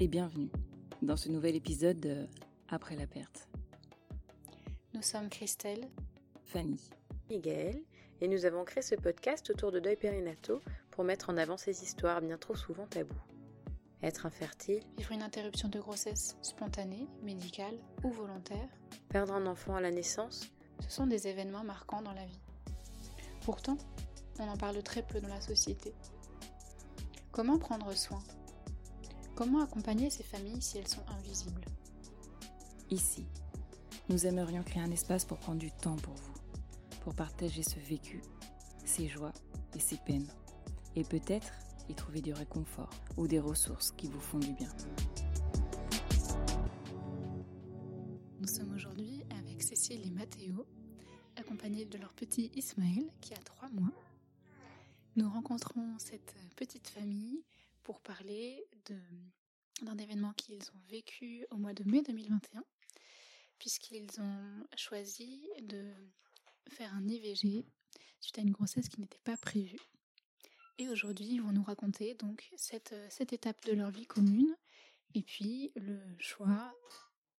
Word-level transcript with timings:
et 0.00 0.06
bienvenue 0.06 0.48
dans 1.02 1.16
ce 1.16 1.28
nouvel 1.28 1.56
épisode 1.56 1.98
de 1.98 2.28
Après 2.68 2.94
la 2.94 3.08
perte. 3.08 3.48
Nous 4.94 5.02
sommes 5.02 5.28
Christelle, 5.28 5.88
Fanny, 6.44 6.80
Miguel, 7.28 7.82
et 8.20 8.28
nous 8.28 8.44
avons 8.44 8.64
créé 8.64 8.80
ce 8.80 8.94
podcast 8.94 9.50
autour 9.50 9.72
de 9.72 9.80
deuil 9.80 9.96
périnataux 9.96 10.60
pour 10.92 11.02
mettre 11.02 11.30
en 11.30 11.36
avant 11.36 11.56
ces 11.56 11.82
histoires 11.82 12.20
bien 12.20 12.38
trop 12.38 12.54
souvent 12.54 12.86
taboues. 12.86 13.20
Être 14.00 14.26
infertile, 14.26 14.84
vivre 14.96 15.10
une 15.10 15.22
interruption 15.22 15.68
de 15.68 15.80
grossesse 15.80 16.36
spontanée, 16.42 17.08
médicale 17.22 17.78
ou 18.04 18.10
volontaire, 18.10 18.68
perdre 19.08 19.32
un 19.32 19.46
enfant 19.46 19.74
à 19.74 19.80
la 19.80 19.90
naissance, 19.90 20.48
ce 20.80 20.90
sont 20.90 21.08
des 21.08 21.26
événements 21.26 21.64
marquants 21.64 22.02
dans 22.02 22.14
la 22.14 22.24
vie. 22.24 22.40
Pourtant, 23.40 23.78
on 24.38 24.46
en 24.46 24.56
parle 24.56 24.80
très 24.84 25.02
peu 25.02 25.20
dans 25.20 25.28
la 25.28 25.40
société. 25.40 25.92
Comment 27.32 27.58
prendre 27.58 27.92
soin? 27.94 28.22
Comment 29.38 29.62
accompagner 29.62 30.10
ces 30.10 30.24
familles 30.24 30.60
si 30.60 30.78
elles 30.78 30.88
sont 30.88 31.06
invisibles? 31.16 31.64
Ici, 32.90 33.24
nous 34.08 34.26
aimerions 34.26 34.64
créer 34.64 34.82
un 34.82 34.90
espace 34.90 35.24
pour 35.24 35.38
prendre 35.38 35.60
du 35.60 35.70
temps 35.70 35.94
pour 35.94 36.14
vous, 36.14 36.32
pour 37.02 37.14
partager 37.14 37.62
ce 37.62 37.78
vécu, 37.78 38.20
ses 38.84 39.06
joies 39.06 39.32
et 39.76 39.78
ses 39.78 39.96
peines, 39.98 40.26
et 40.96 41.04
peut-être 41.04 41.52
y 41.88 41.94
trouver 41.94 42.20
du 42.20 42.32
réconfort 42.32 42.90
ou 43.16 43.28
des 43.28 43.38
ressources 43.38 43.92
qui 43.92 44.08
vous 44.08 44.18
font 44.18 44.40
du 44.40 44.52
bien. 44.54 44.74
Nous 48.40 48.48
sommes 48.48 48.74
aujourd'hui 48.74 49.22
avec 49.38 49.62
Cécile 49.62 50.04
et 50.04 50.10
Mathéo, 50.10 50.66
accompagnés 51.36 51.84
de 51.84 51.96
leur 51.96 52.12
petit 52.12 52.50
Ismaël 52.56 53.08
qui 53.20 53.34
a 53.34 53.38
trois 53.44 53.68
mois. 53.68 53.94
Nous 55.14 55.30
rencontrons 55.30 55.96
cette 55.98 56.34
petite 56.56 56.88
famille 56.88 57.44
pour 57.88 58.02
parler 58.02 58.68
d'un 59.80 59.96
événement 59.96 60.34
qu'ils 60.34 60.70
ont 60.74 60.80
vécu 60.90 61.46
au 61.50 61.56
mois 61.56 61.72
de 61.72 61.84
mai 61.84 62.02
2021, 62.02 62.62
puisqu'ils 63.58 64.20
ont 64.20 64.66
choisi 64.76 65.48
de 65.62 65.94
faire 66.68 66.92
un 66.92 67.08
IVG 67.08 67.64
suite 68.20 68.38
à 68.38 68.42
une 68.42 68.50
grossesse 68.50 68.90
qui 68.90 69.00
n'était 69.00 69.22
pas 69.24 69.38
prévue. 69.38 69.80
Et 70.76 70.90
aujourd'hui, 70.90 71.28
ils 71.28 71.40
vont 71.40 71.52
nous 71.52 71.62
raconter 71.62 72.12
donc 72.12 72.50
cette, 72.58 72.94
cette 73.08 73.32
étape 73.32 73.64
de 73.64 73.72
leur 73.72 73.90
vie 73.90 74.06
commune, 74.06 74.54
et 75.14 75.22
puis 75.22 75.72
le 75.74 75.98
choix 76.18 76.78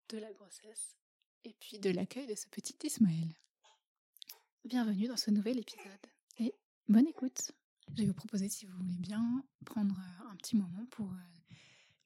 de 0.09 0.17
la 0.17 0.33
grossesse, 0.33 0.97
et 1.43 1.53
puis 1.59 1.77
de 1.77 1.91
l'accueil 1.91 2.25
de 2.25 2.33
ce 2.33 2.47
petit 2.47 2.75
Ismaël. 2.87 3.37
Bienvenue 4.65 5.09
dans 5.09 5.15
ce 5.15 5.29
nouvel 5.29 5.59
épisode, 5.59 6.07
et 6.39 6.55
bonne 6.87 7.07
écoute 7.07 7.51
je 7.95 8.01
vais 8.01 8.07
vous 8.07 8.13
proposer, 8.13 8.49
si 8.49 8.65
vous 8.65 8.77
voulez 8.77 8.97
bien, 8.97 9.43
prendre 9.65 9.99
un 10.29 10.35
petit 10.35 10.55
moment 10.55 10.85
pour 10.87 11.11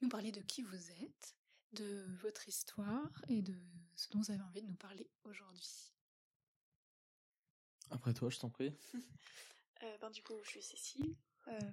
nous 0.01 0.09
parler 0.09 0.31
de 0.31 0.41
qui 0.41 0.63
vous 0.63 0.91
êtes, 0.91 1.35
de 1.73 2.05
votre 2.21 2.47
histoire 2.47 3.09
et 3.27 3.41
de 3.41 3.55
ce 3.95 4.09
dont 4.09 4.19
vous 4.19 4.31
avez 4.31 4.41
envie 4.41 4.61
de 4.61 4.67
nous 4.67 4.75
parler 4.75 5.09
aujourd'hui. 5.23 5.93
Après 7.89 8.13
toi, 8.13 8.29
je 8.29 8.39
t'en 8.39 8.49
prie. 8.49 8.73
euh, 9.83 9.97
ben, 9.99 10.09
du 10.09 10.23
coup, 10.23 10.33
je 10.43 10.49
suis 10.49 10.63
Cécile. 10.63 11.15
Euh, 11.47 11.71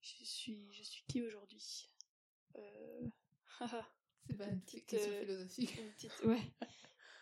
je 0.00 0.24
suis, 0.24 0.72
je 0.72 0.82
suis 0.82 1.04
qui 1.08 1.22
aujourd'hui? 1.22 1.90
Euh... 2.56 3.08
C'est 4.26 4.36
pas 4.36 4.46
une 4.46 4.60
petite 4.60 4.86
question 4.86 5.12
philosophique. 5.18 5.78
Une 5.78 5.92
petite, 5.92 6.24
ouais, 6.24 6.52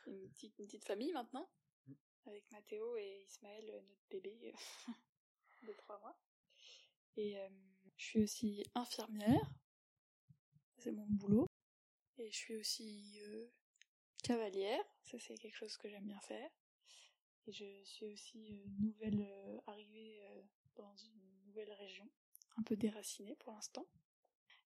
une 0.07 0.29
petite, 0.29 0.59
une 0.59 0.67
petite 0.67 0.85
famille 0.85 1.13
maintenant 1.13 1.49
avec 2.29 2.51
Mathéo 2.51 2.97
et 2.97 3.25
Ismaël, 3.27 3.85
notre 3.89 4.09
bébé 4.11 4.55
de 5.67 5.73
trois 5.73 5.99
mois. 6.01 6.19
Et 7.17 7.39
euh, 7.39 7.49
je 7.97 8.05
suis 8.05 8.23
aussi 8.23 8.65
infirmière, 8.75 9.51
c'est 10.77 10.93
mon 10.93 11.07
boulot. 11.07 11.47
Et 12.19 12.31
je 12.31 12.37
suis 12.37 12.57
aussi 12.57 13.21
euh, 13.23 13.47
cavalière, 14.23 14.85
ça 15.05 15.19
c'est 15.19 15.37
quelque 15.39 15.57
chose 15.57 15.77
que 15.77 15.89
j'aime 15.89 16.07
bien 16.07 16.21
faire. 16.21 16.51
Et 17.47 17.53
je 17.53 17.85
suis 17.85 18.07
aussi 18.07 18.53
euh, 18.53 18.67
nouvelle 18.79 19.27
arrivée 19.67 20.21
dans 20.77 20.97
une 20.97 21.45
nouvelle 21.47 21.73
région, 21.73 22.09
un 22.57 22.63
peu 22.63 22.77
déracinée 22.77 23.37
pour 23.37 23.53
l'instant. 23.53 23.87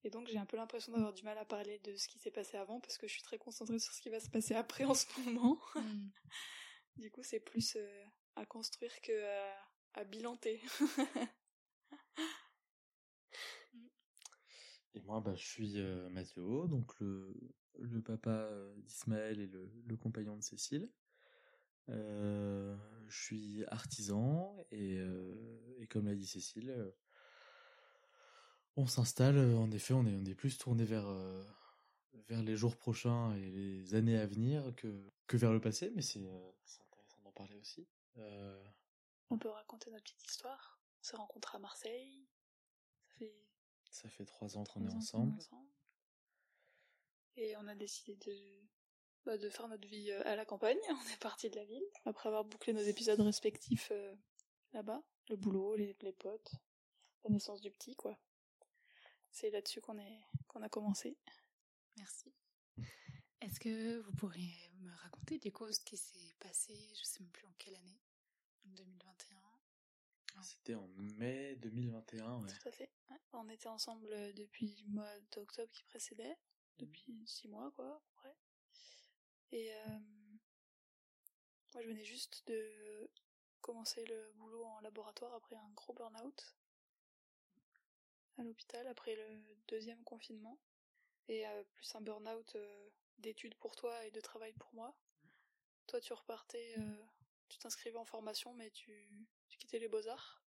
Et 0.04 0.10
donc 0.10 0.26
j'ai 0.26 0.38
un 0.38 0.46
peu 0.46 0.56
l'impression 0.56 0.92
d'avoir 0.92 1.12
du 1.12 1.22
mal 1.22 1.38
à 1.38 1.44
parler 1.44 1.78
de 1.80 1.94
ce 1.94 2.08
qui 2.08 2.18
s'est 2.18 2.32
passé 2.32 2.56
avant 2.56 2.80
parce 2.80 2.98
que 2.98 3.06
je 3.06 3.12
suis 3.12 3.22
très 3.22 3.38
concentrée 3.38 3.78
sur 3.78 3.92
ce 3.92 4.00
qui 4.00 4.10
va 4.10 4.18
se 4.18 4.28
passer 4.28 4.54
après 4.54 4.84
en 4.84 4.94
ce 4.94 5.06
moment. 5.20 5.60
Mm. 5.76 6.08
Du 6.96 7.10
coup, 7.10 7.22
c'est 7.22 7.40
plus 7.40 7.76
euh, 7.76 8.04
à 8.36 8.46
construire 8.46 9.00
que 9.00 9.12
à, 9.94 10.04
bilanter. 10.04 10.60
et 14.94 15.00
moi, 15.00 15.20
bah, 15.20 15.34
je 15.34 15.44
suis 15.44 15.78
euh, 15.78 16.08
Mathéo, 16.10 16.66
donc 16.66 16.92
le, 17.00 17.34
papa 18.04 18.30
euh, 18.30 18.74
d'Ismaël 18.76 19.40
et 19.40 19.46
le, 19.46 19.70
le, 19.86 19.96
compagnon 19.96 20.36
de 20.36 20.42
Cécile. 20.42 20.90
Euh, 21.88 22.76
je 23.08 23.22
suis 23.22 23.64
artisan 23.66 24.56
et, 24.70 24.98
et 25.78 25.86
comme 25.88 26.06
l'a 26.06 26.14
dit 26.14 26.26
Cécile, 26.26 26.74
on 28.76 28.86
s'installe. 28.86 29.38
En 29.56 29.70
effet, 29.70 29.92
on 29.94 30.06
est, 30.06 30.14
on 30.14 30.24
est 30.24 30.34
plus 30.34 30.56
tourné 30.58 30.84
vers 30.84 31.06
vers 32.28 32.42
les 32.42 32.56
jours 32.56 32.76
prochains 32.76 33.34
et 33.34 33.50
les 33.50 33.94
années 33.94 34.18
à 34.18 34.26
venir 34.26 34.74
que, 34.76 35.02
que 35.26 35.36
vers 35.36 35.52
le 35.52 35.60
passé, 35.60 35.92
mais 35.94 36.02
c'est 36.02 36.20
parler 37.42 37.58
aussi. 37.58 37.86
Euh... 38.18 38.64
On 39.30 39.38
peut 39.38 39.48
raconter 39.48 39.90
notre 39.90 40.04
petite 40.04 40.24
histoire. 40.24 40.80
On 41.00 41.02
s'est 41.02 41.16
rencontrés 41.16 41.56
à 41.56 41.60
Marseille. 41.60 42.28
Ça 43.08 43.14
fait. 43.18 43.46
Ça 43.90 44.08
fait 44.08 44.24
trois 44.24 44.56
ans 44.56 44.64
qu'on 44.64 44.86
est 44.86 44.92
ensemble. 44.92 45.36
ensemble. 45.36 45.68
Et 47.36 47.56
on 47.56 47.66
a 47.66 47.74
décidé 47.74 48.16
de, 48.16 48.62
bah, 49.24 49.38
de 49.38 49.48
faire 49.48 49.68
notre 49.68 49.88
vie 49.88 50.12
à 50.12 50.36
la 50.36 50.44
campagne. 50.44 50.78
On 50.90 51.12
est 51.12 51.20
parti 51.20 51.48
de 51.48 51.56
la 51.56 51.64
ville 51.64 51.84
après 52.04 52.28
avoir 52.28 52.44
bouclé 52.44 52.72
nos 52.74 52.82
épisodes 52.82 53.20
respectifs 53.20 53.90
euh, 53.90 54.14
là-bas, 54.74 55.02
le 55.30 55.36
boulot, 55.36 55.74
les, 55.76 55.96
les 56.02 56.12
potes, 56.12 56.52
la 57.24 57.30
naissance 57.30 57.62
du 57.62 57.70
petit, 57.70 57.96
quoi. 57.96 58.18
C'est 59.30 59.48
là-dessus 59.48 59.80
qu'on 59.80 59.98
est 59.98 60.20
qu'on 60.46 60.62
a 60.62 60.68
commencé. 60.68 61.16
Merci. 61.96 62.34
Est-ce 63.40 63.58
que 63.58 64.00
vous 64.00 64.12
pourriez 64.12 64.71
me 64.82 64.94
raconter 64.96 65.38
des 65.38 65.50
causes 65.50 65.78
qui 65.80 65.96
s'est 65.96 66.34
passé, 66.38 66.74
je 66.98 67.04
sais 67.04 67.20
même 67.20 67.30
plus 67.30 67.46
en 67.46 67.52
quelle 67.58 67.74
année, 67.76 68.00
en 68.66 68.70
2021 68.70 70.42
C'était 70.42 70.74
en 70.74 70.88
mai 70.88 71.56
2021, 71.56 72.38
ouais. 72.40 72.48
Tout 72.48 72.68
à 72.68 72.72
fait. 72.72 72.90
On 73.32 73.48
était 73.48 73.68
ensemble 73.68 74.08
depuis 74.34 74.82
le 74.86 74.92
mois 74.92 75.20
d'octobre 75.32 75.70
qui 75.72 75.84
précédait, 75.84 76.36
depuis 76.78 77.26
six 77.26 77.48
mois, 77.48 77.70
quoi, 77.72 77.96
à 77.96 78.00
peu 78.00 78.12
près. 78.14 78.36
Et 79.52 79.74
euh, 79.74 79.98
moi, 81.72 81.82
je 81.82 81.88
venais 81.88 82.04
juste 82.04 82.42
de 82.46 83.10
commencer 83.60 84.04
le 84.06 84.32
boulot 84.34 84.64
en 84.64 84.80
laboratoire 84.80 85.34
après 85.34 85.56
un 85.56 85.70
gros 85.70 85.94
burn-out 85.94 86.56
à 88.38 88.42
l'hôpital, 88.42 88.86
après 88.86 89.14
le 89.14 89.56
deuxième 89.68 90.02
confinement 90.04 90.58
et 91.28 91.46
euh, 91.46 91.64
plus 91.76 91.94
un 91.94 92.00
burn-out 92.00 92.56
euh, 92.56 92.90
d'études 93.18 93.54
pour 93.56 93.76
toi 93.76 94.04
et 94.06 94.10
de 94.10 94.20
travail 94.20 94.52
pour 94.54 94.72
moi. 94.74 94.96
Toi, 95.86 96.00
tu 96.00 96.12
repartais, 96.12 96.74
euh, 96.78 97.04
tu 97.48 97.58
t'inscrivais 97.58 97.98
en 97.98 98.04
formation, 98.04 98.54
mais 98.54 98.70
tu, 98.70 99.08
tu 99.48 99.58
quittais 99.58 99.78
les 99.78 99.88
beaux-arts. 99.88 100.42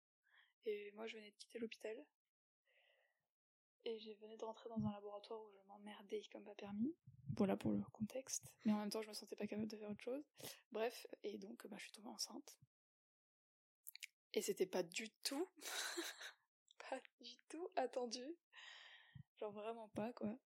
Et 0.65 0.91
moi, 0.93 1.07
je 1.07 1.17
venais 1.17 1.31
de 1.31 1.37
quitter 1.37 1.59
l'hôpital. 1.59 2.05
Et 3.85 3.99
je 3.99 4.11
venais 4.13 4.37
de 4.37 4.43
rentrer 4.45 4.67
dans 4.69 4.83
un 4.83 4.91
laboratoire 4.91 5.39
où 5.41 5.51
je 5.51 5.67
m'emmerdais 5.67 6.21
comme 6.31 6.43
pas 6.43 6.55
permis. 6.55 6.95
Voilà 7.37 7.55
pour 7.55 7.71
le 7.71 7.83
contexte. 7.91 8.55
Mais 8.65 8.71
en 8.71 8.77
même 8.77 8.89
temps, 8.89 9.01
je 9.01 9.09
me 9.09 9.13
sentais 9.13 9.35
pas 9.35 9.45
capable 9.45 9.67
de 9.67 9.77
faire 9.77 9.89
autre 9.89 10.01
chose. 10.01 10.23
Bref, 10.71 11.05
et 11.23 11.37
donc, 11.37 11.67
bah, 11.67 11.77
je 11.77 11.83
suis 11.83 11.91
tombée 11.91 12.09
enceinte. 12.09 12.57
Et 14.33 14.41
c'était 14.41 14.65
pas 14.65 14.83
du 14.83 15.09
tout, 15.23 15.47
pas 16.89 16.99
du 17.21 17.37
tout 17.47 17.69
attendu. 17.75 18.25
Genre 19.37 19.51
vraiment 19.51 19.87
pas, 19.89 20.11
quoi. 20.13 20.37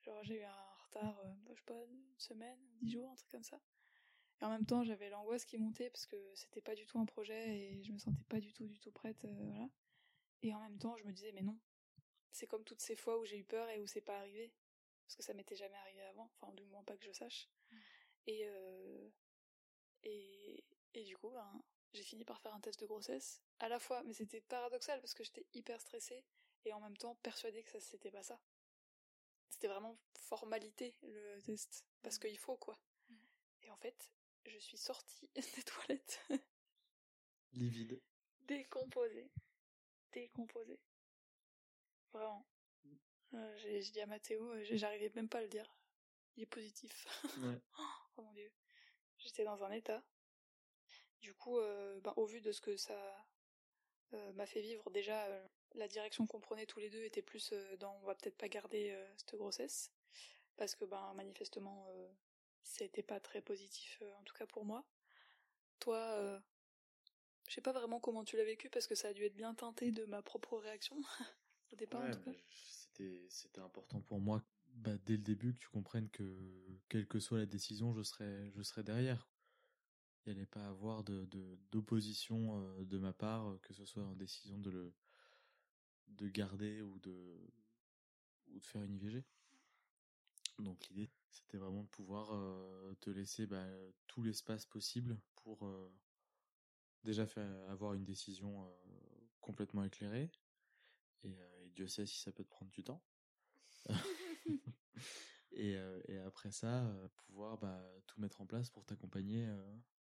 Genre 0.00 0.24
j'ai 0.24 0.40
eu 0.40 0.44
un 0.44 0.81
retard, 0.92 1.18
euh, 1.24 1.32
je 1.54 1.60
sais 1.60 1.64
pas, 1.66 1.84
une 1.84 2.18
semaine, 2.18 2.58
dix 2.80 2.92
jours, 2.92 3.10
un 3.10 3.14
truc 3.14 3.30
comme 3.30 3.42
ça. 3.42 3.60
Et 4.40 4.44
en 4.44 4.50
même 4.50 4.66
temps, 4.66 4.82
j'avais 4.82 5.08
l'angoisse 5.08 5.44
qui 5.44 5.56
montait 5.58 5.90
parce 5.90 6.06
que 6.06 6.16
c'était 6.34 6.60
pas 6.60 6.74
du 6.74 6.86
tout 6.86 6.98
un 6.98 7.06
projet 7.06 7.56
et 7.56 7.82
je 7.84 7.92
me 7.92 7.98
sentais 7.98 8.24
pas 8.24 8.40
du 8.40 8.52
tout, 8.52 8.66
du 8.66 8.78
tout 8.78 8.90
prête, 8.90 9.24
euh, 9.24 9.34
voilà. 9.38 9.68
Et 10.42 10.52
en 10.54 10.60
même 10.60 10.78
temps, 10.78 10.96
je 10.96 11.04
me 11.04 11.12
disais, 11.12 11.32
mais 11.32 11.42
non. 11.42 11.58
C'est 12.32 12.46
comme 12.46 12.64
toutes 12.64 12.80
ces 12.80 12.96
fois 12.96 13.18
où 13.18 13.24
j'ai 13.24 13.38
eu 13.38 13.44
peur 13.44 13.68
et 13.70 13.78
où 13.78 13.86
c'est 13.86 14.00
pas 14.00 14.18
arrivé. 14.18 14.52
Parce 15.06 15.16
que 15.16 15.22
ça 15.22 15.34
m'était 15.34 15.56
jamais 15.56 15.76
arrivé 15.76 16.02
avant, 16.02 16.30
enfin, 16.40 16.52
du 16.54 16.64
moins 16.64 16.82
pas 16.84 16.96
que 16.96 17.04
je 17.04 17.12
sache. 17.12 17.48
Mmh. 17.70 17.76
Et, 18.26 18.42
euh, 18.46 19.10
et, 20.02 20.64
et 20.94 21.04
du 21.04 21.16
coup, 21.16 21.30
ben, 21.30 21.62
j'ai 21.92 22.02
fini 22.02 22.24
par 22.24 22.40
faire 22.40 22.54
un 22.54 22.60
test 22.60 22.80
de 22.80 22.86
grossesse. 22.86 23.42
À 23.58 23.68
la 23.68 23.78
fois, 23.78 24.02
mais 24.04 24.14
c'était 24.14 24.40
paradoxal 24.40 25.00
parce 25.00 25.14
que 25.14 25.22
j'étais 25.22 25.46
hyper 25.52 25.80
stressée 25.80 26.24
et 26.64 26.72
en 26.72 26.80
même 26.80 26.96
temps 26.96 27.16
persuadée 27.16 27.62
que 27.62 27.70
ça 27.70 27.80
c'était 27.80 28.10
pas 28.10 28.22
ça 28.22 28.40
c'était 29.52 29.68
vraiment 29.68 29.98
formalité 30.18 30.96
le 31.02 31.40
test 31.42 31.84
parce 32.02 32.16
mmh. 32.16 32.20
qu'il 32.20 32.38
faut 32.38 32.56
quoi. 32.56 32.78
Mmh. 33.08 33.14
Et 33.62 33.70
en 33.70 33.76
fait, 33.76 34.10
je 34.46 34.58
suis 34.58 34.78
sortie 34.78 35.30
des 35.56 35.62
toilettes 35.62 36.20
livide, 37.52 38.00
décomposée, 38.46 39.30
décomposée. 40.12 40.80
Vraiment. 42.12 42.46
Euh, 43.34 43.56
j'ai 43.58 43.80
dit 43.80 44.00
à 44.00 44.06
Mathéo, 44.06 44.50
euh, 44.50 44.62
j'ai- 44.64 44.76
j'arrivais 44.78 45.10
même 45.14 45.28
pas 45.28 45.38
à 45.38 45.42
le 45.42 45.48
dire. 45.48 45.74
Il 46.36 46.42
est 46.42 46.46
positif. 46.46 47.06
Ouais. 47.52 47.60
oh 47.78 48.22
mon 48.22 48.32
dieu. 48.32 48.50
J'étais 49.18 49.44
dans 49.44 49.62
un 49.64 49.70
état. 49.70 50.02
Du 51.20 51.34
coup, 51.34 51.58
euh, 51.58 52.00
ben, 52.00 52.12
au 52.16 52.26
vu 52.26 52.40
de 52.40 52.52
ce 52.52 52.60
que 52.60 52.76
ça 52.76 52.98
m'a 54.34 54.46
fait 54.46 54.60
vivre, 54.62 54.90
déjà, 54.90 55.26
euh, 55.26 55.46
la 55.74 55.88
direction 55.88 56.26
qu'on 56.26 56.40
prenait 56.40 56.66
tous 56.66 56.78
les 56.80 56.90
deux 56.90 57.04
était 57.04 57.22
plus 57.22 57.52
euh, 57.52 57.76
dans 57.76 57.96
on 58.02 58.06
va 58.06 58.14
peut-être 58.14 58.36
pas 58.36 58.48
garder 58.48 58.90
euh, 58.92 59.06
cette 59.16 59.36
grossesse. 59.36 59.92
Parce 60.56 60.74
que, 60.76 60.84
ben, 60.84 61.14
manifestement, 61.14 61.86
euh, 61.90 62.08
c'était 62.62 63.02
pas 63.02 63.20
très 63.20 63.40
positif, 63.42 63.98
euh, 64.02 64.14
en 64.16 64.22
tout 64.24 64.34
cas 64.34 64.46
pour 64.46 64.64
moi. 64.64 64.84
Toi, 65.80 65.98
euh, 65.98 66.40
je 67.48 67.54
sais 67.54 67.60
pas 67.60 67.72
vraiment 67.72 68.00
comment 68.00 68.24
tu 68.24 68.36
l'as 68.36 68.44
vécu 68.44 68.70
parce 68.70 68.86
que 68.86 68.94
ça 68.94 69.08
a 69.08 69.12
dû 69.12 69.24
être 69.24 69.34
bien 69.36 69.54
teinté 69.54 69.92
de 69.92 70.04
ma 70.04 70.22
propre 70.22 70.58
réaction. 70.58 70.96
au 71.72 71.76
départ, 71.76 72.04
en 72.04 72.08
Ouais, 72.08 72.10
tout 72.10 72.20
cas. 72.20 72.30
mais 72.30 72.44
c'était 72.50 73.26
c'était 73.28 73.60
important 73.60 74.00
pour 74.02 74.20
moi 74.20 74.42
bah, 74.74 74.96
dès 75.04 75.14
le 75.16 75.22
début 75.22 75.54
que 75.54 75.58
tu 75.58 75.68
comprennes 75.68 76.10
que 76.10 76.36
quelle 76.88 77.06
que 77.06 77.20
soit 77.20 77.38
la 77.38 77.46
décision 77.46 77.92
je 77.94 78.02
serai 78.02 78.50
je 78.54 78.62
serai 78.62 78.82
derrière 78.82 79.28
il 80.26 80.32
n'y 80.32 80.38
allait 80.38 80.46
pas 80.46 80.66
avoir 80.66 81.04
de 81.04 81.24
de- 81.26 81.58
d'opposition 81.70 82.60
euh, 82.60 82.84
de 82.84 82.98
ma 82.98 83.12
part 83.12 83.46
euh, 83.48 83.58
que 83.62 83.72
ce 83.74 83.84
soit 83.84 84.04
en 84.04 84.14
décision 84.14 84.58
de 84.58 84.70
le 84.70 84.92
de 86.08 86.28
garder 86.28 86.82
ou 86.82 86.98
de 87.00 87.40
ou 88.48 88.58
de 88.58 88.64
faire 88.64 88.82
une 88.82 88.94
IVG 88.94 89.24
donc 90.58 90.86
l'idée 90.88 91.10
c'était 91.30 91.58
vraiment 91.58 91.82
de 91.82 91.88
pouvoir 91.88 92.32
euh, 92.32 92.94
te 93.00 93.10
laisser 93.10 93.46
bah, 93.46 93.66
tout 94.06 94.22
l'espace 94.22 94.66
possible 94.66 95.18
pour 95.34 95.66
euh, 95.66 95.90
déjà 97.04 97.26
faire 97.26 97.48
avoir 97.70 97.94
une 97.94 98.04
décision 98.04 98.64
euh, 98.64 98.68
complètement 99.40 99.84
éclairée 99.84 100.30
et, 101.24 101.30
et 101.30 101.70
Dieu 101.74 101.86
sait 101.86 102.06
si 102.06 102.18
ça 102.20 102.32
peut 102.32 102.44
te 102.44 102.50
prendre 102.50 102.70
du 102.70 102.84
temps. 102.84 103.02
et, 105.52 105.76
et 106.08 106.18
après 106.18 106.50
ça, 106.50 106.92
pouvoir 107.16 107.58
bah, 107.58 107.82
tout 108.06 108.20
mettre 108.20 108.40
en 108.40 108.46
place 108.46 108.70
pour 108.70 108.84
t'accompagner 108.84 109.48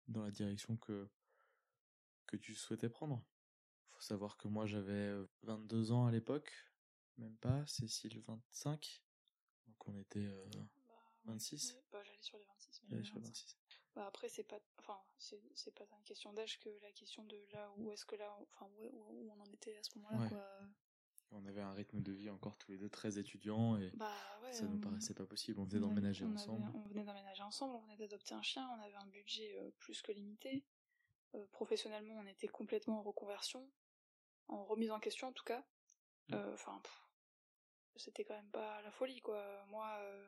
dans 0.07 0.23
la 0.23 0.31
direction 0.31 0.77
que, 0.77 1.09
que 2.27 2.37
tu 2.37 2.53
souhaitais 2.55 2.89
prendre. 2.89 3.23
faut 3.91 4.01
savoir 4.01 4.37
que 4.37 4.47
moi 4.47 4.65
j'avais 4.65 4.91
euh, 4.93 5.25
22 5.43 5.91
ans 5.91 6.05
à 6.07 6.11
l'époque, 6.11 6.51
même 7.17 7.37
pas, 7.37 7.65
Cécile 7.67 8.19
25. 8.21 9.03
Donc 9.67 9.87
on 9.87 9.97
était 9.97 10.19
euh, 10.25 10.45
Bah, 10.51 10.59
ouais, 11.25 11.33
26. 11.33 11.73
ouais, 11.75 11.83
bah, 11.91 12.03
j'allais 12.03 12.21
sur 12.21 12.37
les 12.37 12.43
26. 12.45 12.81
mais 12.83 12.89
j'allais 12.89 13.03
j'avais 13.03 13.03
sur 13.05 13.15
25. 13.19 13.27
26. 13.27 13.57
Bah 13.95 14.07
après 14.07 14.27
c'est 14.27 14.43
pas 14.43 14.59
enfin 14.79 14.99
c'est 15.19 15.39
c'est 15.53 15.69
pas 15.71 15.83
une 15.95 16.03
question 16.03 16.33
d'âge 16.33 16.59
que 16.59 16.69
la 16.81 16.91
question 16.93 17.23
de 17.25 17.37
là 17.51 17.71
où 17.77 17.91
est-ce 17.91 18.05
que 18.05 18.15
là 18.15 18.35
enfin 18.41 18.65
où, 18.65 18.87
où, 18.87 19.27
où 19.27 19.31
on 19.31 19.39
en 19.39 19.45
était 19.51 19.77
à 19.77 19.83
ce 19.83 19.95
moment-là 19.99 20.17
Ouais. 20.19 20.29
quoi. 20.29 20.59
On 21.31 21.45
avait 21.47 21.61
un 21.61 21.73
rythme 21.73 22.01
de 22.01 22.11
vie 22.11 22.29
encore 22.29 22.57
tous 22.57 22.71
les 22.71 22.77
deux 22.77 22.89
très 22.89 23.17
étudiants 23.17 23.75
et 23.77 23.89
Bah 23.95 24.11
ouais. 24.43 24.53
ça 24.53 24.65
nous 24.65 24.79
paraissait 24.79 25.15
pas 25.15 25.25
possible. 25.25 25.59
On 25.59 25.63
venait 25.65 25.79
on 25.83 25.85
avait- 25.87 25.95
d'emménager 25.95 26.25
on 26.25 26.27
avait- 26.29 26.35
ensemble. 26.39 26.71
on 26.75 26.81
venait 26.89 27.03
d'emménager 27.03 27.41
ensemble, 27.41 27.75
on 27.75 27.79
venait 27.81 27.97
d'adopter 27.97 28.35
un 28.35 28.41
chien, 28.43 28.67
on 28.77 28.81
avait 28.81 28.95
un 28.95 29.07
budget 29.07 29.57
euh, 29.57 29.71
plus 29.79 30.01
que 30.03 30.11
limité. 30.11 30.63
Euh, 31.33 31.45
professionnellement, 31.47 32.13
on 32.19 32.27
était 32.27 32.47
complètement 32.47 32.99
en 32.99 33.01
reconversion, 33.03 33.67
en 34.47 34.63
remise 34.65 34.91
en 34.91 34.99
question 34.99 35.29
en 35.29 35.33
tout 35.33 35.43
cas. 35.43 35.65
Mm. 36.29 36.33
Euh, 36.35 36.53
Enfin, 36.53 36.79
c'était 37.95 38.23
quand 38.25 38.35
même 38.35 38.51
pas 38.51 38.81
la 38.83 38.91
folie 38.91 39.19
quoi. 39.21 39.65
Moi, 39.69 39.87
euh, 40.01 40.27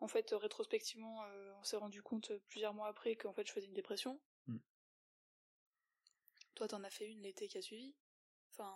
en 0.00 0.08
fait, 0.08 0.30
rétrospectivement, 0.32 1.22
euh, 1.24 1.52
on 1.58 1.62
s'est 1.64 1.76
rendu 1.76 2.02
compte 2.02 2.32
plusieurs 2.48 2.72
mois 2.72 2.88
après 2.88 3.16
qu'en 3.16 3.34
fait 3.34 3.46
je 3.46 3.52
faisais 3.52 3.66
une 3.66 3.74
dépression. 3.74 4.18
Mm. 4.46 4.56
Toi, 6.54 6.68
t'en 6.68 6.82
as 6.84 6.90
fait 6.90 7.06
une 7.10 7.20
l'été 7.20 7.48
qui 7.48 7.58
a 7.58 7.62
suivi. 7.62 7.94
Enfin, 8.52 8.74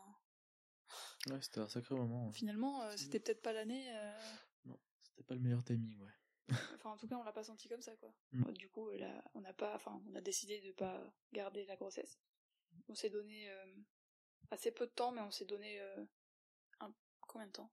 Ouais, 1.29 1.41
c'était 1.43 1.61
un 1.61 1.69
sacré 1.69 1.95
moment. 1.95 2.29
hein. 2.29 2.33
finalement, 2.33 2.83
euh, 2.83 2.97
c'était 2.97 3.21
peut-être 3.21 3.43
pas 3.43 3.53
l'année. 3.53 3.87
euh, 3.95 4.19
Non, 4.65 4.79
c'était 5.01 5.23
pas 5.23 5.35
le 5.35 5.41
meilleur 5.41 5.63
timing, 5.65 5.99
ouais. 6.01 6.13
Enfin, 6.75 6.91
en 6.91 6.97
tout 6.97 7.07
cas, 7.07 7.17
on 7.17 7.23
l'a 7.23 7.33
pas 7.33 7.45
senti 7.45 7.69
comme 7.69 7.83
ça, 7.83 7.95
quoi. 7.97 8.13
Mm. 8.33 8.45
Euh, 8.49 8.53
Du 8.53 8.69
coup, 8.69 8.91
là, 8.91 9.23
on 9.35 9.41
n'a 9.41 9.53
pas, 9.53 9.75
enfin, 9.77 10.03
on 10.09 10.15
a 10.15 10.21
décidé 10.21 10.61
de 10.61 10.73
pas 10.73 11.01
garder 11.33 11.65
la 11.67 11.77
grossesse. 11.77 12.19
On 12.89 12.95
s'est 12.95 13.11
donné 13.11 13.51
euh, 13.51 13.77
assez 14.51 14.71
peu 14.73 14.87
de 14.87 14.93
temps, 14.93 15.13
mais 15.13 15.21
on 15.21 15.31
s'est 15.31 15.45
donné 15.45 15.81
euh, 15.81 16.05
un 16.81 16.93
combien 17.21 17.47
de 17.47 17.53
temps? 17.53 17.71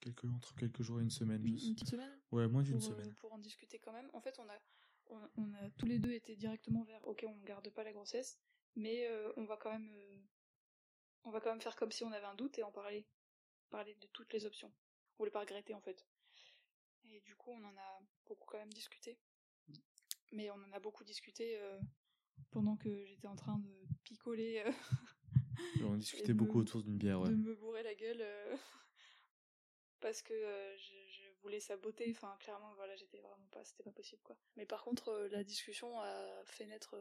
Quelques, 0.00 0.24
entre 0.24 0.54
quelques 0.56 0.82
jours 0.82 0.98
et 1.00 1.02
une 1.04 1.10
semaine, 1.10 1.44
Une, 1.46 1.54
une 1.54 1.74
petite 1.74 1.88
semaine? 1.90 2.20
Ouais, 2.32 2.48
moins 2.48 2.62
d'une 2.62 2.76
euh, 2.76 2.80
semaine. 2.80 3.14
pour 3.14 3.32
en 3.32 3.38
discuter 3.38 3.78
quand 3.78 3.92
même. 3.92 4.10
En 4.12 4.20
fait, 4.20 4.36
on 4.40 4.48
a, 4.48 4.58
on, 5.06 5.30
on 5.36 5.54
a 5.54 5.70
tous 5.78 5.86
les 5.86 5.98
deux 6.00 6.12
été 6.12 6.34
directement 6.36 6.82
vers, 6.84 7.06
ok, 7.06 7.24
on 7.28 7.36
garde 7.44 7.70
pas 7.70 7.84
la 7.84 7.92
grossesse, 7.92 8.38
mais 8.74 9.06
euh, 9.08 9.32
on 9.36 9.44
va 9.44 9.56
quand 9.56 9.70
même, 9.70 9.88
euh, 9.94 10.18
on 11.24 11.30
va 11.30 11.40
quand 11.40 11.50
même 11.50 11.60
faire 11.60 11.76
comme 11.76 11.92
si 11.92 12.04
on 12.04 12.12
avait 12.12 12.26
un 12.26 12.34
doute 12.34 12.58
et 12.58 12.62
en 12.62 12.72
parler, 12.72 13.06
parler 13.70 13.94
de 13.96 14.06
toutes 14.08 14.32
les 14.32 14.44
options. 14.44 14.72
On 15.14 15.22
voulait 15.22 15.30
pas 15.30 15.40
regretter 15.40 15.74
en 15.74 15.80
fait. 15.80 16.06
Et 17.04 17.20
du 17.20 17.36
coup, 17.36 17.50
on 17.50 17.64
en 17.64 17.76
a 17.76 18.00
beaucoup 18.26 18.46
quand 18.46 18.58
même 18.58 18.72
discuté. 18.72 19.18
Mais 20.32 20.50
on 20.50 20.54
en 20.54 20.72
a 20.72 20.80
beaucoup 20.80 21.04
discuté 21.04 21.58
euh, 21.60 21.78
pendant 22.50 22.76
que 22.76 23.04
j'étais 23.04 23.26
en 23.28 23.36
train 23.36 23.58
de 23.58 23.70
picoler, 24.02 24.62
euh, 24.64 24.72
on 25.84 25.96
discutait 25.96 26.32
beaucoup 26.32 26.58
me- 26.58 26.62
autour 26.62 26.82
d'une 26.82 26.96
bière, 26.96 27.20
ouais. 27.20 27.28
de 27.28 27.34
me 27.36 27.54
bourrer 27.54 27.82
la 27.82 27.94
gueule 27.94 28.22
euh, 28.22 28.56
parce 30.00 30.22
que 30.22 30.34
je, 30.78 30.94
je 31.10 31.30
voulais 31.42 31.60
sa 31.60 31.76
beauté. 31.76 32.10
Enfin, 32.10 32.34
clairement, 32.40 32.74
voilà, 32.76 32.96
j'étais 32.96 33.20
vraiment 33.20 33.46
pas, 33.50 33.62
c'était 33.64 33.82
pas 33.82 33.92
possible 33.92 34.22
quoi. 34.22 34.36
Mais 34.56 34.64
par 34.66 34.82
contre, 34.84 35.12
la 35.30 35.44
discussion 35.44 36.00
a 36.00 36.44
fait 36.46 36.66
naître, 36.66 36.96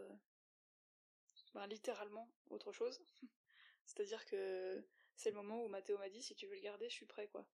ben, 1.53 1.67
littéralement 1.67 2.29
autre 2.49 2.71
chose. 2.71 3.01
C'est-à-dire 3.85 4.25
que 4.25 4.85
c'est 5.15 5.29
le 5.31 5.35
moment 5.35 5.63
où 5.63 5.67
Mathéo 5.67 5.97
m'a 5.97 6.09
dit 6.09 6.21
si 6.23 6.35
tu 6.35 6.47
veux 6.47 6.55
le 6.55 6.61
garder, 6.61 6.89
je 6.89 6.95
suis 6.95 7.05
prêt 7.05 7.27
quoi. 7.27 7.47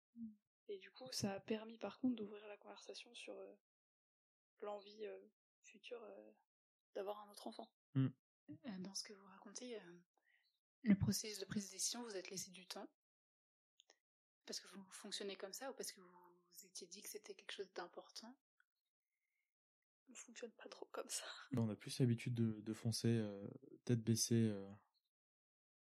Et 0.67 0.77
du 0.79 0.91
coup, 0.91 1.11
ça 1.11 1.33
a 1.33 1.39
permis 1.39 1.77
par 1.77 1.99
contre 1.99 2.15
d'ouvrir 2.15 2.45
la 2.47 2.57
conversation 2.57 3.13
sur 3.13 3.37
euh, 3.37 3.55
l'envie 4.61 5.05
euh, 5.05 5.19
future 5.63 6.01
euh, 6.03 6.31
d'avoir 6.95 7.19
un 7.21 7.31
autre 7.31 7.47
enfant. 7.47 7.69
Euh, 8.49 8.77
Dans 8.79 8.93
ce 8.95 9.03
que 9.03 9.13
vous 9.13 9.25
racontez, 9.25 9.75
euh, 9.79 9.99
le 10.83 10.95
processus 10.97 11.39
de 11.39 11.45
prise 11.45 11.67
de 11.67 11.71
décision, 11.71 12.03
vous 12.03 12.15
êtes 12.15 12.29
laissé 12.29 12.51
du 12.51 12.65
temps 12.67 12.87
Parce 14.45 14.59
que 14.59 14.67
vous 14.67 14.83
fonctionnez 14.91 15.35
comme 15.35 15.53
ça 15.53 15.69
ou 15.71 15.73
parce 15.73 15.91
que 15.91 15.99
vous 16.01 16.07
vous 16.09 16.65
étiez 16.65 16.87
dit 16.87 17.01
que 17.01 17.09
c'était 17.09 17.33
quelque 17.33 17.51
chose 17.51 17.71
d'important? 17.73 18.35
On 20.09 20.13
fonctionne 20.13 20.51
pas 20.51 20.69
trop 20.69 20.85
comme 20.91 21.09
ça. 21.09 21.25
Là, 21.51 21.61
on 21.61 21.69
a 21.69 21.75
plus 21.75 21.99
l'habitude 21.99 22.33
de, 22.35 22.61
de 22.61 22.73
foncer 22.73 23.07
euh, 23.09 23.47
tête 23.83 24.01
baissée, 24.01 24.49
euh, 24.49 24.71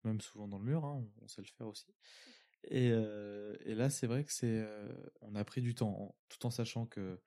même 0.03 0.21
souvent 0.21 0.47
dans 0.47 0.57
le 0.59 0.65
mur, 0.65 0.85
hein, 0.85 1.03
on, 1.19 1.23
on 1.23 1.27
sait 1.27 1.41
le 1.41 1.47
faire 1.47 1.67
aussi. 1.67 1.93
Et, 2.65 2.89
euh, 2.91 3.55
et 3.61 3.75
là, 3.75 3.89
c'est 3.89 4.07
vrai 4.07 4.23
que 4.25 4.31
c'est, 4.33 4.47
euh, 4.61 4.91
on 5.21 5.35
a 5.35 5.43
pris 5.45 5.61
du 5.61 5.75
temps, 5.75 5.89
en- 6.01 6.15
tout 6.29 6.45
en 6.45 6.51
sachant 6.51 6.85
que 6.85 7.19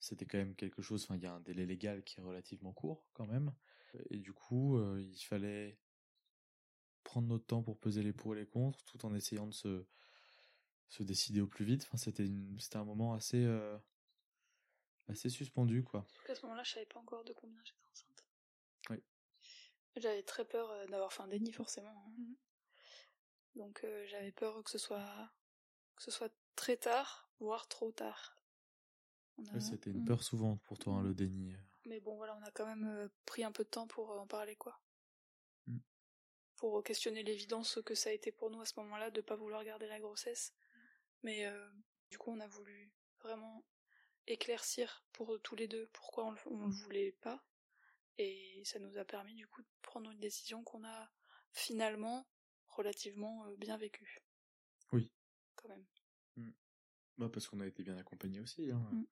c'était 0.00 0.26
quand 0.26 0.38
même 0.38 0.54
quelque 0.54 0.82
chose. 0.82 1.04
Enfin, 1.04 1.16
il 1.16 1.22
y 1.22 1.26
a 1.26 1.32
un 1.34 1.40
délai 1.40 1.66
légal 1.66 2.02
qui 2.04 2.20
est 2.20 2.22
relativement 2.22 2.72
court 2.72 3.06
quand 3.14 3.26
même, 3.26 3.52
et 4.10 4.18
du 4.18 4.32
coup, 4.32 4.76
euh, 4.78 5.00
il 5.00 5.22
fallait 5.24 5.78
prendre 7.04 7.28
notre 7.28 7.46
temps 7.46 7.62
pour 7.62 7.78
peser 7.78 8.02
les 8.02 8.12
pour 8.12 8.34
et 8.34 8.38
les 8.40 8.46
contre, 8.46 8.82
tout 8.84 9.04
en 9.06 9.14
essayant 9.14 9.46
de 9.46 9.54
se 9.54 9.84
se 10.88 11.02
décider 11.02 11.40
au 11.40 11.46
plus 11.46 11.64
vite. 11.64 11.82
Enfin, 11.88 11.96
c'était 11.96 12.28
c'était 12.58 12.76
un 12.76 12.84
moment 12.84 13.14
assez 13.14 13.44
assez 15.08 15.28
suspendu, 15.28 15.82
quoi. 15.82 16.06
Qu'à 16.24 16.34
ce 16.34 16.42
moment-là, 16.42 16.62
je 16.64 16.72
savais 16.72 16.86
pas 16.86 17.00
encore 17.00 17.24
de 17.24 17.32
combien 17.32 17.60
j'étais 17.64 17.78
enceinte. 17.90 18.13
J'avais 19.96 20.22
très 20.22 20.44
peur 20.44 20.70
euh, 20.70 20.86
d'avoir 20.86 21.12
fait 21.12 21.22
un 21.22 21.28
déni, 21.28 21.52
forcément. 21.52 21.88
hein. 22.08 22.34
Donc 23.54 23.84
euh, 23.84 24.04
j'avais 24.06 24.32
peur 24.32 24.62
que 24.64 24.70
ce 24.70 24.78
soit 24.78 25.30
que 25.96 26.02
ce 26.02 26.10
soit 26.10 26.32
très 26.56 26.76
tard, 26.76 27.30
voire 27.38 27.68
trop 27.68 27.92
tard. 27.92 28.36
On 29.38 29.46
a- 29.46 29.52
Ouais, 29.52 29.60
c'était 29.60 29.90
une 29.90 30.02
Mm. 30.02 30.06
peur 30.06 30.22
souvent 30.24 30.56
pour 30.58 30.78
toi, 30.78 30.94
hein, 30.94 31.02
le 31.02 31.14
déni. 31.14 31.54
Mais 31.84 32.00
bon, 32.00 32.16
voilà, 32.16 32.36
on 32.36 32.42
a 32.42 32.50
quand 32.50 32.66
même 32.66 32.86
euh, 32.88 33.08
pris 33.26 33.44
un 33.44 33.52
peu 33.52 33.62
de 33.64 33.68
temps 33.68 33.86
pour 33.86 34.10
euh, 34.10 34.18
en 34.18 34.26
parler, 34.26 34.56
quoi. 34.56 34.80
Mm. 35.68 35.78
Pour 36.56 36.78
euh, 36.78 36.82
questionner 36.82 37.22
l'évidence 37.22 37.78
que 37.84 37.94
ça 37.94 38.10
a 38.10 38.12
été 38.12 38.32
pour 38.32 38.50
nous 38.50 38.60
à 38.60 38.64
ce 38.66 38.78
moment-là 38.80 39.10
de 39.12 39.20
pas 39.20 39.36
vouloir 39.36 39.62
garder 39.64 39.86
la 39.86 40.00
grossesse. 40.00 40.52
Mais 41.22 41.46
euh, 41.46 41.68
du 42.10 42.18
coup, 42.18 42.32
on 42.32 42.40
a 42.40 42.48
voulu 42.48 42.92
vraiment 43.20 43.64
éclaircir 44.26 45.04
pour 45.12 45.38
tous 45.42 45.54
les 45.54 45.68
deux 45.68 45.86
pourquoi 45.92 46.24
on 46.24 46.30
le, 46.32 46.38
on 46.46 46.66
le 46.66 46.72
voulait 46.72 47.12
pas. 47.12 47.44
Et 48.18 48.62
ça 48.64 48.78
nous 48.78 48.96
a 48.98 49.04
permis 49.04 49.34
du 49.34 49.46
coup 49.48 49.62
de 49.62 49.68
prendre 49.82 50.10
une 50.10 50.20
décision 50.20 50.62
qu'on 50.62 50.84
a 50.84 51.10
finalement 51.52 52.26
relativement 52.68 53.46
euh, 53.46 53.56
bien 53.56 53.76
vécue. 53.76 54.22
Oui. 54.92 55.10
Quand 55.56 55.68
même. 55.68 55.84
Bah, 57.16 57.28
parce 57.32 57.46
qu'on 57.48 57.60
a 57.60 57.66
été 57.66 57.82
bien 57.84 57.96
accompagnés 57.96 58.40
aussi. 58.40 58.70
Hein. 58.72 58.88
Mm. 58.92 59.06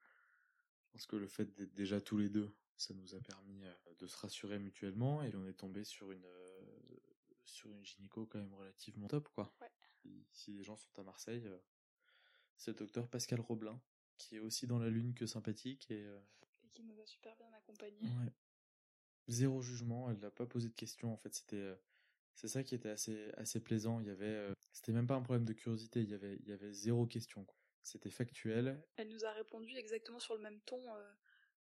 Je 0.86 0.90
pense 0.92 1.06
que 1.06 1.16
le 1.16 1.28
fait 1.28 1.44
d'être 1.54 1.72
déjà 1.74 2.00
tous 2.00 2.18
les 2.18 2.28
deux, 2.28 2.52
ça 2.76 2.94
nous 2.94 3.14
a 3.14 3.20
permis 3.20 3.64
euh, 3.64 3.74
de 3.98 4.06
se 4.08 4.16
rassurer 4.16 4.58
mutuellement 4.58 5.22
et 5.22 5.34
on 5.36 5.46
est 5.46 5.54
tombé 5.54 5.84
sur 5.84 6.10
une 6.10 6.24
euh, 6.24 7.00
sur 7.44 7.70
une 7.72 7.84
gynéco 7.84 8.26
quand 8.26 8.38
même 8.40 8.54
relativement 8.54 9.06
top 9.08 9.28
quoi. 9.30 9.54
Ouais. 9.60 9.70
Si- 10.32 10.52
les 10.52 10.64
gens 10.64 10.76
sont 10.76 10.98
à 10.98 11.04
Marseille, 11.04 11.48
c'est 12.56 12.72
le 12.72 12.76
docteur 12.76 13.08
Pascal 13.08 13.40
Roblin 13.40 13.80
qui 14.18 14.36
est 14.36 14.40
aussi 14.40 14.66
dans 14.66 14.78
la 14.78 14.90
lune 14.90 15.14
que 15.14 15.26
sympathique 15.26 15.88
et 15.92 16.04
Et 16.64 16.68
qui 16.72 16.82
nous 16.82 16.98
a 17.00 17.06
super 17.06 17.36
bien 17.36 17.52
accompagnés. 17.52 18.00
ouais. 18.18 18.32
Zéro 19.28 19.60
jugement, 19.62 20.10
elle 20.10 20.18
n'a 20.18 20.30
pas 20.30 20.46
posé 20.46 20.68
de 20.68 20.74
questions 20.74 21.12
en 21.12 21.16
fait, 21.16 21.34
c'était 21.34 21.56
euh, 21.56 21.74
C'est 22.34 22.48
ça 22.48 22.62
qui 22.62 22.74
était 22.74 22.90
assez, 22.90 23.30
assez 23.36 23.60
plaisant. 23.60 24.00
Il 24.00 24.06
y 24.06 24.10
avait, 24.10 24.26
euh, 24.26 24.54
c'était 24.72 24.92
même 24.92 25.06
pas 25.06 25.14
un 25.14 25.22
problème 25.22 25.44
de 25.44 25.52
curiosité. 25.52 26.00
Il 26.00 26.10
y 26.10 26.14
avait, 26.14 26.36
il 26.36 26.48
y 26.48 26.52
avait 26.52 26.72
zéro 26.72 27.06
question. 27.06 27.44
quoi. 27.44 27.56
C'était 27.82 28.10
factuel. 28.10 28.80
Elle 28.96 29.08
nous 29.08 29.24
a 29.24 29.32
répondu 29.32 29.76
exactement 29.76 30.20
sur 30.20 30.34
le 30.34 30.40
même 30.40 30.60
ton 30.60 30.94
euh, 30.94 31.12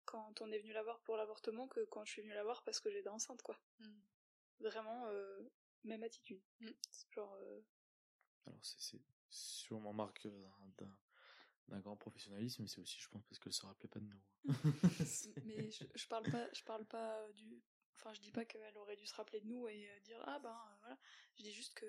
quand 0.05 0.41
on 0.41 0.51
est 0.53 0.59
venu 0.59 0.73
la 0.73 0.83
voir 0.83 1.01
pour 1.01 1.17
l'avortement 1.17 1.67
que 1.69 1.85
quand 1.87 2.05
je 2.05 2.13
suis 2.13 2.23
venue 2.23 2.35
la 2.35 2.45
voir 2.45 2.63
parce 2.63 2.81
que 2.81 2.91
j'étais 2.91 3.09
enceinte, 3.09 3.43
quoi. 3.43 3.59
Mm. 3.79 3.85
Vraiment, 4.61 5.07
euh, 5.09 5.41
même 5.85 6.03
attitude. 6.03 6.43
Mm. 6.61 6.69
Genre, 7.11 7.35
euh, 7.35 7.61
Alors 8.47 8.59
c'est, 8.63 8.81
c'est 8.81 9.01
sûrement 9.31 9.93
marque 9.93 10.27
d'un, 10.27 10.97
d'un, 11.71 11.81
grand 11.81 11.97
professionnalisme, 11.97 12.63
mais 12.63 12.69
c'est 12.69 12.81
aussi, 12.81 13.01
je 13.01 13.09
pense, 13.09 13.25
parce 13.27 13.39
qu'elle 13.39 13.53
se 13.53 13.65
rappelait 13.65 13.89
pas 13.89 14.01
de 14.01 14.07
nous. 14.07 14.21
mais 15.45 15.71
je, 15.71 15.85
je 15.95 16.07
parle 16.09 16.31
pas, 16.31 16.49
je 16.53 16.63
parle 16.65 16.85
pas 16.87 17.21
euh, 17.21 17.33
du. 17.33 17.63
Enfin, 17.97 18.13
je 18.15 18.21
dis 18.21 18.33
pas 18.33 18.45
qu'elle 18.45 18.77
aurait 18.79 18.97
dû 18.97 19.07
se 19.07 19.15
rappeler 19.15 19.41
de 19.41 19.47
nous 19.47 19.69
et 19.69 19.89
euh, 19.91 20.01
dire 20.01 20.23
ah 20.27 20.39
ben 20.39 20.51
euh, 20.51 20.77
voilà. 20.81 20.99
Je 21.37 21.43
dis 21.43 21.53
juste 21.53 21.75
que 21.75 21.87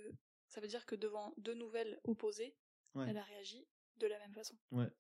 ça 0.48 0.60
veut 0.60 0.68
dire 0.68 0.86
que 0.86 0.96
devant 0.96 1.34
deux 1.38 1.54
nouvelles 1.54 2.00
opposées, 2.04 2.56
Ouais. 2.94 3.06
elle 3.10 3.18
a 3.18 3.24
réagi 3.24 3.66
de 3.98 4.08
la 4.08 4.20
même 4.20 4.34
façon. 4.34 4.58
Ouais. 4.72 4.92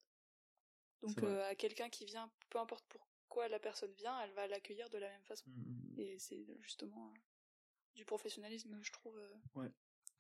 Donc 1.02 1.22
euh, 1.24 1.44
à 1.50 1.56
quelqu'un 1.56 1.90
qui 1.90 2.06
vient, 2.06 2.32
peu 2.50 2.60
importe 2.60 2.86
pourquoi 2.88 3.48
la 3.48 3.60
personne 3.60 3.92
vient, 3.94 4.20
elle 4.22 4.32
va 4.34 4.48
l'accueillir 4.48 4.90
de 4.90 4.98
la 4.98 5.10
même 5.10 5.24
façon. 5.24 5.50
Mm, 5.50 5.96
mm, 5.96 6.00
Et 6.00 6.20
c'est 6.20 6.46
justement 6.62 7.12
euh, 7.12 7.20
du 7.96 8.06
professionnalisme, 8.06 8.80
je 8.82 8.92
trouve, 8.92 9.18
euh, 9.18 9.36
Ouais. 9.56 9.72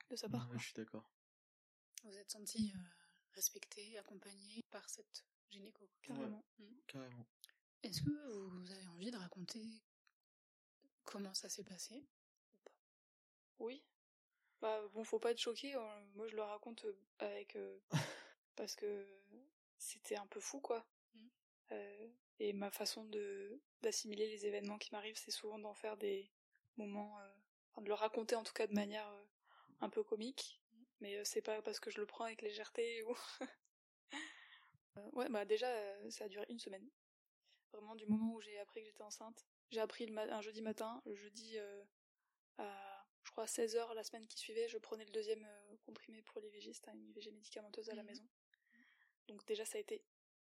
de 0.09 0.15
sa 0.15 0.27
mm. 0.27 0.31
part. 0.31 0.49
Ouais, 0.49 0.59
je 0.59 0.63
suis 0.65 0.73
d'accord. 0.73 1.09
Vous 2.03 2.17
êtes 2.17 2.31
senti 2.31 2.73
euh, 2.75 2.79
respecté, 3.33 3.97
accompagné 3.97 4.63
par 4.69 4.87
cette 4.89 5.25
gynéco. 5.49 5.89
Carrément. 6.01 6.43
Carrément. 6.87 7.25
Est-ce 7.83 8.01
que 8.01 8.47
vous 8.47 8.71
avez 8.71 8.87
envie 8.87 9.11
de 9.11 9.17
raconter 9.17 9.65
comment 11.03 11.33
ça 11.33 11.49
s'est 11.49 11.63
passé 11.63 12.05
Oui. 13.59 13.83
Bah 14.61 14.87
bon, 14.93 15.03
faut 15.03 15.19
pas 15.19 15.31
être 15.31 15.39
choqué. 15.39 15.75
euh, 15.75 16.05
moi, 16.13 16.27
je 16.27 16.35
le 16.35 16.43
raconte 16.43 16.85
euh, 16.85 16.99
avec 17.19 17.55
euh, 17.55 17.79
parce 18.55 18.75
que 18.75 19.07
c'était 19.77 20.17
un 20.17 20.27
peu 20.27 20.39
fou, 20.39 20.59
quoi. 20.61 20.85
Mhm. 21.15 21.29
Euh, 21.71 22.07
et 22.39 22.53
ma 22.53 22.69
façon 22.71 23.03
de 23.05 23.59
d'assimiler 23.81 24.27
les 24.27 24.45
événements 24.45 24.77
qui 24.77 24.91
m'arrivent, 24.91 25.17
c'est 25.17 25.31
souvent 25.31 25.57
d'en 25.57 25.73
faire 25.73 25.97
des 25.97 26.31
moments, 26.77 27.19
euh, 27.19 27.33
enfin, 27.71 27.81
de 27.81 27.87
le 27.87 27.95
raconter 27.95 28.35
en 28.35 28.43
tout 28.43 28.53
cas 28.53 28.67
de 28.67 28.73
manière 28.73 29.07
euh, 29.07 29.23
un 29.81 29.89
peu 29.89 30.03
comique. 30.03 30.60
Mais 31.01 31.23
c'est 31.25 31.41
pas 31.41 31.61
parce 31.61 31.79
que 31.79 31.89
je 31.91 31.99
le 31.99 32.05
prends 32.05 32.25
avec 32.25 32.41
légèreté 32.41 33.03
ou. 33.09 33.15
Euh, 34.97 35.09
ouais, 35.13 35.29
bah 35.29 35.45
déjà, 35.45 35.69
ça 36.09 36.25
a 36.25 36.27
duré 36.27 36.45
une 36.49 36.59
semaine. 36.59 36.85
Vraiment 37.71 37.95
du 37.95 38.05
moment 38.05 38.33
où 38.33 38.41
j'ai 38.41 38.59
appris 38.59 38.81
que 38.81 38.87
j'étais 38.87 39.03
enceinte. 39.03 39.47
J'ai 39.69 39.79
appris 39.79 40.05
le 40.05 40.17
un 40.17 40.41
jeudi 40.41 40.61
matin, 40.61 41.01
le 41.05 41.15
jeudi 41.15 41.57
euh, 41.57 41.81
à, 42.57 43.07
je 43.23 43.31
crois, 43.31 43.45
16h 43.45 43.93
la 43.93 44.03
semaine 44.03 44.27
qui 44.27 44.37
suivait, 44.37 44.67
je 44.67 44.77
prenais 44.77 45.05
le 45.05 45.11
deuxième 45.11 45.45
euh, 45.45 45.77
comprimé 45.85 46.21
pour 46.23 46.41
l'IVG, 46.41 46.73
c'était 46.73 46.91
une 46.91 47.07
IVG 47.07 47.31
médicamenteuse 47.31 47.89
à 47.89 47.95
la 47.95 48.01
Mhm. 48.03 48.07
maison. 48.09 48.29
Donc 49.29 49.45
déjà, 49.45 49.63
ça 49.63 49.77
a 49.77 49.81
été 49.81 50.03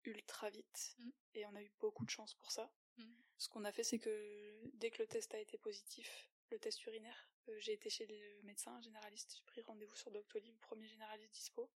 ultra 0.05 0.50
vite, 0.50 0.95
Mhm. 0.99 1.12
et 1.33 1.47
on 1.47 1.55
a 1.55 1.62
eu 1.62 1.73
beaucoup 1.81 2.05
de 2.05 2.11
chance 2.11 2.35
pour 2.35 2.53
ça. 2.53 2.71
Mhm. 2.99 3.17
Ce 3.38 3.49
qu'on 3.49 3.65
a 3.65 3.73
fait, 3.73 3.85
c'est 3.85 3.99
que 3.99 4.71
dès 4.75 4.91
que 4.91 5.00
le 5.03 5.09
test 5.09 5.33
a 5.35 5.38
été 5.41 5.57
positif, 5.57 6.31
le 6.50 6.59
test 6.59 6.85
urinaire, 6.85 7.31
j'ai 7.59 7.73
été 7.73 7.91
chez 7.91 8.07
le 8.07 8.43
médecin 8.43 8.81
généraliste, 8.81 9.37
j'ai 9.37 9.45
pris 9.45 9.62
rendez-vous 9.62 9.97
sur 9.97 10.11
Doctolib, 10.11 10.57
premier 10.61 10.88
généraliste 10.88 11.33
dispo, 11.33 11.71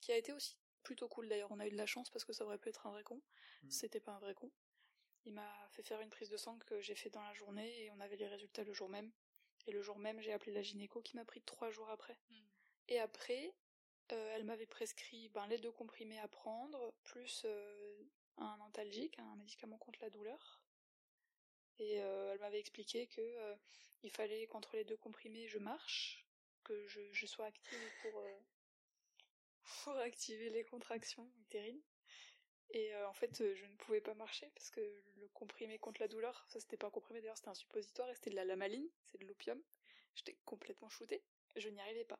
qui 0.00 0.12
a 0.12 0.16
été 0.16 0.32
aussi 0.32 0.56
plutôt 0.82 1.08
cool 1.08 1.28
d'ailleurs, 1.28 1.50
on 1.50 1.58
a 1.58 1.66
eu 1.66 1.70
de 1.70 1.76
la 1.76 1.86
chance 1.86 2.10
parce 2.10 2.24
que 2.24 2.32
ça 2.32 2.44
aurait 2.44 2.58
pu 2.58 2.68
être 2.68 2.86
un 2.86 2.90
vrai 2.90 3.02
con. 3.02 3.20
Mhm. 3.62 3.70
C'était 3.70 4.00
pas 4.00 4.12
un 4.12 4.20
vrai 4.20 4.34
con. 4.34 4.50
Il 5.24 5.32
m'a 5.32 5.68
fait 5.70 5.82
faire 5.82 6.00
une 6.00 6.10
prise 6.10 6.30
de 6.30 6.36
sang 6.36 6.58
que 6.60 6.80
j'ai 6.80 6.94
fait 6.94 7.10
dans 7.10 7.22
la 7.22 7.34
journée 7.34 7.82
et 7.82 7.90
on 7.90 7.98
avait 7.98 8.16
les 8.16 8.28
résultats 8.28 8.62
le 8.62 8.72
jour 8.72 8.88
même. 8.88 9.12
Et 9.66 9.72
le 9.72 9.82
jour 9.82 9.98
même, 9.98 10.20
j'ai 10.20 10.32
appelé 10.32 10.52
la 10.52 10.62
gynéco 10.62 11.02
qui 11.02 11.16
m'a 11.16 11.24
pris 11.24 11.42
trois 11.42 11.70
jours 11.70 11.90
après. 11.90 12.16
Mhm. 12.30 12.36
Et 12.88 13.00
après, 13.00 13.52
euh, 14.12 14.34
elle 14.36 14.44
m'avait 14.44 14.66
prescrit 14.66 15.28
ben, 15.30 15.48
les 15.48 15.58
deux 15.58 15.72
comprimés 15.72 16.20
à 16.20 16.28
prendre, 16.28 16.94
plus 17.02 17.42
euh, 17.44 18.04
un 18.36 18.60
antalgique, 18.60 19.18
un 19.18 19.34
médicament 19.34 19.78
contre 19.78 20.00
la 20.02 20.10
douleur. 20.10 20.62
Et 21.78 22.00
euh, 22.00 22.32
elle 22.32 22.40
m'avait 22.40 22.60
expliqué 22.60 23.06
que 23.06 23.20
euh, 23.20 23.54
il 24.02 24.10
fallait 24.10 24.46
qu'entre 24.46 24.76
les 24.76 24.84
deux 24.84 24.96
comprimés, 24.96 25.48
je 25.48 25.58
marche, 25.58 26.26
que 26.64 26.86
je, 26.86 27.26
sois 27.26 27.46
active 27.46 27.92
pour, 28.02 28.20
euh, 28.20 28.38
pour 29.84 29.96
activer 29.98 30.50
les 30.50 30.64
contractions 30.64 31.30
utérines. 31.40 31.82
Et 32.70 32.92
en 33.04 33.12
fait, 33.12 33.54
je 33.54 33.64
ne 33.64 33.76
pouvais 33.76 34.00
pas 34.00 34.14
marcher 34.14 34.50
parce 34.56 34.70
que 34.70 34.80
le 34.80 35.28
comprimé 35.28 35.78
contre 35.78 36.00
la 36.00 36.08
douleur, 36.08 36.44
ça 36.48 36.58
c'était 36.58 36.76
pas 36.76 36.88
un 36.88 36.90
comprimé 36.90 37.20
d'ailleurs, 37.20 37.36
c'était 37.36 37.48
un 37.48 37.54
suppositoire 37.54 38.10
et 38.10 38.14
c'était 38.16 38.30
de 38.30 38.34
la 38.34 38.44
lamaline, 38.44 38.88
c'est 39.04 39.18
de 39.18 39.24
l'opium. 39.24 39.62
J'étais 40.16 40.36
complètement 40.44 40.88
shootée, 40.88 41.22
je 41.54 41.68
n'y 41.68 41.80
arrivais 41.80 42.04
pas. 42.04 42.18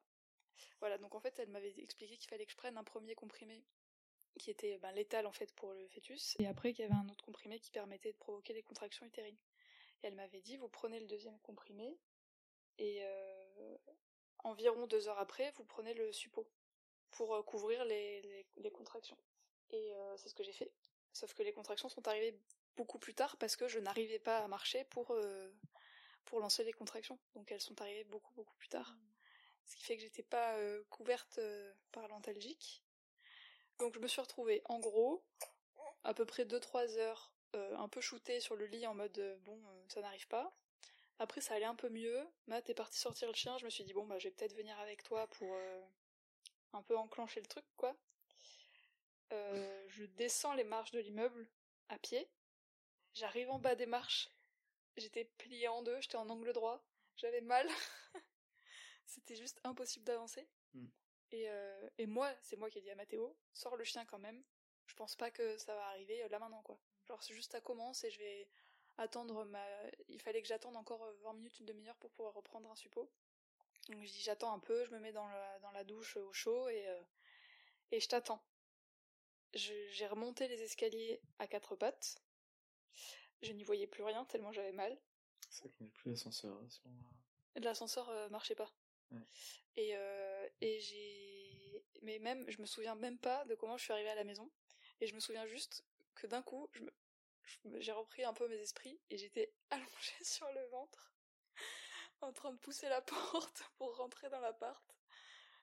Voilà, 0.78 0.98
donc 0.98 1.16
en 1.16 1.20
fait, 1.20 1.36
elle 1.40 1.48
m'avait 1.48 1.74
expliqué 1.78 2.16
qu'il 2.16 2.28
fallait 2.28 2.46
que 2.46 2.52
je 2.52 2.56
prenne 2.56 2.76
un 2.76 2.84
premier 2.84 3.16
comprimé 3.16 3.64
qui 4.38 4.50
était 4.50 4.78
ben, 4.78 4.92
létal 4.92 5.26
en 5.26 5.32
fait 5.32 5.52
pour 5.54 5.72
le 5.72 5.88
fœtus, 5.88 6.36
et 6.38 6.46
après 6.46 6.72
qu'il 6.72 6.84
y 6.84 6.88
avait 6.88 6.94
un 6.94 7.08
autre 7.08 7.24
comprimé 7.24 7.58
qui 7.58 7.70
permettait 7.70 8.12
de 8.12 8.18
provoquer 8.18 8.52
les 8.52 8.62
contractions 8.62 9.06
utérines. 9.06 9.38
Et 10.02 10.08
elle 10.08 10.14
m'avait 10.14 10.42
dit, 10.42 10.56
vous 10.56 10.68
prenez 10.68 11.00
le 11.00 11.06
deuxième 11.06 11.38
comprimé, 11.40 11.98
et 12.78 13.02
euh, 13.02 13.76
environ 14.40 14.86
deux 14.86 15.08
heures 15.08 15.18
après, 15.18 15.50
vous 15.52 15.64
prenez 15.64 15.94
le 15.94 16.12
suppo 16.12 16.46
pour 17.10 17.34
euh, 17.34 17.42
couvrir 17.42 17.84
les, 17.84 18.20
les, 18.22 18.46
les 18.56 18.70
contractions. 18.70 19.18
Et 19.70 19.94
euh, 19.94 20.16
c'est 20.16 20.28
ce 20.28 20.34
que 20.34 20.42
j'ai 20.42 20.52
fait. 20.52 20.70
Sauf 21.12 21.34
que 21.34 21.42
les 21.42 21.52
contractions 21.52 21.88
sont 21.88 22.06
arrivées 22.06 22.38
beaucoup 22.76 22.98
plus 22.98 23.14
tard 23.14 23.36
parce 23.38 23.56
que 23.56 23.68
je 23.68 23.78
n'arrivais 23.78 24.18
pas 24.18 24.38
à 24.38 24.48
marcher 24.48 24.84
pour, 24.84 25.12
euh, 25.12 25.50
pour 26.26 26.40
lancer 26.40 26.62
les 26.62 26.72
contractions. 26.72 27.18
Donc 27.34 27.50
elles 27.50 27.60
sont 27.60 27.80
arrivées 27.80 28.04
beaucoup 28.04 28.34
beaucoup 28.34 28.54
plus 28.56 28.68
tard. 28.68 28.94
Ce 29.64 29.74
qui 29.76 29.84
fait 29.84 29.96
que 29.96 30.02
j'étais 30.02 30.22
pas 30.22 30.56
euh, 30.58 30.84
couverte 30.90 31.40
par 31.90 32.06
l'antalgique. 32.08 32.84
Donc 33.78 33.94
je 33.94 34.00
me 34.00 34.06
suis 34.06 34.20
retrouvée 34.20 34.62
en 34.66 34.78
gros 34.78 35.22
à 36.04 36.14
peu 36.14 36.24
près 36.24 36.44
2-3 36.44 36.98
heures 36.98 37.32
euh, 37.54 37.76
un 37.76 37.88
peu 37.88 38.00
shootée 38.00 38.40
sur 38.40 38.56
le 38.56 38.66
lit 38.66 38.86
en 38.86 38.94
mode 38.94 39.18
euh, 39.18 39.36
bon 39.44 39.60
euh, 39.68 39.84
ça 39.88 40.00
n'arrive 40.00 40.26
pas. 40.28 40.56
Après 41.18 41.40
ça 41.40 41.54
allait 41.54 41.64
un 41.64 41.74
peu 41.74 41.88
mieux. 41.88 42.26
Matt 42.46 42.68
est 42.70 42.74
parti 42.74 42.98
sortir 42.98 43.28
le 43.28 43.34
chien. 43.34 43.56
Je 43.58 43.64
me 43.64 43.70
suis 43.70 43.84
dit 43.84 43.92
bon 43.92 44.06
bah 44.06 44.18
je 44.18 44.28
vais 44.28 44.34
peut-être 44.34 44.54
venir 44.56 44.78
avec 44.80 45.02
toi 45.02 45.26
pour 45.28 45.56
un 46.72 46.82
peu 46.82 46.96
enclencher 46.96 47.40
le 47.40 47.46
truc 47.46 47.64
quoi. 47.76 47.96
Je 49.30 50.04
descends 50.16 50.54
les 50.54 50.64
marches 50.64 50.90
de 50.92 51.00
l'immeuble 51.00 51.48
à 51.88 51.98
pied. 51.98 52.28
J'arrive 53.14 53.50
en 53.50 53.58
bas 53.58 53.74
des 53.74 53.86
marches. 53.86 54.30
J'étais 54.96 55.24
pliée 55.24 55.68
en 55.68 55.82
deux, 55.82 56.00
j'étais 56.00 56.16
en 56.16 56.28
angle 56.28 56.52
droit. 56.52 56.84
J'avais 57.16 57.40
mal. 57.40 57.66
C'était 59.06 59.36
juste 59.36 59.60
impossible 59.64 60.04
d'avancer. 60.04 60.46
Mm. 60.74 60.86
Et, 61.32 61.48
euh, 61.48 61.88
et 61.98 62.06
moi, 62.06 62.32
c'est 62.42 62.56
moi 62.56 62.70
qui 62.70 62.78
ai 62.78 62.82
dit 62.82 62.90
à 62.90 62.94
Mathéo, 62.94 63.36
sors 63.52 63.76
le 63.76 63.84
chien 63.84 64.04
quand 64.04 64.18
même. 64.18 64.42
Je 64.86 64.94
pense 64.94 65.16
pas 65.16 65.30
que 65.30 65.58
ça 65.58 65.74
va 65.74 65.86
arriver 65.88 66.22
euh, 66.22 66.28
là 66.28 66.38
maintenant, 66.38 66.62
quoi. 66.62 66.78
Genre, 67.06 67.22
c'est 67.22 67.34
juste 67.34 67.52
ça 67.52 67.60
commence 67.60 68.04
et 68.04 68.10
je 68.10 68.18
vais 68.18 68.48
attendre 68.98 69.44
ma... 69.44 69.64
Il 70.08 70.20
fallait 70.20 70.42
que 70.42 70.48
j'attende 70.48 70.76
encore 70.76 71.04
euh, 71.04 71.12
20 71.24 71.34
minutes, 71.34 71.58
une 71.60 71.66
demi-heure 71.66 71.96
pour 71.96 72.10
pouvoir 72.10 72.34
reprendre 72.34 72.70
un 72.70 72.76
suppôt. 72.76 73.10
Donc 73.88 74.02
je 74.02 74.10
dis 74.10 74.20
j'attends 74.20 74.52
un 74.52 74.58
peu, 74.58 74.84
je 74.84 74.90
me 74.90 74.98
mets 74.98 75.12
dans 75.12 75.28
la, 75.28 75.58
dans 75.60 75.70
la 75.70 75.84
douche 75.84 76.16
au 76.16 76.32
chaud 76.32 76.68
et, 76.68 76.88
euh, 76.88 77.02
et 77.92 78.00
je 78.00 78.08
t'attends. 78.08 78.42
J'ai 79.54 80.06
remonté 80.06 80.48
les 80.48 80.60
escaliers 80.62 81.20
à 81.38 81.46
quatre 81.46 81.76
pattes. 81.76 82.20
Je 83.42 83.52
n'y 83.52 83.62
voyais 83.62 83.86
plus 83.86 84.02
rien 84.02 84.24
tellement 84.26 84.52
j'avais 84.52 84.72
mal. 84.72 84.98
C'est 85.48 85.60
vrai 85.60 85.70
qu'il 85.70 85.86
n'y 85.86 85.90
avait 85.90 86.00
plus 86.00 86.10
d'ascenseur 86.10 86.58
à 86.58 86.68
ce 86.68 86.80
moment-là. 86.86 87.60
L'ascenseur 87.60 88.08
euh, 88.10 88.28
marchait 88.28 88.54
pas. 88.54 88.70
Et, 89.76 89.96
euh, 89.96 90.48
et 90.60 90.80
j'ai. 90.80 91.84
Mais 92.02 92.18
même, 92.18 92.48
je 92.50 92.60
me 92.60 92.66
souviens 92.66 92.94
même 92.94 93.18
pas 93.18 93.44
de 93.46 93.54
comment 93.54 93.76
je 93.76 93.84
suis 93.84 93.92
arrivée 93.92 94.10
à 94.10 94.14
la 94.14 94.24
maison. 94.24 94.50
Et 95.00 95.06
je 95.06 95.14
me 95.14 95.20
souviens 95.20 95.46
juste 95.46 95.84
que 96.14 96.26
d'un 96.26 96.42
coup, 96.42 96.68
je 96.72 96.82
me- 96.84 97.80
j'ai 97.80 97.92
repris 97.92 98.24
un 98.24 98.34
peu 98.34 98.48
mes 98.48 98.56
esprits 98.60 99.00
et 99.10 99.18
j'étais 99.18 99.54
allongée 99.70 100.24
sur 100.24 100.50
le 100.52 100.64
ventre, 100.68 101.14
en 102.20 102.32
train 102.32 102.52
de 102.52 102.58
pousser 102.58 102.88
la 102.88 103.00
porte 103.02 103.62
pour 103.78 103.96
rentrer 103.96 104.28
dans 104.30 104.40
l'appart. 104.40 104.84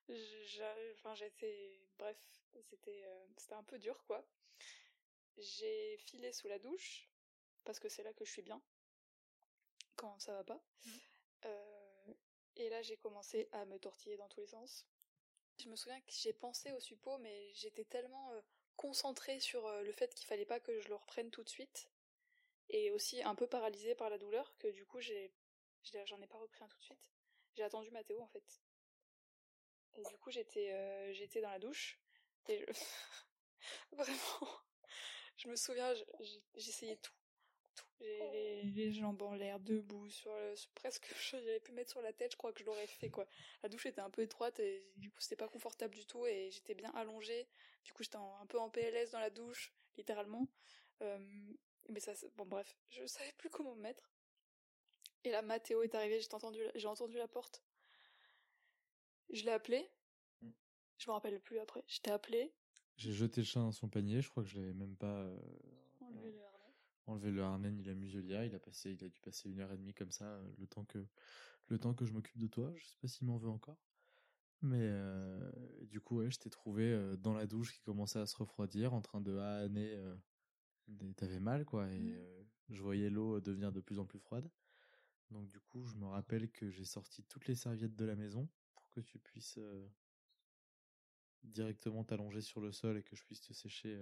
Je- 0.10 0.94
Enfin, 0.94 1.16
j'étais. 1.16 1.82
Bref, 2.00 2.18
c'était 2.64 3.06
euh, 3.06 3.26
c'était 3.38 3.56
un 3.56 3.64
peu 3.64 3.80
dur, 3.80 4.04
quoi. 4.06 4.26
J'ai 5.38 5.96
filé 6.00 6.34
sous 6.34 6.48
la 6.48 6.58
douche, 6.58 7.08
parce 7.66 7.80
que 7.80 7.88
c'est 7.90 8.02
là 8.04 8.14
que 8.14 8.26
je 8.26 8.32
suis 8.32 8.42
bien, 8.42 8.64
quand 9.96 10.20
ça 10.20 10.34
va 10.34 10.44
pas. 10.44 10.64
Euh, 11.46 11.73
et 12.56 12.70
là, 12.70 12.82
j'ai 12.82 12.98
commencé 12.98 13.50
à 13.52 13.66
me 13.66 13.78
tortiller 13.80 14.18
dans 14.18 14.28
tous 14.28 14.42
les 14.42 14.48
sens. 14.48 14.86
Je 15.60 15.70
me 15.70 15.76
souviens 15.76 16.00
que 16.02 16.12
j'ai 16.12 16.34
pensé 16.34 16.72
au 16.72 16.80
suppo, 16.80 17.18
mais 17.20 17.54
j'étais 17.54 17.86
tellement 17.86 18.32
euh, 18.34 18.42
concentrée 18.76 19.40
sur 19.40 19.66
euh, 19.68 19.82
le 19.84 19.92
fait 19.92 20.14
qu'il 20.14 20.28
fallait 20.28 20.46
pas 20.46 20.60
que 20.60 20.80
je 20.80 20.90
le 20.90 20.96
reprenne 20.96 21.32
tout 21.32 21.44
de 21.44 21.50
suite, 21.50 21.90
et 22.70 22.92
aussi 22.92 23.22
un 23.24 23.36
peu 23.36 23.48
paralysée 23.48 23.96
par 23.96 24.10
la 24.10 24.18
douleur, 24.18 24.56
que 24.58 24.68
du 24.68 24.86
coup, 24.86 25.00
j'ai, 25.00 25.34
j'en 26.06 26.22
ai 26.22 26.28
pas 26.28 26.38
repris 26.38 26.64
un 26.64 26.68
tout 26.68 26.78
de 26.80 26.84
suite. 26.84 27.12
J'ai 27.56 27.64
attendu 27.64 27.92
Mathéo, 27.92 28.22
en 28.22 28.28
fait. 28.28 28.62
Et 29.96 30.04
du 30.04 30.18
coup, 30.18 30.32
j'étais, 30.32 30.72
euh, 30.72 31.42
dans 31.42 31.52
la 31.52 31.60
douche, 31.60 32.00
et 32.48 32.60
je... 32.60 32.66
vraiment, 33.92 34.50
je 35.38 35.48
me 35.50 35.56
souviens, 35.56 35.94
j'essayais 36.56 36.98
tout, 36.98 37.14
J'ai 38.00 38.20
les, 38.32 38.63
les 38.63 38.92
jambes 38.92 39.22
en 39.22 39.34
l'air, 39.34 39.60
debout, 39.60 40.10
sur, 40.10 40.36
le, 40.36 40.56
sur 40.56 40.72
presque, 40.72 41.08
j'avais 41.32 41.60
pu 41.60 41.72
mettre 41.72 41.92
sur 41.92 42.01
la 42.01 42.12
tête, 42.13 42.32
je 42.34 42.38
crois 42.38 42.51
que 42.53 42.60
je 42.60 42.65
l'aurais 42.65 42.88
fait, 42.88 43.10
quoi. 43.10 43.25
La 43.62 43.70
douche 43.70 43.86
était 43.86 44.01
un 44.01 44.10
peu 44.10 44.22
étroite 44.22 44.60
et 44.60 44.92
du 44.98 45.10
coup, 45.10 45.20
c'était 45.22 45.36
pas 45.38 45.48
confortable 45.48 45.96
du 45.96 46.06
tout 46.06 46.25
et 46.25 46.50
j'étais 46.51 46.75
bien 46.75 46.92
allongée. 46.96 47.48
Du 47.86 47.94
coup, 47.94 48.03
j'étais 48.03 48.18
un 48.18 48.46
peu 48.48 48.60
en 48.60 48.70
PLS 48.70 49.12
dans 49.12 49.20
la 49.20 49.30
douche, 49.30 49.74
littéralement. 49.98 50.48
Euh, 51.01 51.18
mais 51.89 52.00
ça, 52.00 52.15
c'est- 52.15 52.34
bon, 52.36 52.46
bref, 52.46 52.75
je 52.89 53.06
savais 53.06 53.32
plus 53.38 53.50
comment 53.50 53.75
me 53.75 53.82
mettre. 53.82 54.12
Et 55.24 55.32
là, 55.32 55.42
Mathéo 55.42 55.84
est 55.84 55.96
arrivé, 55.96 56.20
j'ai 56.20 56.34
entendu, 56.34 56.62
la- 56.63 56.72
j'ai 56.75 56.88
entendu 56.88 57.18
la 57.18 57.27
porte. 57.27 57.63
Je 59.30 59.44
l'ai 59.44 59.51
appelé. 59.51 59.89
Mm. 60.42 60.50
Je 60.98 61.08
me 61.10 61.13
rappelle 61.13 61.39
plus 61.39 61.60
après. 61.60 61.84
Je 61.88 62.00
t'ai 62.01 62.12
appelé. 62.12 62.53
J'ai 62.98 63.12
jeté 63.13 63.42
le 63.42 63.46
chat 63.46 63.60
dans 63.60 63.72
son 63.72 63.89
panier, 63.89 64.22
je 64.22 64.30
crois 64.30 64.44
que 64.44 64.50
je 64.50 64.60
l'avais 64.60 64.74
même 64.74 64.96
pas 64.96 65.24
euh, 65.24 65.39
Enlevé 66.01 66.32
le 66.32 66.44
harnais. 66.44 66.74
Enlevé 67.06 67.32
le 67.32 67.42
harnais 67.44 67.72
ni 67.72 67.84
la 67.84 67.94
muselière. 67.96 68.46
Il 68.46 68.56
a 68.56 68.60
passé, 68.60 68.92
il 68.94 69.04
a 69.04 69.10
dû 69.10 69.20
passer 69.20 69.50
une 69.50 69.60
heure 69.60 69.72
et 69.72 69.78
demie 69.78 69.94
comme 69.94 70.12
ça, 70.12 70.26
euh, 70.26 70.54
le 70.58 70.68
temps 70.68 70.86
que, 70.86 71.06
le 71.68 71.80
temps 71.80 71.94
que 71.94 72.06
je 72.06 72.14
m'occupe 72.14 72.38
de 72.38 72.48
toi. 72.48 72.74
Je 72.76 72.86
sais 72.86 72.98
pas 73.02 73.08
s'il 73.08 73.28
m'en 73.28 73.38
veut 73.38 73.50
encore. 73.50 73.78
Mais 74.62 74.80
euh, 74.80 75.52
du 75.82 76.00
coup, 76.00 76.20
ouais, 76.20 76.32
je 76.32 76.40
t'ai 76.40 76.50
trouvé 76.50 76.84
euh, 76.86 77.18
dans 77.18 77.34
la 77.34 77.46
douche 77.48 77.74
qui 77.74 77.82
commençait 77.82 78.20
à 78.20 78.26
se 78.26 78.38
refroidir, 78.38 78.94
en 78.94 79.02
train 79.02 79.22
de 79.22 79.38
haner. 79.38 79.94
Euh, 79.94 80.16
T'avais 81.16 81.40
mal, 81.40 81.64
quoi, 81.64 81.90
et 81.90 82.14
euh, 82.14 82.44
je 82.70 82.82
voyais 82.82 83.10
l'eau 83.10 83.40
devenir 83.40 83.72
de 83.72 83.80
plus 83.80 84.00
en 84.00 84.06
plus 84.06 84.20
froide. 84.20 84.52
Donc 85.32 85.48
du 85.48 85.60
coup, 85.62 85.86
je 85.86 85.96
me 85.96 86.06
rappelle 86.06 86.52
que 86.52 86.70
j'ai 86.70 86.84
sorti 86.84 87.24
toutes 87.24 87.48
les 87.48 87.56
serviettes 87.56 87.96
de 87.96 88.06
la 88.06 88.16
maison 88.16 88.50
pour 88.76 88.90
que 88.90 89.00
tu 89.00 89.18
puisses 89.18 89.60
directement 91.44 92.04
t'allonger 92.04 92.42
sur 92.42 92.60
le 92.60 92.72
sol 92.74 92.98
et 92.98 93.04
que 93.04 93.16
je 93.16 93.24
puisse 93.24 93.42
te 93.42 93.54
sécher, 93.54 93.98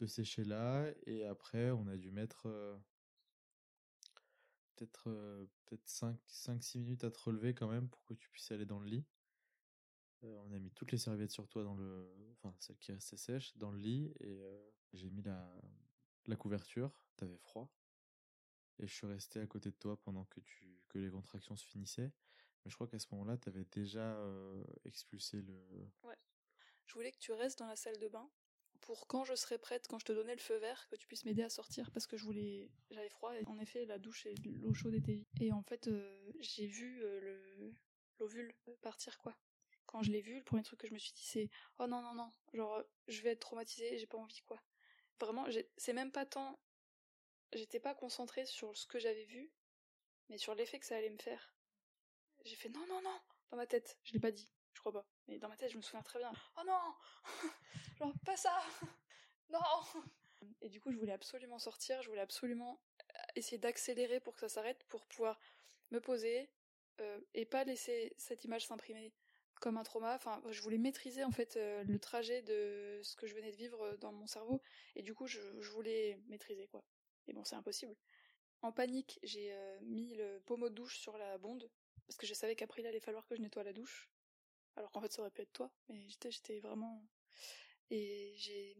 te 0.00 0.06
sécher 0.06 0.44
là. 0.44 0.90
Et 1.06 1.24
après, 1.24 1.70
on 1.70 1.86
a 1.86 1.96
dû 1.96 2.10
mettre 2.10 2.48
peut-être 4.76 5.08
euh, 5.08 5.46
peut-être 5.66 5.86
5-6 5.86 6.78
minutes 6.78 7.04
à 7.04 7.10
te 7.10 7.20
relever 7.20 7.54
quand 7.54 7.68
même 7.68 7.88
pour 7.88 8.02
que 8.04 8.14
tu 8.14 8.30
puisses 8.30 8.50
aller 8.50 8.64
dans 8.64 8.78
le 8.78 8.88
lit. 8.88 9.04
On 10.22 10.52
a 10.52 10.58
mis 10.58 10.70
toutes 10.70 10.92
les 10.92 10.98
serviettes 10.98 11.30
sur 11.30 11.48
toi 11.48 11.64
dans 11.64 11.74
le, 11.74 12.06
enfin 12.32 12.54
celles 12.58 12.76
qui 12.78 12.92
restaient 12.92 13.16
sèches 13.16 13.56
dans 13.56 13.70
le 13.70 13.78
lit 13.78 14.12
et 14.20 14.38
j'ai 14.92 15.08
mis 15.08 15.22
la, 15.22 15.50
la 16.26 16.36
couverture. 16.36 16.92
T'avais 17.16 17.38
froid 17.38 17.70
et 18.78 18.86
je 18.86 18.94
suis 18.94 19.06
resté 19.06 19.40
à 19.40 19.46
côté 19.46 19.70
de 19.70 19.76
toi 19.76 19.98
pendant 19.98 20.26
que 20.26 20.40
tu 20.40 20.78
que 20.88 20.98
les 20.98 21.10
contractions 21.10 21.56
se 21.56 21.64
finissaient. 21.64 22.12
Mais 22.64 22.70
je 22.70 22.74
crois 22.74 22.86
qu'à 22.86 22.98
ce 22.98 23.06
moment-là, 23.12 23.38
t'avais 23.38 23.64
déjà 23.64 24.22
expulsé 24.84 25.40
le. 25.40 25.58
Je 26.84 26.94
voulais 26.94 27.12
que 27.12 27.18
tu 27.18 27.32
restes 27.32 27.58
dans 27.58 27.66
la 27.66 27.76
salle 27.76 27.98
de 27.98 28.08
bain 28.08 28.28
pour 28.80 29.06
quand 29.06 29.24
je 29.24 29.34
serai 29.34 29.58
prête, 29.58 29.86
quand 29.88 29.98
je 29.98 30.06
te 30.06 30.12
donnais 30.12 30.34
le 30.34 30.40
feu 30.40 30.56
vert, 30.56 30.88
que 30.88 30.96
tu 30.96 31.06
puisses 31.06 31.24
m'aider 31.24 31.42
à 31.42 31.50
sortir 31.50 31.90
parce 31.92 32.06
que 32.06 32.16
je 32.16 32.24
voulais, 32.24 32.70
j'avais 32.90 33.08
froid 33.08 33.34
et 33.34 33.44
en 33.46 33.58
effet 33.58 33.84
la 33.86 33.98
douche 33.98 34.26
et 34.26 34.34
l'eau 34.44 34.74
chaude 34.74 34.94
étaient. 34.94 35.24
Et 35.40 35.52
en 35.52 35.62
fait, 35.62 35.88
euh, 35.88 36.32
j'ai 36.40 36.66
vu 36.66 37.02
euh, 37.02 37.20
le 37.20 37.74
l'ovule 38.20 38.54
partir 38.82 39.18
quoi. 39.18 39.34
Quand 39.86 40.02
je 40.02 40.12
l'ai 40.12 40.20
vu, 40.20 40.36
le 40.36 40.44
premier 40.44 40.62
truc 40.62 40.80
que 40.80 40.86
je 40.86 40.92
me 40.92 40.98
suis 40.98 41.12
dit 41.12 41.24
c'est 41.24 41.50
oh 41.78 41.86
non 41.86 42.00
non 42.02 42.14
non, 42.14 42.32
genre 42.52 42.82
je 43.08 43.22
vais 43.22 43.30
être 43.30 43.40
traumatisée, 43.40 43.98
j'ai 43.98 44.06
pas 44.06 44.18
envie 44.18 44.42
quoi. 44.42 44.60
Vraiment, 45.18 45.46
c'est 45.76 45.92
même 45.92 46.12
pas 46.12 46.26
tant, 46.26 46.58
j'étais 47.52 47.80
pas 47.80 47.94
concentrée 47.94 48.46
sur 48.46 48.76
ce 48.76 48.86
que 48.86 48.98
j'avais 48.98 49.24
vu, 49.24 49.50
mais 50.28 50.38
sur 50.38 50.54
l'effet 50.54 50.78
que 50.78 50.86
ça 50.86 50.96
allait 50.96 51.10
me 51.10 51.18
faire. 51.18 51.54
J'ai 52.44 52.56
fait 52.56 52.68
non 52.68 52.86
non 52.86 53.02
non 53.02 53.20
dans 53.50 53.56
ma 53.56 53.66
tête, 53.66 53.98
je 54.04 54.12
l'ai 54.12 54.20
pas 54.20 54.30
dit, 54.30 54.48
je 54.80 54.88
crois 54.88 55.02
pas, 55.02 55.06
mais 55.28 55.38
dans 55.38 55.48
ma 55.48 55.58
tête 55.58 55.70
je 55.70 55.76
me 55.76 55.82
souviens 55.82 56.02
très 56.02 56.18
bien. 56.18 56.32
Oh 56.56 56.62
non 56.66 56.94
Genre 57.98 58.14
pas 58.24 58.36
ça 58.36 58.58
Non 59.50 59.60
Et 60.62 60.70
du 60.70 60.80
coup 60.80 60.90
je 60.90 60.96
voulais 60.96 61.12
absolument 61.12 61.58
sortir, 61.58 62.00
je 62.00 62.08
voulais 62.08 62.22
absolument 62.22 62.80
essayer 63.36 63.58
d'accélérer 63.58 64.20
pour 64.20 64.32
que 64.34 64.40
ça 64.40 64.48
s'arrête, 64.48 64.82
pour 64.84 65.04
pouvoir 65.04 65.38
me 65.90 66.00
poser 66.00 66.50
euh, 67.00 67.20
et 67.34 67.44
pas 67.44 67.64
laisser 67.64 68.14
cette 68.16 68.44
image 68.44 68.66
s'imprimer 68.66 69.12
comme 69.60 69.76
un 69.76 69.82
trauma. 69.82 70.14
Enfin, 70.14 70.40
je 70.48 70.62
voulais 70.62 70.78
maîtriser 70.78 71.24
en 71.24 71.30
fait 71.30 71.58
euh, 71.58 71.84
le 71.84 71.98
trajet 71.98 72.40
de 72.40 73.00
ce 73.02 73.16
que 73.16 73.26
je 73.26 73.34
venais 73.34 73.50
de 73.50 73.56
vivre 73.56 73.98
dans 74.00 74.12
mon 74.12 74.26
cerveau 74.26 74.62
et 74.96 75.02
du 75.02 75.14
coup 75.14 75.26
je, 75.26 75.40
voulais 75.72 76.18
maîtriser 76.28 76.68
quoi. 76.68 76.82
Et 77.28 77.34
bon 77.34 77.44
c'est 77.44 77.56
impossible. 77.56 77.94
En 78.62 78.72
panique, 78.72 79.20
j'ai 79.24 79.52
euh, 79.52 79.78
mis 79.82 80.14
le 80.14 80.40
pommeau 80.46 80.70
de 80.70 80.74
douche 80.74 80.98
sur 80.98 81.18
la 81.18 81.36
bonde 81.36 81.70
parce 82.06 82.16
que 82.16 82.26
je 82.26 82.32
savais 82.32 82.56
qu'après 82.56 82.80
il 82.80 82.86
allait 82.86 82.98
falloir 82.98 83.26
que 83.26 83.36
je 83.36 83.42
nettoie 83.42 83.62
la 83.62 83.74
douche. 83.74 84.08
Alors 84.76 84.90
qu'en 84.92 85.00
fait 85.00 85.12
ça 85.12 85.22
aurait 85.22 85.30
pu 85.30 85.42
être 85.42 85.52
toi, 85.52 85.70
mais 85.88 86.06
j'étais 86.08 86.60
vraiment 86.60 87.02
et 87.90 88.34
j'ai 88.36 88.76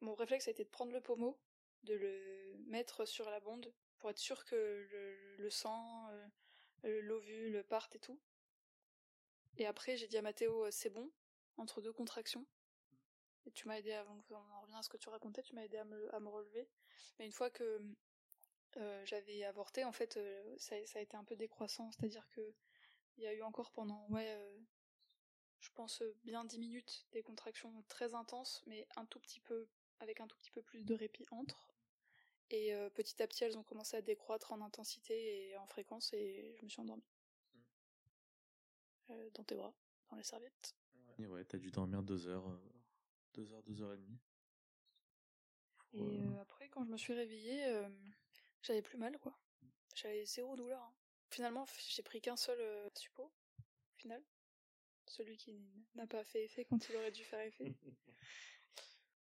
mon 0.00 0.14
réflexe 0.14 0.48
a 0.48 0.50
été 0.50 0.64
de 0.64 0.68
prendre 0.68 0.92
le 0.92 1.00
pommeau, 1.00 1.38
de 1.82 1.94
le 1.94 2.56
mettre 2.66 3.04
sur 3.04 3.30
la 3.30 3.40
bonde 3.40 3.72
pour 3.98 4.10
être 4.10 4.18
sûr 4.18 4.44
que 4.44 4.86
le, 5.38 5.50
sang, 5.50 6.08
euh, 6.10 6.26
le- 6.82 7.00
l'ovule 7.00 7.64
parte 7.64 7.94
et 7.96 7.98
tout. 7.98 8.20
Et 9.58 9.66
après 9.66 9.96
j'ai 9.96 10.06
dit 10.06 10.18
à 10.18 10.22
Mathéo 10.22 10.66
euh, 10.66 10.70
c'est 10.70 10.90
bon 10.90 11.10
entre 11.56 11.80
deux 11.80 11.92
contractions. 11.92 12.46
Et 13.46 13.52
tu 13.52 13.68
m'as 13.68 13.78
aidé 13.78 13.92
avant 13.92 14.20
qu'on 14.22 14.34
en 14.34 14.60
revienne 14.60 14.78
à 14.78 14.82
ce 14.82 14.88
que 14.88 14.96
tu 14.96 15.08
racontais, 15.08 15.42
tu 15.42 15.54
m'as 15.54 15.64
aidé 15.64 15.78
à 15.78 15.84
me, 15.84 16.12
à 16.14 16.18
relever. 16.18 16.68
Mais 17.18 17.26
une 17.26 17.32
fois 17.32 17.48
que 17.48 17.80
euh, 18.76 19.04
j'avais 19.06 19.44
avorté, 19.44 19.84
en 19.84 19.92
fait, 19.92 20.18
ça, 20.58 20.74
a 20.74 21.00
été 21.00 21.16
un 21.16 21.24
peu 21.24 21.36
décroissant, 21.36 21.90
c'est-à-dire 21.92 22.28
que 22.30 22.54
il 23.16 23.24
y 23.24 23.26
a 23.26 23.32
eu 23.32 23.42
encore 23.42 23.70
pendant, 23.70 24.04
ouais, 24.10 24.36
je 25.66 25.72
pense 25.72 26.00
euh, 26.02 26.14
bien 26.24 26.44
10 26.44 26.58
minutes 26.58 27.06
des 27.12 27.22
contractions 27.22 27.82
très 27.88 28.14
intenses, 28.14 28.62
mais 28.66 28.86
un 28.96 29.04
tout 29.06 29.18
petit 29.20 29.40
peu, 29.40 29.66
avec 30.00 30.20
un 30.20 30.26
tout 30.28 30.36
petit 30.38 30.52
peu 30.52 30.62
plus 30.62 30.84
de 30.84 30.94
répit 30.94 31.26
entre. 31.30 31.68
Et 32.50 32.72
euh, 32.74 32.88
petit 32.90 33.20
à 33.22 33.26
petit, 33.26 33.42
elles 33.44 33.58
ont 33.58 33.64
commencé 33.64 33.96
à 33.96 34.02
décroître 34.02 34.52
en 34.52 34.60
intensité 34.60 35.48
et 35.50 35.56
en 35.56 35.66
fréquence, 35.66 36.12
et 36.12 36.54
je 36.58 36.64
me 36.64 36.68
suis 36.68 36.80
endormie. 36.80 37.02
Euh, 39.10 39.30
dans 39.34 39.44
tes 39.44 39.54
bras, 39.56 39.74
dans 40.10 40.16
les 40.16 40.22
serviettes. 40.24 40.74
Et 41.18 41.26
ouais, 41.26 41.44
t'as 41.44 41.58
dû 41.58 41.70
dormir 41.70 42.02
deux 42.02 42.26
heures, 42.28 42.48
euh, 42.48 42.72
deux 43.34 43.52
heures, 43.52 43.62
deux 43.64 43.82
heures 43.82 43.92
et 43.92 43.96
demie. 43.98 44.18
Et 45.94 46.00
Ouais. 46.00 46.18
euh, 46.20 46.40
après, 46.42 46.68
quand 46.68 46.84
je 46.84 46.90
me 46.90 46.96
suis 46.96 47.12
réveillée, 47.14 47.66
euh, 47.66 47.88
j'avais 48.62 48.82
plus 48.82 48.98
mal, 48.98 49.18
quoi. 49.18 49.36
J'avais 49.94 50.24
zéro 50.26 50.54
douleur. 50.56 50.80
hein. 50.82 50.94
Finalement, 51.30 51.66
j'ai 51.88 52.02
pris 52.02 52.20
qu'un 52.20 52.36
seul 52.36 52.60
euh, 52.60 52.88
suppo, 52.94 53.24
au 53.24 53.96
final. 53.96 54.22
Celui 55.06 55.36
qui 55.36 55.54
n'a 55.94 56.06
pas 56.06 56.24
fait 56.24 56.44
effet 56.44 56.64
quand 56.64 56.88
il 56.88 56.96
aurait 56.96 57.12
dû 57.12 57.24
faire 57.24 57.40
effet. 57.40 57.74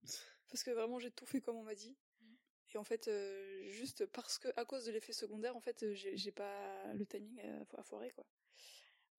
Parce 0.49 0.63
que 0.65 0.71
vraiment, 0.71 0.99
j'ai 0.99 1.11
tout 1.11 1.27
fait 1.27 1.41
comme 1.41 1.57
on 1.57 1.63
m'a 1.63 1.75
dit. 1.75 1.97
Et 2.75 2.79
en 2.79 2.85
fait, 2.85 3.09
euh, 3.09 3.69
juste 3.69 4.07
parce 4.07 4.39
que, 4.39 4.49
à 4.57 4.65
cause 4.65 4.85
de 4.87 4.93
l'effet 4.93 5.13
secondaire, 5.13 5.57
en 5.57 5.61
fait, 5.61 5.83
euh, 5.83 5.95
j'ai 5.95 6.33
pas 6.33 6.93
le 6.95 7.05
timing 7.07 7.39
à, 7.41 7.81
à 7.81 7.83
foirer, 7.83 8.11
quoi. 8.13 8.27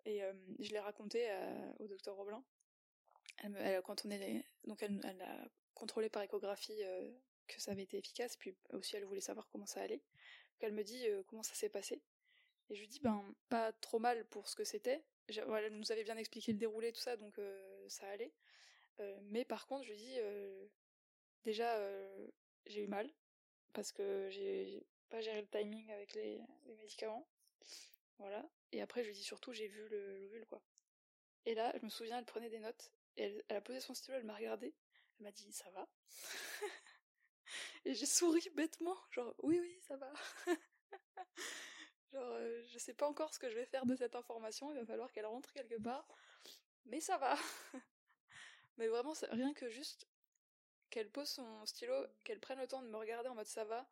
Et 0.05 0.23
euh, 0.23 0.33
je 0.59 0.71
l'ai 0.71 0.79
raconté 0.79 1.29
à- 1.29 1.75
au 1.79 1.87
docteur 1.87 2.15
Roblin. 2.15 2.43
Elle 3.43 3.49
me- 3.51 3.59
elle- 3.59 3.81
quand 3.83 4.05
on 4.05 4.11
est, 4.11 4.43
donc 4.65 4.81
elle, 4.83 4.99
elle 5.03 5.21
a 5.21 5.47
contrôlé 5.75 6.09
par 6.09 6.23
échographie 6.23 6.83
euh, 6.83 7.11
que 7.47 7.61
ça 7.61 7.71
avait 7.71 7.83
été 7.83 7.97
efficace, 7.97 8.35
puis 8.37 8.55
aussi 8.71 8.95
elle 8.95 9.05
voulait 9.05 9.21
savoir 9.21 9.47
comment 9.49 9.65
ça 9.65 9.81
allait. 9.81 9.97
Donc 9.97 10.61
elle 10.61 10.73
me 10.73 10.83
dit 10.83 11.07
euh, 11.07 11.23
comment 11.27 11.43
ça 11.43 11.53
s'est 11.55 11.69
passé. 11.69 12.01
Et 12.69 12.75
je 12.75 12.79
lui 12.81 12.87
dis 12.87 12.99
ben 12.99 13.23
pas 13.49 13.71
trop 13.73 13.99
mal 13.99 14.25
pour 14.29 14.47
ce 14.49 14.55
que 14.55 14.63
c'était. 14.63 15.03
Voilà, 15.47 15.67
Elle 15.67 15.77
nous 15.77 15.91
avait 15.91 16.03
bien 16.03 16.17
expliqué 16.17 16.51
le 16.51 16.57
déroulé 16.57 16.91
tout 16.91 16.99
ça, 16.99 17.17
donc 17.17 17.37
euh, 17.39 17.87
ça 17.87 18.07
allait. 18.09 18.33
Euh, 18.99 19.19
mais 19.23 19.45
par 19.45 19.65
contre, 19.67 19.83
je 19.85 19.89
lui 19.91 19.97
dis 19.97 20.17
déjà 21.43 21.79
j'ai 22.65 22.81
eu 22.83 22.87
mal 22.87 23.09
parce 23.73 23.91
que 23.91 24.29
j'ai 24.29 24.85
pas 25.09 25.21
géré 25.21 25.41
le 25.41 25.47
timing 25.47 25.91
avec 25.91 26.13
les, 26.13 26.41
médicaments. 26.77 27.27
Voilà. 28.19 28.47
Et 28.71 28.81
après, 28.81 29.03
je 29.03 29.09
lui 29.09 29.15
dis 29.15 29.23
surtout 29.23 29.53
j'ai 29.53 29.67
vu 29.67 29.87
le- 29.89 30.19
l'ovule 30.19 30.45
quoi. 30.45 30.61
Et 31.45 31.55
là, 31.55 31.73
je 31.79 31.85
me 31.85 31.89
souviens, 31.89 32.19
elle 32.19 32.25
prenait 32.25 32.49
des 32.49 32.59
notes. 32.59 32.91
Et 33.17 33.23
elle, 33.23 33.43
elle 33.49 33.57
a 33.57 33.61
posé 33.61 33.79
son 33.79 33.93
stylo, 33.93 34.17
elle 34.17 34.23
m'a 34.23 34.35
regardé. 34.35 34.73
Elle 35.19 35.25
m'a 35.25 35.31
dit 35.31 35.51
ça 35.51 35.69
va? 35.71 35.87
et 37.85 37.93
j'ai 37.93 38.05
souri 38.05 38.41
bêtement, 38.55 38.97
genre 39.11 39.35
oui 39.43 39.59
oui 39.59 39.79
ça 39.81 39.97
va. 39.97 40.13
genre 42.13 42.31
euh, 42.33 42.63
je 42.67 42.77
sais 42.77 42.93
pas 42.93 43.07
encore 43.07 43.33
ce 43.33 43.39
que 43.39 43.49
je 43.49 43.55
vais 43.55 43.65
faire 43.65 43.85
de 43.85 43.95
cette 43.95 44.15
information, 44.15 44.71
il 44.71 44.79
va 44.79 44.85
falloir 44.85 45.11
qu'elle 45.11 45.25
rentre 45.25 45.51
quelque 45.53 45.81
part, 45.81 46.07
mais 46.85 47.01
ça 47.01 47.17
va. 47.17 47.35
mais 48.77 48.87
vraiment 48.87 49.13
rien 49.31 49.53
que 49.53 49.69
juste 49.69 50.07
qu'elle 50.89 51.09
pose 51.09 51.29
son 51.29 51.65
stylo, 51.65 51.95
qu'elle 52.23 52.39
prenne 52.39 52.59
le 52.59 52.67
temps 52.67 52.81
de 52.81 52.87
me 52.87 52.97
regarder 52.97 53.29
en 53.29 53.35
mode 53.35 53.47
ça 53.47 53.63
va, 53.65 53.87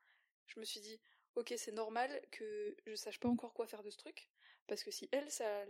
je 0.48 0.60
me 0.60 0.66
suis 0.66 0.80
dit 0.82 1.00
ok 1.36 1.54
c'est 1.58 1.72
normal 1.72 2.22
que 2.32 2.76
je 2.86 2.96
sache 2.96 3.20
pas 3.20 3.30
encore 3.30 3.54
quoi 3.54 3.68
faire 3.68 3.84
de 3.84 3.90
ce 3.90 3.98
truc, 3.98 4.30
parce 4.68 4.84
que 4.84 4.92
si 4.92 5.10
elle 5.12 5.30
ça 5.32 5.66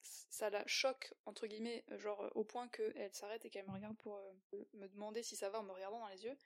ça 0.00 0.50
la 0.50 0.66
choque 0.66 1.14
entre 1.26 1.46
guillemets 1.46 1.84
genre 1.98 2.30
au 2.34 2.44
point 2.44 2.68
qu'elle 2.68 3.14
s'arrête 3.14 3.44
et 3.44 3.50
qu'elle 3.50 3.66
me 3.66 3.72
regarde 3.72 3.96
pour 3.98 4.16
euh, 4.16 4.64
me 4.74 4.86
demander 4.88 5.22
si 5.22 5.36
ça 5.36 5.48
va 5.48 5.60
en 5.60 5.62
me 5.62 5.72
regardant 5.72 6.00
dans 6.00 6.08
les 6.08 6.24
yeux 6.24 6.36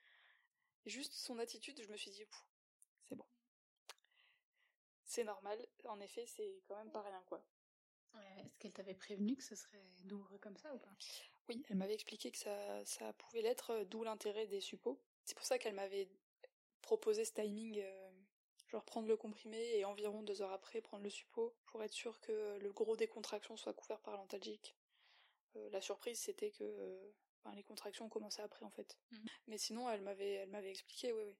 juste 0.86 1.14
son 1.14 1.38
attitude 1.38 1.80
je 1.82 1.90
me 1.90 1.96
suis 1.96 2.10
dit 2.10 2.24
c'est 3.08 3.16
bon 3.16 3.24
c'est 5.08 5.24
normal 5.24 5.58
en 5.84 6.00
effet 6.00 6.24
c'est 6.26 6.62
quand 6.68 6.76
même 6.76 6.92
pas 6.92 7.02
rien 7.02 7.22
quoi 7.26 7.44
Ouais, 8.14 8.44
Est-ce 8.46 8.58
qu'elle 8.58 8.72
t'avait 8.72 8.94
prévenu 8.94 9.36
que 9.36 9.42
ce 9.42 9.54
serait 9.54 9.82
douloureux 10.04 10.38
comme 10.38 10.56
ça 10.56 10.72
ou 10.74 10.78
pas? 10.78 10.94
Oui 11.48 11.62
elle 11.68 11.76
m'avait 11.76 11.94
expliqué 11.94 12.30
que 12.30 12.38
ça, 12.38 12.84
ça 12.84 13.12
pouvait 13.14 13.42
l'être 13.42 13.70
euh, 13.70 13.84
d'où 13.84 14.04
l'intérêt 14.04 14.46
des 14.46 14.60
suppos 14.60 15.00
c'est 15.24 15.36
pour 15.36 15.44
ça 15.44 15.58
qu'elle 15.58 15.74
m'avait 15.74 16.08
proposer 16.80 17.26
ce 17.26 17.32
timing, 17.32 17.80
euh, 17.80 18.10
genre 18.68 18.82
prendre 18.82 19.08
le 19.08 19.16
comprimé 19.18 19.58
et 19.76 19.84
environ 19.84 20.22
deux 20.22 20.40
heures 20.40 20.52
après 20.52 20.80
prendre 20.80 21.04
le 21.04 21.10
suppôt 21.10 21.54
pour 21.66 21.82
être 21.82 21.92
sûr 21.92 22.18
que 22.20 22.56
le 22.58 22.72
gros 22.72 22.96
des 22.96 23.08
contractions 23.08 23.58
soit 23.58 23.74
couvert 23.74 24.00
par 24.00 24.16
l'antalgique. 24.16 24.74
Euh, 25.56 25.68
la 25.68 25.82
surprise 25.82 26.18
c'était 26.18 26.50
que 26.50 26.64
euh, 26.64 27.12
ben, 27.44 27.54
les 27.54 27.62
contractions 27.62 28.06
ont 28.06 28.08
commencé 28.08 28.40
après 28.40 28.64
en 28.64 28.70
fait. 28.70 28.98
Mhm. 29.10 29.26
Mais 29.48 29.58
sinon 29.58 29.90
elle 29.90 30.00
m'avait 30.00 30.32
elle 30.32 30.48
m'avait 30.48 30.70
expliqué 30.70 31.12
oui 31.12 31.22
oui. 31.26 31.36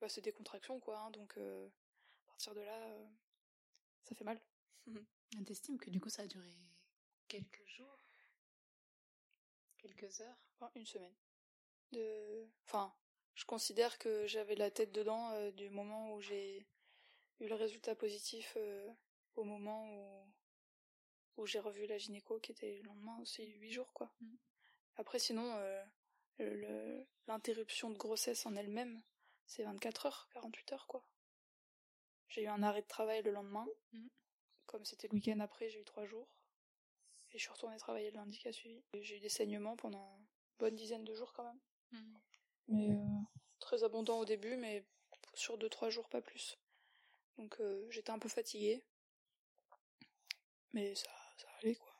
Bah, 0.00 0.08
c'est 0.08 0.20
des 0.20 0.32
contractions 0.32 0.78
quoi 0.78 0.98
hein, 0.98 1.10
donc 1.10 1.36
euh, 1.38 1.68
partir 2.32 2.54
de 2.54 2.62
là 2.62 2.88
euh, 2.88 3.06
ça 4.04 4.14
fait 4.14 4.24
mal. 4.24 4.40
T'estimes 5.46 5.78
que 5.78 5.90
du 5.90 6.00
coup 6.00 6.08
ça 6.08 6.22
a 6.22 6.26
duré 6.26 6.50
quelques 7.28 7.66
jours? 7.66 7.98
Quelques 9.76 10.20
heures? 10.22 10.38
Enfin, 10.54 10.70
une 10.74 10.86
semaine. 10.86 11.14
De... 11.92 12.48
Enfin, 12.64 12.94
je 13.34 13.44
considère 13.44 13.98
que 13.98 14.26
j'avais 14.26 14.54
la 14.54 14.70
tête 14.70 14.92
dedans 14.92 15.30
euh, 15.32 15.50
du 15.50 15.68
moment 15.68 16.14
où 16.14 16.20
j'ai 16.22 16.66
eu 17.40 17.48
le 17.48 17.54
résultat 17.54 17.94
positif 17.94 18.54
euh, 18.56 18.90
au 19.34 19.44
moment 19.44 19.86
où, 21.36 21.42
où 21.42 21.46
j'ai 21.46 21.60
revu 21.60 21.86
la 21.86 21.98
gynéco 21.98 22.40
qui 22.40 22.52
était 22.52 22.76
le 22.76 22.82
lendemain 22.84 23.18
aussi 23.20 23.44
huit 23.44 23.72
jours 23.72 23.92
quoi. 23.92 24.10
Mhm. 24.20 24.38
Après 24.96 25.18
sinon 25.18 25.54
l'interruption 27.26 27.90
de 27.90 27.98
grossesse 27.98 28.46
en 28.46 28.56
elle-même 28.56 29.02
c'est 29.44 29.64
24 29.64 30.06
heures, 30.06 30.28
48 30.32 30.72
heures 30.72 30.86
quoi. 30.86 31.04
J'ai 32.32 32.44
eu 32.44 32.48
un 32.48 32.62
arrêt 32.62 32.80
de 32.80 32.86
travail 32.86 33.22
le 33.22 33.30
lendemain. 33.30 33.66
Mhm. 33.92 34.08
Comme 34.66 34.84
c'était 34.86 35.06
le 35.08 35.12
week-end 35.14 35.38
après, 35.40 35.68
j'ai 35.68 35.80
eu 35.80 35.84
trois 35.84 36.06
jours. 36.06 36.26
Et 37.30 37.38
je 37.38 37.42
suis 37.42 37.50
retournée 37.52 37.76
travailler 37.76 38.10
le 38.10 38.16
lundi 38.16 38.38
qui 38.38 38.48
a 38.48 38.52
suivi. 38.52 38.82
J'ai 39.00 39.18
eu 39.18 39.20
des 39.20 39.28
saignements 39.28 39.76
pendant 39.76 40.16
une 40.18 40.26
bonne 40.58 40.74
dizaine 40.74 41.04
de 41.04 41.14
jours 41.14 41.32
quand 41.34 41.44
même. 41.44 41.60
Mais 42.68 42.90
euh, 42.90 43.20
très 43.58 43.84
abondant 43.84 44.18
au 44.18 44.24
début, 44.24 44.56
mais 44.56 44.86
sur 45.34 45.58
deux 45.58 45.68
trois 45.68 45.90
jours 45.90 46.08
pas 46.08 46.22
plus. 46.22 46.58
Donc 47.36 47.60
euh, 47.60 47.86
j'étais 47.90 48.10
un 48.10 48.18
peu 48.18 48.28
fatiguée, 48.30 48.82
mais 50.72 50.94
ça, 50.94 51.10
ça 51.36 51.48
allait 51.58 51.74
quoi. 51.74 51.92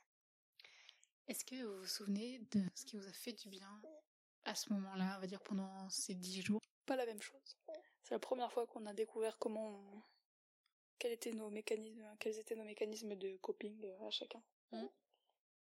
Est-ce 1.28 1.44
que 1.44 1.62
vous 1.62 1.78
vous 1.80 1.86
souvenez 1.86 2.38
de 2.52 2.62
ce 2.74 2.86
qui 2.86 2.96
vous 2.96 3.06
a 3.06 3.12
fait 3.12 3.32
du 3.34 3.48
bien 3.50 3.82
à 4.44 4.54
ce 4.54 4.72
moment-là, 4.72 5.14
on 5.16 5.20
va 5.20 5.26
dire 5.26 5.42
pendant 5.42 5.88
ces 5.90 6.14
dix 6.14 6.40
jours? 6.42 6.60
Pas 6.86 6.96
la 6.96 7.06
même 7.06 7.20
chose. 7.22 7.58
C'est 8.02 8.14
la 8.14 8.18
première 8.18 8.50
fois 8.52 8.66
qu'on 8.66 8.86
a 8.86 8.94
découvert 8.94 9.38
comment, 9.38 9.68
on- 9.68 10.02
quels 11.02 11.10
étaient 11.14 11.32
nos 11.32 11.50
mécanismes, 11.50 12.06
quels 12.20 12.38
étaient 12.38 12.54
nos 12.54 12.62
mécanismes 12.62 13.16
de 13.16 13.36
coping 13.38 13.76
euh, 13.84 14.06
à 14.06 14.10
chacun. 14.10 14.40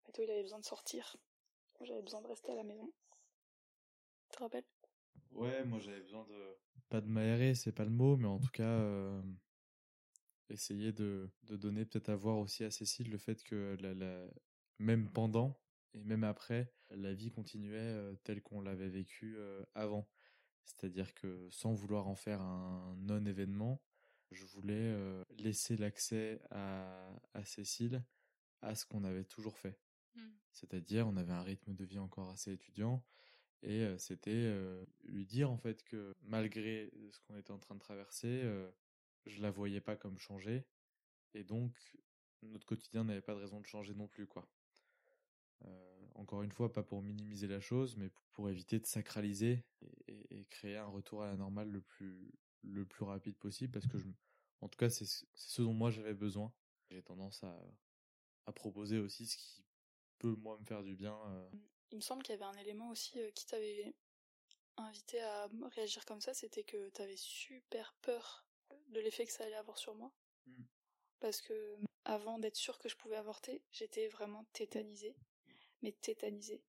Et 0.07 0.13
toi, 0.13 0.23
il 0.25 0.31
avait 0.31 0.43
besoin 0.43 0.59
de 0.59 0.65
sortir. 0.67 1.17
Moi, 1.81 1.87
J'avais 1.87 2.03
besoin 2.03 2.21
de 2.21 2.27
rester 2.27 2.53
à 2.53 2.57
la 2.57 2.63
maison. 2.63 2.93
Tu 4.29 4.37
te 4.37 4.43
rappelles? 4.43 4.67
Ouais, 5.33 5.65
moi 5.65 5.79
j'avais 5.81 6.01
besoin 6.01 6.25
de. 6.25 6.57
Pas 6.89 7.01
de 7.01 7.09
m'aérer, 7.09 7.55
c'est 7.55 7.73
pas 7.73 7.85
le 7.85 7.91
mot, 7.91 8.17
mais 8.17 8.27
en 8.29 8.39
tout 8.39 8.51
cas, 8.51 8.63
euh, 8.65 9.23
essayer 10.51 10.93
de, 10.93 11.31
de 11.45 11.57
donner 11.57 11.85
peut-être 11.85 12.09
à 12.09 12.17
voir 12.17 12.39
aussi 12.39 12.65
à 12.65 12.71
Cécile 12.71 13.11
le 13.11 13.19
fait 13.19 13.43
que 13.43 13.77
la, 13.81 13.95
la- 13.95 14.29
même 14.79 15.11
pendant 15.11 15.59
et 15.95 16.03
même 16.03 16.25
après, 16.25 16.73
la 16.91 17.15
vie 17.15 17.31
continuait 17.31 17.79
euh, 17.79 18.15
telle 18.25 18.43
qu'on 18.43 18.61
l'avait 18.61 18.89
vécue 18.89 19.37
euh, 19.39 19.65
avant. 19.75 20.09
C'est-à-dire 20.65 21.15
que 21.15 21.49
sans 21.51 21.73
vouloir 21.75 22.09
en 22.09 22.15
faire 22.17 22.41
un 22.41 22.97
non-événement, 22.99 23.81
je 24.35 24.45
voulais 24.47 24.75
euh, 24.75 25.25
laisser 25.39 25.77
l'accès 25.77 26.41
à, 26.51 27.11
à 27.35 27.45
Cécile 27.45 28.05
à 28.63 28.75
ce 28.75 28.87
qu'on 28.87 29.05
avait 29.05 29.25
toujours 29.25 29.59
fait. 29.59 29.79
C'est-à-dire, 30.53 31.07
on 31.09 31.17
avait 31.17 31.33
un 31.33 31.43
rythme 31.43 31.75
de 31.75 31.85
vie 31.85 31.99
encore 31.99 32.31
assez 32.31 32.53
étudiant, 32.53 33.05
et 33.63 33.81
euh, 33.83 33.99
c'était 33.99 34.31
euh, 34.33 34.85
lui 35.05 35.27
dire 35.27 35.51
en 35.51 35.59
fait 35.59 35.83
que 35.85 36.13
malgré 36.23 36.93
ce 37.11 37.19
qu'on 37.21 37.37
était 37.37 37.51
en 37.53 37.59
train 37.59 37.75
de 37.75 37.81
traverser, 37.81 38.43
je 39.27 39.43
la 39.43 39.51
voyais 39.51 39.81
pas 39.81 39.97
comme 39.97 40.19
changer, 40.19 40.65
et 41.35 41.45
donc 41.45 41.73
notre 42.43 42.67
quotidien 42.67 43.05
n'avait 43.05 43.23
pas 43.23 43.35
de 43.35 43.41
raison 43.41 43.61
de 43.61 43.67
changer 43.67 43.95
non 43.95 44.07
plus, 44.09 44.27
quoi. 44.27 44.49
Encore 46.17 46.43
une 46.43 46.53
fois, 46.53 46.73
pas 46.73 46.83
pour 46.85 47.03
minimiser 47.03 47.49
la 47.49 47.61
chose, 47.61 47.97
mais 47.97 48.11
pour 48.33 48.49
éviter 48.49 48.79
de 48.79 48.87
sacraliser 48.87 49.65
et, 49.83 50.13
et- 50.13 50.41
et 50.41 50.45
créer 50.47 50.77
un 50.77 50.87
retour 50.87 51.23
à 51.23 51.27
la 51.27 51.37
normale 51.37 51.69
le 51.71 51.81
plus 51.81 52.31
le 52.65 52.85
plus 52.87 53.05
rapide 53.05 53.37
possible, 53.39 53.73
parce 53.73 53.87
que 53.87 53.99
je, 53.99 54.09
en 54.61 54.69
tout 54.69 54.79
cas, 54.79 54.91
c'est 54.91 55.05
ce 55.07 55.25
c'est 55.35 55.51
ce 55.51 55.63
dont 55.63 55.75
moi 55.75 55.91
j'avais 55.91 56.15
besoin. 56.15 56.53
J'ai 56.91 57.03
tendance 57.03 57.43
à 57.45 57.59
à 58.47 58.53
proposer 58.53 58.99
aussi 58.99 59.27
ce 59.27 59.37
qui 59.37 59.65
peut 60.19 60.35
moi 60.37 60.59
me 60.59 60.65
faire 60.65 60.83
du 60.83 60.95
bien. 60.97 61.17
euh, 61.29 61.51
Il 61.93 61.97
me 61.97 62.01
semble 62.03 62.23
qu'il 62.23 62.35
y 62.35 62.37
avait 62.37 62.45
un 62.45 62.61
élément 62.61 62.91
aussi 62.91 63.19
euh, 63.21 63.31
qui 63.33 63.47
t'avait 63.47 63.95
invité 64.77 65.21
à 65.23 65.49
réagir 65.73 66.05
comme 66.05 66.21
ça, 66.21 66.35
c'était 66.35 66.65
que 66.65 66.91
t'avais 66.91 67.17
super 67.17 67.95
peur 68.03 68.45
de 68.89 69.01
l'effet 69.01 69.25
que 69.27 69.33
ça 69.33 69.45
allait 69.45 69.55
avoir 69.55 69.79
sur 69.79 69.95
moi. 69.95 70.13
Mm. 70.47 70.63
Parce 71.21 71.41
que 71.41 71.77
avant 72.05 72.39
d'être 72.39 72.57
sûre 72.57 72.79
que 72.79 72.89
je 72.89 72.97
pouvais 72.97 73.17
avorter, 73.17 73.63
j'étais 73.73 74.09
vraiment 74.09 74.45
tétanisée, 74.53 75.17
mais 75.83 75.93
tétanisée. 75.93 76.63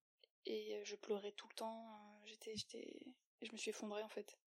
Et 0.45 0.75
euh, 0.77 0.81
je 0.85 0.95
pleurais 0.95 1.31
tout 1.33 1.47
le 1.49 1.55
temps, 1.55 1.87
euh, 1.89 2.25
j'étais, 2.25 2.55
j'étais, 2.55 3.03
je 3.41 3.51
me 3.51 3.57
suis 3.57 3.71
effondrée 3.71 4.03
en 4.03 4.09
fait. 4.09 4.37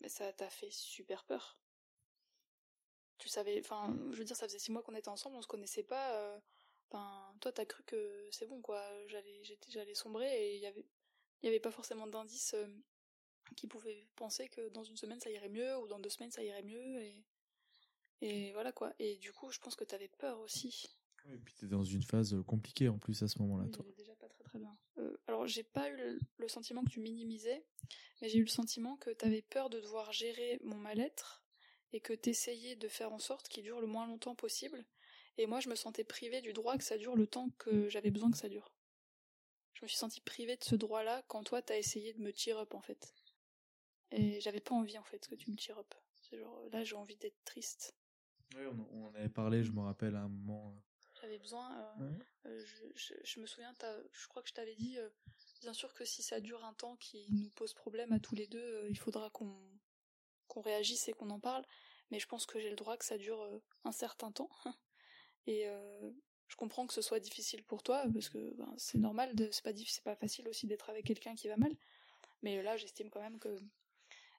Mais 0.00 0.08
ça 0.08 0.32
t'a 0.32 0.48
fait 0.50 0.70
super 0.70 1.24
peur. 1.24 1.58
Tu 3.18 3.28
savais, 3.28 3.58
enfin, 3.60 3.96
je 4.12 4.18
veux 4.18 4.24
dire, 4.24 4.36
ça 4.36 4.46
faisait 4.46 4.60
six 4.60 4.70
mois 4.70 4.82
qu'on 4.82 4.94
était 4.94 5.08
ensemble, 5.08 5.36
on 5.36 5.42
se 5.42 5.48
connaissait 5.48 5.82
pas. 5.82 6.14
euh, 6.16 6.38
toi, 6.90 7.52
t'as 7.52 7.64
cru 7.66 7.82
que 7.84 8.28
c'est 8.30 8.46
bon, 8.46 8.60
quoi. 8.62 8.80
J'allais, 9.08 9.42
j'étais, 9.42 9.70
j'allais 9.70 9.94
sombrer 9.94 10.28
et 10.28 10.54
il 10.56 10.60
y 10.62 10.66
avait, 10.66 10.86
il 11.42 11.46
y 11.46 11.48
avait 11.48 11.60
pas 11.60 11.72
forcément 11.72 12.06
d'indices 12.06 12.54
euh, 12.54 12.66
qui 13.56 13.66
pouvaient 13.66 14.06
penser 14.16 14.48
que 14.48 14.68
dans 14.68 14.84
une 14.84 14.96
semaine 14.96 15.20
ça 15.20 15.30
irait 15.30 15.48
mieux 15.48 15.76
ou 15.78 15.88
dans 15.88 15.98
deux 15.98 16.10
semaines 16.10 16.30
ça 16.30 16.42
irait 16.44 16.62
mieux 16.62 17.00
et, 17.02 17.24
et 18.20 18.52
voilà 18.52 18.72
quoi. 18.72 18.92
Et 18.98 19.16
du 19.16 19.32
coup, 19.32 19.50
je 19.50 19.58
pense 19.58 19.74
que 19.74 19.84
t'avais 19.84 20.08
peur 20.08 20.38
aussi. 20.40 20.88
Et 21.26 21.38
puis 21.38 21.54
t'es 21.54 21.66
dans 21.66 21.82
une 21.84 22.02
phase 22.02 22.34
euh, 22.34 22.42
compliquée 22.44 22.88
en 22.88 22.98
plus 22.98 23.20
à 23.22 23.28
ce 23.28 23.38
moment-là, 23.40 23.64
Oui, 23.64 23.72
toi. 23.72 23.84
déjà 23.96 24.14
très 24.48 24.58
bien. 24.58 24.76
Euh, 24.98 25.16
alors, 25.26 25.46
j'ai 25.46 25.62
pas 25.62 25.88
eu 25.90 26.18
le, 26.38 26.48
sentiment 26.48 26.82
que 26.84 26.90
tu 26.90 27.00
minimisais, 27.00 27.64
mais 28.20 28.28
j'ai 28.28 28.38
eu 28.38 28.44
le 28.44 28.48
sentiment 28.48 28.96
que 28.96 29.10
t'avais 29.10 29.42
peur 29.42 29.70
de 29.70 29.80
devoir 29.80 30.12
gérer 30.12 30.58
mon 30.64 30.76
mal-être 30.76 31.44
et 31.92 32.00
que 32.00 32.12
t'essayais 32.12 32.76
de 32.76 32.88
faire 32.88 33.12
en 33.12 33.18
sorte 33.18 33.48
qu'il 33.48 33.64
dure 33.64 33.80
le 33.80 33.86
moins 33.86 34.06
longtemps 34.06 34.34
possible. 34.34 34.84
Et 35.36 35.46
moi, 35.46 35.60
je 35.60 35.68
me 35.68 35.74
sentais 35.74 36.04
privée 36.04 36.40
du 36.40 36.52
droit 36.52 36.76
que 36.76 36.84
ça 36.84 36.98
dure 36.98 37.16
le 37.16 37.26
temps 37.26 37.50
que 37.58 37.88
j'avais 37.88 38.10
besoin 38.10 38.30
que 38.30 38.38
ça 38.38 38.48
dure. 38.48 38.72
Je 39.74 39.84
me 39.84 39.88
suis 39.88 39.98
sentie 39.98 40.20
privée 40.20 40.56
de 40.56 40.64
ce 40.64 40.74
droit-là 40.74 41.22
quand 41.28 41.44
toi, 41.44 41.62
t'as 41.62 41.78
essayé 41.78 42.12
de 42.12 42.20
me 42.20 42.32
cheer 42.32 42.58
up, 42.58 42.74
en 42.74 42.80
fait. 42.80 43.14
Et 44.10 44.40
j'avais 44.40 44.60
pas 44.60 44.74
envie, 44.74 44.98
en 44.98 45.04
fait, 45.04 45.28
que 45.28 45.34
tu 45.34 45.50
me 45.50 45.56
cheer 45.56 45.78
up. 45.78 45.94
C'est 46.16 46.38
genre, 46.38 46.68
là, 46.72 46.82
j'ai 46.82 46.96
envie 46.96 47.16
d'être 47.16 47.44
triste. 47.44 47.94
Oui, 48.56 48.62
on, 48.66 49.04
on 49.04 49.14
avait 49.14 49.28
parlé, 49.28 49.62
je 49.62 49.70
me 49.70 49.80
rappelle 49.80 50.16
à 50.16 50.22
un 50.22 50.28
moment. 50.28 50.74
J'avais 51.20 51.38
besoin, 51.38 51.76
euh, 51.76 52.02
euh, 52.02 52.18
Euh, 52.46 52.64
je, 52.64 52.84
je, 52.94 53.14
je 53.24 53.40
me 53.40 53.46
souviens, 53.46 53.74
t'as- 53.74 54.00
je 54.12 54.28
crois 54.28 54.42
que 54.42 54.48
je 54.48 54.54
t'avais 54.54 54.74
dit, 54.76 54.96
euh, 54.98 55.08
bien 55.60 55.72
sûr 55.74 55.92
que 55.94 56.04
si 56.04 56.22
ça 56.22 56.40
dure 56.40 56.64
un 56.64 56.72
temps 56.74 56.96
qui 56.96 57.26
nous 57.32 57.50
pose 57.50 57.74
problème 57.74 58.12
à 58.12 58.20
tous 58.20 58.34
les 58.36 58.46
deux, 58.46 58.58
euh, 58.62 58.88
il 58.88 58.98
faudra 58.98 59.30
qu'on 59.30 59.54
qu'on 60.48 60.62
réagisse 60.62 61.08
et 61.08 61.12
qu'on 61.12 61.30
en 61.30 61.40
parle. 61.40 61.64
Mais 62.10 62.18
je 62.20 62.26
pense 62.26 62.46
que 62.46 62.58
j'ai 62.58 62.70
le 62.70 62.76
droit 62.76 62.96
que 62.96 63.04
ça 63.04 63.18
dure 63.18 63.42
euh, 63.42 63.58
un 63.84 63.92
certain 63.92 64.32
temps. 64.32 64.50
Et 65.46 65.68
euh, 65.68 66.10
je 66.48 66.56
comprends 66.56 66.86
que 66.86 66.94
ce 66.94 67.02
soit 67.02 67.20
difficile 67.20 67.64
pour 67.64 67.82
toi 67.82 68.04
parce 68.14 68.28
que 68.30 68.54
ben, 68.56 68.74
c'est 68.78 68.98
normal, 68.98 69.34
de- 69.34 69.50
c'est 69.52 69.62
pas 69.64 69.74
c'est 69.76 70.04
pas 70.04 70.16
facile 70.16 70.48
aussi 70.48 70.66
d'être 70.66 70.88
avec 70.90 71.04
quelqu'un 71.06 71.34
qui 71.34 71.48
va 71.48 71.56
mal. 71.56 71.74
Mais 72.42 72.62
là, 72.62 72.76
j'estime 72.76 73.10
quand 73.10 73.20
même 73.20 73.38
que 73.38 73.58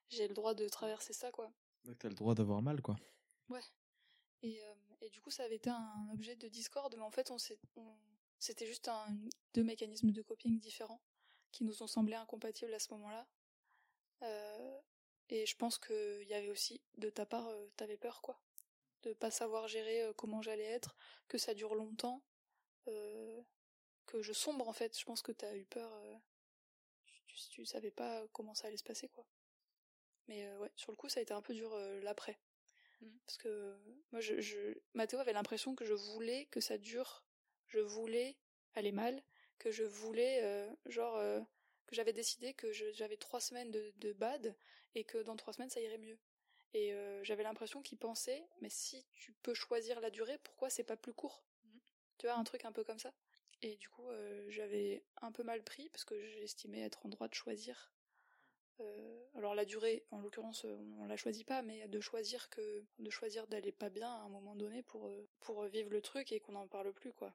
j'ai 0.09 0.27
le 0.27 0.33
droit 0.33 0.53
de 0.55 0.67
traverser 0.69 1.13
ça, 1.13 1.31
quoi. 1.31 1.51
T'as 1.99 2.09
le 2.09 2.15
droit 2.15 2.35
d'avoir 2.35 2.61
mal, 2.61 2.81
quoi. 2.81 2.95
Et, 4.41 4.63
euh, 4.63 4.73
et 5.01 5.09
du 5.09 5.21
coup, 5.21 5.31
ça 5.31 5.43
avait 5.43 5.55
été 5.55 5.69
un 5.69 6.09
objet 6.13 6.35
de 6.35 6.47
discorde, 6.47 6.95
mais 6.95 7.03
en 7.03 7.11
fait, 7.11 7.31
on 7.31 7.37
c'était 8.39 8.65
juste 8.65 8.89
deux 9.53 9.63
mécanismes 9.63 10.11
de 10.11 10.21
coping 10.21 10.59
différents 10.59 11.01
qui 11.51 11.63
nous 11.65 11.83
ont 11.83 11.87
semblé 11.87 12.15
incompatibles 12.15 12.73
à 12.73 12.79
ce 12.79 12.93
moment-là. 12.93 13.27
Euh, 14.21 14.79
et 15.29 15.45
je 15.45 15.55
pense 15.55 15.77
qu'il 15.77 16.23
y 16.27 16.33
avait 16.33 16.49
aussi, 16.49 16.81
de 16.97 17.09
ta 17.09 17.25
part, 17.25 17.47
euh, 17.47 17.67
t'avais 17.75 17.97
peur, 17.97 18.21
quoi. 18.21 18.41
De 19.03 19.13
pas 19.13 19.31
savoir 19.31 19.67
gérer 19.67 20.03
euh, 20.03 20.13
comment 20.13 20.41
j'allais 20.41 20.63
être, 20.63 20.95
que 21.27 21.37
ça 21.37 21.53
dure 21.53 21.75
longtemps, 21.75 22.23
que 24.05 24.23
je 24.23 24.33
sombre, 24.33 24.67
en 24.67 24.73
fait. 24.73 24.97
Je 24.97 25.05
pense 25.05 25.21
que 25.21 25.31
t'as 25.31 25.55
eu 25.55 25.65
peur. 25.65 25.91
tu, 27.05 27.49
tu, 27.51 27.65
savais 27.65 27.91
pas 27.91 28.27
comment 28.29 28.55
ça 28.55 28.67
allait 28.67 28.77
se 28.77 28.83
passer, 28.83 29.07
quoi. 29.09 29.25
Mais 30.27 30.55
ouais, 30.57 30.71
sur 30.75 30.91
le 30.91 30.95
coup, 30.95 31.09
ça 31.09 31.19
a 31.19 31.23
été 31.23 31.33
un 31.33 31.41
peu 31.41 31.53
dur 31.53 31.75
l'après. 32.01 32.39
Parce 33.25 33.37
que 33.37 33.77
moi, 34.11 34.21
je, 34.21 34.39
je... 34.39 34.57
Mathéo 34.93 35.19
avait 35.19 35.33
l'impression 35.33 35.75
que 35.75 35.85
je 35.85 35.93
voulais 35.93 36.47
que 36.47 36.59
ça 36.59 36.77
dure. 36.77 37.23
Je 37.67 37.79
voulais 37.79 38.37
aller 38.73 38.91
mal, 38.91 39.21
que 39.59 39.71
je 39.71 39.83
voulais, 39.83 40.43
euh, 40.43 40.69
genre, 40.85 41.15
euh, 41.17 41.39
que 41.87 41.95
j'avais 41.95 42.13
décidé 42.13 42.53
que 42.53 42.71
j'avais 42.71 43.17
trois 43.17 43.39
semaines 43.39 43.71
de, 43.71 43.93
de 43.97 44.13
bad 44.13 44.55
et 44.95 45.03
que 45.03 45.19
dans 45.19 45.35
trois 45.35 45.53
semaines 45.53 45.69
ça 45.69 45.81
irait 45.81 45.97
mieux. 45.97 46.17
Et 46.73 46.93
euh, 46.93 47.23
j'avais 47.23 47.43
l'impression 47.43 47.81
qu'il 47.81 47.97
pensait, 47.97 48.43
mais 48.61 48.69
si 48.69 49.05
tu 49.13 49.33
peux 49.43 49.53
choisir 49.53 49.99
la 50.01 50.09
durée, 50.09 50.37
pourquoi 50.43 50.69
c'est 50.69 50.83
pas 50.83 50.97
plus 50.97 51.13
court? 51.13 51.43
Tu 52.17 52.27
vois, 52.27 52.35
un 52.35 52.43
truc 52.43 52.65
un 52.65 52.71
peu 52.71 52.83
comme 52.83 52.99
ça. 52.99 53.13
Et 53.61 53.75
du 53.75 53.89
coup, 53.89 54.07
j'avais 54.47 55.03
un 55.21 55.31
peu 55.31 55.43
mal 55.43 55.63
pris 55.63 55.89
parce 55.89 56.05
que 56.05 56.19
j'estimais 56.21 56.81
être 56.81 57.05
en 57.05 57.09
droit 57.09 57.27
de 57.27 57.33
choisir 57.33 57.91
euh, 58.79 59.25
alors 59.35 59.55
la 59.55 59.65
durée, 59.65 60.05
en 60.11 60.19
l'occurrence, 60.19 60.65
on 60.99 61.05
la 61.05 61.17
choisit 61.17 61.47
pas, 61.47 61.61
mais 61.61 61.87
de 61.87 61.99
choisir 61.99 62.49
que, 62.49 62.85
de 62.99 63.09
choisir 63.09 63.47
d'aller 63.47 63.71
pas 63.71 63.89
bien 63.89 64.09
à 64.09 64.21
un 64.21 64.29
moment 64.29 64.55
donné 64.55 64.83
pour 64.83 65.09
pour 65.39 65.63
vivre 65.65 65.89
le 65.89 66.01
truc 66.01 66.31
et 66.31 66.39
qu'on 66.39 66.53
n'en 66.53 66.67
parle 66.67 66.93
plus, 66.93 67.13
quoi. 67.13 67.33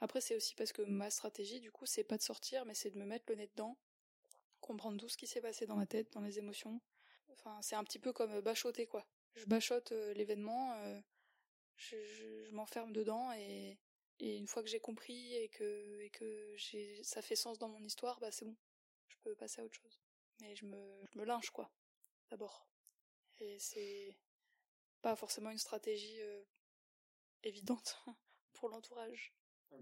Après, 0.00 0.20
c'est 0.20 0.36
aussi 0.36 0.54
parce 0.54 0.72
que 0.72 0.82
ma 0.82 1.10
stratégie, 1.10 1.60
du 1.60 1.70
coup, 1.72 1.86
c'est 1.86 2.04
pas 2.04 2.18
de 2.18 2.22
sortir, 2.22 2.64
mais 2.66 2.74
c'est 2.74 2.90
de 2.90 2.98
me 2.98 3.04
mettre 3.06 3.26
le 3.28 3.36
nez 3.36 3.46
dedans, 3.46 3.78
comprendre 4.60 4.98
tout 5.00 5.08
ce 5.08 5.16
qui 5.16 5.26
s'est 5.26 5.40
passé 5.40 5.66
dans 5.66 5.76
ma 5.76 5.86
tête, 5.86 6.12
dans 6.12 6.20
les 6.20 6.38
émotions. 6.38 6.80
Enfin, 7.32 7.60
c'est 7.62 7.76
un 7.76 7.84
petit 7.84 7.98
peu 7.98 8.12
comme 8.12 8.40
bachoter, 8.40 8.86
quoi. 8.86 9.06
Je 9.34 9.46
bachote 9.46 9.92
l'événement, 10.14 10.74
je, 11.76 11.96
je 12.04 12.50
m'enferme 12.50 12.92
dedans 12.92 13.32
et 13.32 13.78
et 14.20 14.36
une 14.36 14.46
fois 14.46 14.62
que 14.62 14.68
j'ai 14.68 14.80
compris 14.80 15.34
et 15.34 15.48
que, 15.48 16.00
et 16.00 16.10
que 16.10 16.54
j'ai, 16.56 17.02
ça 17.02 17.20
fait 17.22 17.36
sens 17.36 17.58
dans 17.58 17.68
mon 17.68 17.82
histoire, 17.82 18.18
bah 18.20 18.30
c'est 18.30 18.44
bon. 18.44 18.56
Je 19.08 19.16
peux 19.22 19.34
passer 19.34 19.60
à 19.60 19.64
autre 19.64 19.74
chose. 19.74 20.00
Mais 20.40 20.54
je 20.54 20.66
me, 20.66 21.06
je 21.12 21.18
me 21.18 21.24
linge, 21.24 21.50
quoi. 21.50 21.72
D'abord. 22.30 22.68
Et 23.38 23.58
c'est 23.58 24.16
pas 25.02 25.16
forcément 25.16 25.50
une 25.50 25.58
stratégie 25.58 26.20
euh, 26.22 26.42
évidente 27.42 28.02
pour 28.52 28.68
l'entourage. 28.68 29.34
Ah, 29.72 29.76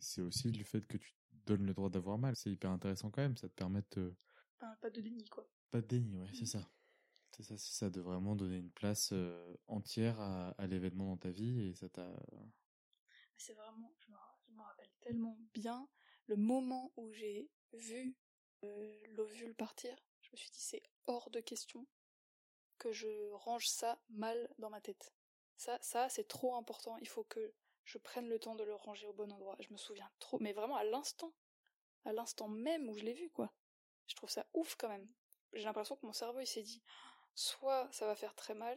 c'est 0.00 0.20
aussi 0.20 0.52
le 0.52 0.64
fait 0.64 0.86
que 0.86 0.98
tu 0.98 1.14
donnes 1.32 1.66
le 1.66 1.74
droit 1.74 1.90
d'avoir 1.90 2.18
mal. 2.18 2.36
C'est 2.36 2.50
hyper 2.50 2.70
intéressant 2.70 3.10
quand 3.10 3.22
même. 3.22 3.36
Ça 3.36 3.48
te 3.48 3.54
permet 3.54 3.82
de. 3.92 4.14
pas 4.58 4.90
de 4.90 5.00
déni, 5.00 5.24
quoi. 5.28 5.48
Pas 5.70 5.80
de 5.80 5.86
déni, 5.86 6.16
ouais, 6.18 6.30
c'est 6.34 6.42
mmh. 6.42 6.46
ça. 6.46 6.70
C'est 7.30 7.42
ça, 7.42 7.56
c'est 7.58 7.72
ça, 7.72 7.90
de 7.90 8.00
vraiment 8.00 8.36
donner 8.36 8.58
une 8.58 8.70
place 8.70 9.10
euh, 9.12 9.56
entière 9.66 10.20
à, 10.20 10.50
à 10.50 10.66
l'événement 10.68 11.06
dans 11.06 11.16
ta 11.16 11.30
vie 11.30 11.62
et 11.62 11.74
ça 11.74 11.88
t'a 11.88 12.14
c'est 13.36 13.54
vraiment, 13.54 13.92
je 13.98 14.10
me, 14.52 14.62
rappelle 14.62 14.90
tellement 15.00 15.38
bien 15.52 15.88
le 16.26 16.36
moment 16.36 16.92
où 16.96 17.12
j'ai 17.12 17.50
vu 17.72 18.16
euh, 18.62 18.96
l'ovule 19.08 19.54
partir. 19.54 19.96
Je 20.22 20.30
me 20.32 20.36
suis 20.36 20.50
dit 20.50 20.60
c'est 20.60 20.82
hors 21.06 21.30
de 21.30 21.40
question 21.40 21.86
que 22.78 22.92
je 22.92 23.30
range 23.32 23.68
ça 23.68 23.98
mal 24.10 24.48
dans 24.58 24.70
ma 24.70 24.80
tête. 24.80 25.12
Ça, 25.56 25.78
ça 25.80 26.08
c'est 26.08 26.28
trop 26.28 26.56
important. 26.56 26.96
Il 26.98 27.08
faut 27.08 27.24
que 27.24 27.54
je 27.84 27.98
prenne 27.98 28.28
le 28.28 28.38
temps 28.38 28.54
de 28.54 28.64
le 28.64 28.74
ranger 28.74 29.06
au 29.06 29.12
bon 29.12 29.30
endroit. 29.32 29.56
Je 29.60 29.72
me 29.72 29.78
souviens 29.78 30.10
trop, 30.18 30.38
mais 30.40 30.52
vraiment 30.52 30.76
à 30.76 30.84
l'instant, 30.84 31.32
à 32.04 32.12
l'instant 32.12 32.48
même 32.48 32.88
où 32.88 32.96
je 32.96 33.04
l'ai 33.04 33.12
vu, 33.12 33.30
quoi. 33.30 33.52
Je 34.06 34.14
trouve 34.16 34.30
ça 34.30 34.46
ouf 34.54 34.76
quand 34.76 34.88
même. 34.88 35.08
J'ai 35.52 35.64
l'impression 35.64 35.96
que 35.96 36.06
mon 36.06 36.12
cerveau 36.12 36.40
il 36.40 36.46
s'est 36.46 36.62
dit, 36.62 36.82
soit 37.34 37.88
ça 37.92 38.06
va 38.06 38.14
faire 38.14 38.34
très 38.34 38.54
mal, 38.54 38.76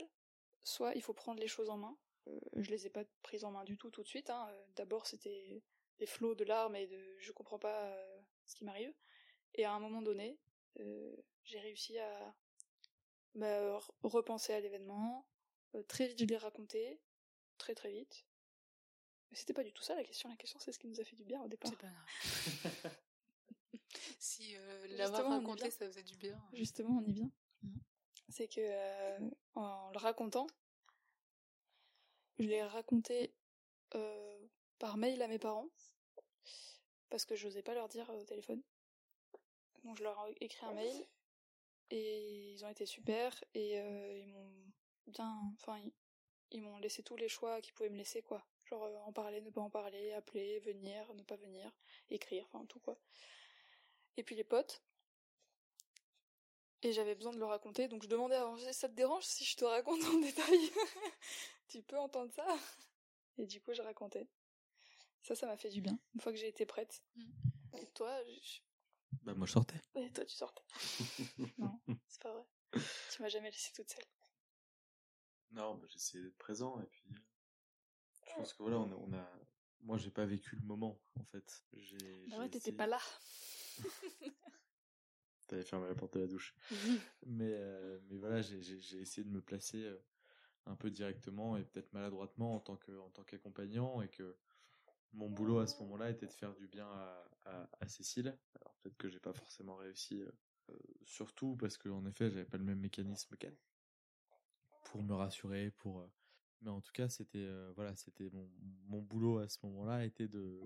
soit 0.63 0.93
il 0.95 1.01
faut 1.01 1.13
prendre 1.13 1.39
les 1.39 1.47
choses 1.47 1.69
en 1.69 1.77
main. 1.77 1.97
Euh, 2.27 2.39
je 2.57 2.69
les 2.69 2.85
ai 2.85 2.89
pas 2.89 3.03
prises 3.23 3.45
en 3.45 3.51
main 3.51 3.63
du 3.63 3.77
tout 3.77 3.89
tout 3.89 4.03
de 4.03 4.07
suite. 4.07 4.29
Hein. 4.29 4.47
Euh, 4.49 4.65
d'abord, 4.75 5.07
c'était 5.07 5.63
des 5.99 6.05
flots 6.05 6.35
de 6.35 6.43
larmes 6.43 6.75
et 6.75 6.87
de 6.87 7.17
je 7.19 7.31
comprends 7.31 7.59
pas 7.59 7.83
euh, 7.83 8.21
ce 8.45 8.55
qui 8.55 8.65
m'arrive. 8.65 8.93
Et 9.55 9.65
à 9.65 9.73
un 9.73 9.79
moment 9.79 10.01
donné, 10.01 10.37
j'ai 11.43 11.59
réussi 11.59 11.97
à 11.97 12.35
bah, 13.35 13.79
repenser 14.03 14.53
à 14.53 14.59
l'événement. 14.59 15.27
très 15.87 16.07
vite, 16.07 16.19
je 16.19 16.25
l'ai 16.25 16.37
raconté. 16.37 16.99
Très 17.57 17.73
très 17.73 17.91
vite. 17.91 18.25
Mais 19.31 19.37
c'était 19.37 19.53
pas 19.53 19.63
du 19.63 19.73
tout 19.73 19.83
ça 19.83 19.95
la 19.95 20.03
question. 20.03 20.29
La 20.29 20.35
question, 20.35 20.59
c'est 20.59 20.71
ce 20.71 20.79
qui 20.79 20.87
nous 20.87 21.01
a 21.01 21.03
fait 21.03 21.15
du 21.15 21.25
bien 21.25 21.41
au 21.41 21.47
départ. 21.47 21.71
si 24.19 24.55
l'avoir 24.91 25.29
raconté, 25.29 25.69
ça 25.71 25.87
faisait 25.87 26.03
du 26.03 26.15
bien. 26.17 26.39
Justement, 26.53 26.99
on 26.99 27.05
y 27.05 27.13
vient. 27.13 27.31
Mmh. 27.63 27.77
C'est 28.29 28.47
que 28.47 29.17
en 29.55 29.89
le 29.91 29.97
racontant, 29.97 30.47
je 32.39 32.45
l'ai 32.45 32.63
raconté 32.63 33.33
euh, 33.95 34.47
par 34.79 34.97
mail 34.97 35.21
à 35.21 35.27
mes 35.27 35.39
parents 35.39 35.67
parce 37.09 37.25
que 37.25 37.35
je 37.35 37.47
n'osais 37.47 37.63
pas 37.63 37.73
leur 37.73 37.87
dire 37.87 38.09
au 38.09 38.23
téléphone. 38.23 38.61
Donc 39.87 39.97
je 39.97 40.03
leur 40.03 40.27
ai 40.27 40.35
écrit 40.41 40.65
un 40.65 40.73
mail 40.73 41.07
et 41.91 42.51
ils 42.51 42.65
ont 42.65 42.69
été 42.69 42.85
super 42.85 43.41
et 43.53 43.79
euh, 43.79 44.17
ils 44.17 44.27
m'ont 44.27 44.51
bien, 45.07 45.33
enfin 45.53 45.79
ils, 46.51 46.61
m'ont 46.61 46.77
laissé 46.79 47.03
tous 47.03 47.15
les 47.15 47.29
choix 47.29 47.61
qu'ils 47.61 47.73
pouvaient 47.73 47.89
me 47.89 47.97
laisser 47.97 48.21
quoi. 48.21 48.45
Genre 48.65 48.83
euh, 48.83 48.97
en 49.05 49.13
parler, 49.13 49.39
ne 49.39 49.49
pas 49.49 49.61
en 49.61 49.69
parler, 49.69 50.11
appeler, 50.11 50.59
venir, 50.59 51.13
ne 51.13 51.23
pas 51.23 51.37
venir, 51.37 51.71
écrire, 52.09 52.45
enfin 52.51 52.65
tout 52.65 52.81
quoi. 52.81 52.99
Et 54.17 54.23
puis 54.23 54.35
les 54.35 54.43
potes. 54.43 54.83
Et 56.83 56.91
j'avais 56.91 57.15
besoin 57.15 57.31
de 57.31 57.39
le 57.39 57.45
raconter, 57.45 57.87
donc 57.87 58.03
je 58.03 58.09
demandais 58.09 58.35
à 58.35 58.45
Angers, 58.45 58.73
ça 58.73 58.89
te 58.89 58.93
dérange 58.93 59.23
si 59.23 59.45
je 59.45 59.55
te 59.55 59.63
raconte 59.63 60.03
en 60.03 60.17
détail? 60.19 60.69
Tu 61.69 61.81
peux 61.81 61.97
entendre 61.97 62.31
ça? 62.33 62.45
Et 63.37 63.47
du 63.47 63.61
coup, 63.61 63.73
je 63.73 63.81
racontais. 63.81 64.27
Ça, 65.23 65.33
ça 65.33 65.47
m'a 65.47 65.57
fait 65.57 65.69
du 65.69 65.81
bien, 65.81 65.97
une 66.13 66.21
fois 66.21 66.33
que 66.33 66.37
j'ai 66.37 66.47
été 66.47 66.65
prête. 66.65 67.01
Mm. 67.15 67.77
Et 67.77 67.87
toi, 67.87 68.23
je... 68.25 68.59
Bah, 69.23 69.33
moi, 69.33 69.47
je 69.47 69.53
sortais. 69.53 69.81
Et 69.95 70.11
toi, 70.11 70.25
tu 70.25 70.35
sortais. 70.35 70.63
non, 71.57 71.79
c'est 72.07 72.21
pas 72.21 72.33
vrai. 72.33 72.45
Tu 73.11 73.21
m'as 73.21 73.29
jamais 73.29 73.49
laissé 73.49 73.71
toute 73.73 73.89
seule. 73.89 74.05
Non, 75.51 75.75
bah, 75.75 75.85
j'essayais 75.89 76.23
d'être 76.23 76.37
présent, 76.37 76.79
et 76.81 76.85
puis. 76.85 77.05
Je 78.27 78.35
pense 78.35 78.53
que 78.53 78.63
voilà, 78.63 78.79
on 78.79 78.91
a. 78.91 78.95
On 78.95 79.13
a... 79.13 79.31
Moi, 79.81 79.97
j'ai 79.97 80.11
pas 80.11 80.25
vécu 80.25 80.55
le 80.55 80.63
moment, 80.63 80.99
en 81.19 81.23
fait. 81.25 81.63
J'ai, 81.73 82.25
bah 82.29 82.39
ouais, 82.39 82.49
t'étais 82.49 82.71
pas 82.71 82.87
là. 82.87 82.99
T'avais 85.47 85.63
fermé 85.63 85.87
la 85.87 85.95
porte 85.95 86.15
de 86.15 86.19
la 86.21 86.27
douche. 86.27 86.55
mais, 87.25 87.53
euh, 87.53 87.99
mais 88.09 88.17
voilà, 88.17 88.41
j'ai, 88.41 88.61
j'ai 88.61 88.97
essayé 88.99 89.23
de 89.23 89.31
me 89.31 89.41
placer 89.41 89.83
euh, 89.83 89.97
un 90.65 90.75
peu 90.75 90.89
directement 90.89 91.57
et 91.57 91.63
peut-être 91.63 91.93
maladroitement 91.93 92.55
en 92.55 92.59
tant 92.59 92.75
que 92.75 92.91
en 92.99 93.09
tant 93.09 93.23
qu'accompagnant 93.23 94.01
et 94.01 94.09
que 94.09 94.35
mon 95.13 95.29
boulot 95.29 95.59
à 95.59 95.67
ce 95.67 95.81
moment-là 95.83 96.09
était 96.09 96.27
de 96.27 96.33
faire 96.33 96.53
du 96.53 96.67
bien 96.67 96.87
à, 96.87 97.29
à, 97.79 97.87
Cécile. 97.87 98.37
Alors 98.55 98.75
peut-être 98.81 98.97
que 98.97 99.09
j'ai 99.09 99.19
pas 99.19 99.33
forcément 99.33 99.75
réussi, 99.75 100.21
euh, 100.21 100.31
euh, 100.69 100.79
surtout 101.05 101.55
parce 101.55 101.77
que 101.77 101.89
en 101.89 102.05
effet 102.05 102.29
j'avais 102.29 102.45
pas 102.45 102.57
le 102.57 102.63
même 102.63 102.79
mécanisme 102.79 103.35
qu'elle 103.37 103.57
pour 104.85 105.03
me 105.03 105.13
rassurer, 105.13 105.71
pour. 105.71 105.99
Euh, 105.99 106.07
mais 106.61 106.71
en 106.71 106.81
tout 106.81 106.91
cas 106.91 107.07
c'était 107.07 107.47
voilà 107.75 107.95
c'était 107.95 108.31
mon 108.31 108.49
mon 108.87 108.99
boulot 108.99 109.37
à 109.37 109.47
ce 109.47 109.59
moment-là 109.63 110.05
était 110.05 110.27
de 110.27 110.59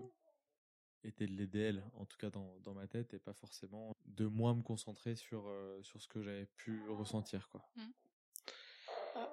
était 1.04 1.28
de 1.28 1.34
l'aider 1.34 1.60
elle, 1.60 1.84
en 1.96 2.06
tout 2.06 2.18
cas 2.18 2.30
dans, 2.30 2.58
dans 2.60 2.74
ma 2.74 2.88
tête 2.88 3.14
et 3.14 3.20
pas 3.20 3.34
forcément 3.34 3.94
de 4.06 4.26
moins 4.26 4.56
me 4.56 4.62
concentrer 4.62 5.16
sur 5.18 5.54
sur 5.82 6.02
ce 6.02 6.08
que 6.08 6.24
j'avais 6.24 6.46
pu 6.46 6.90
ressentir 6.90 7.50
quoi. 7.50 7.70
Mmh. 7.76 7.82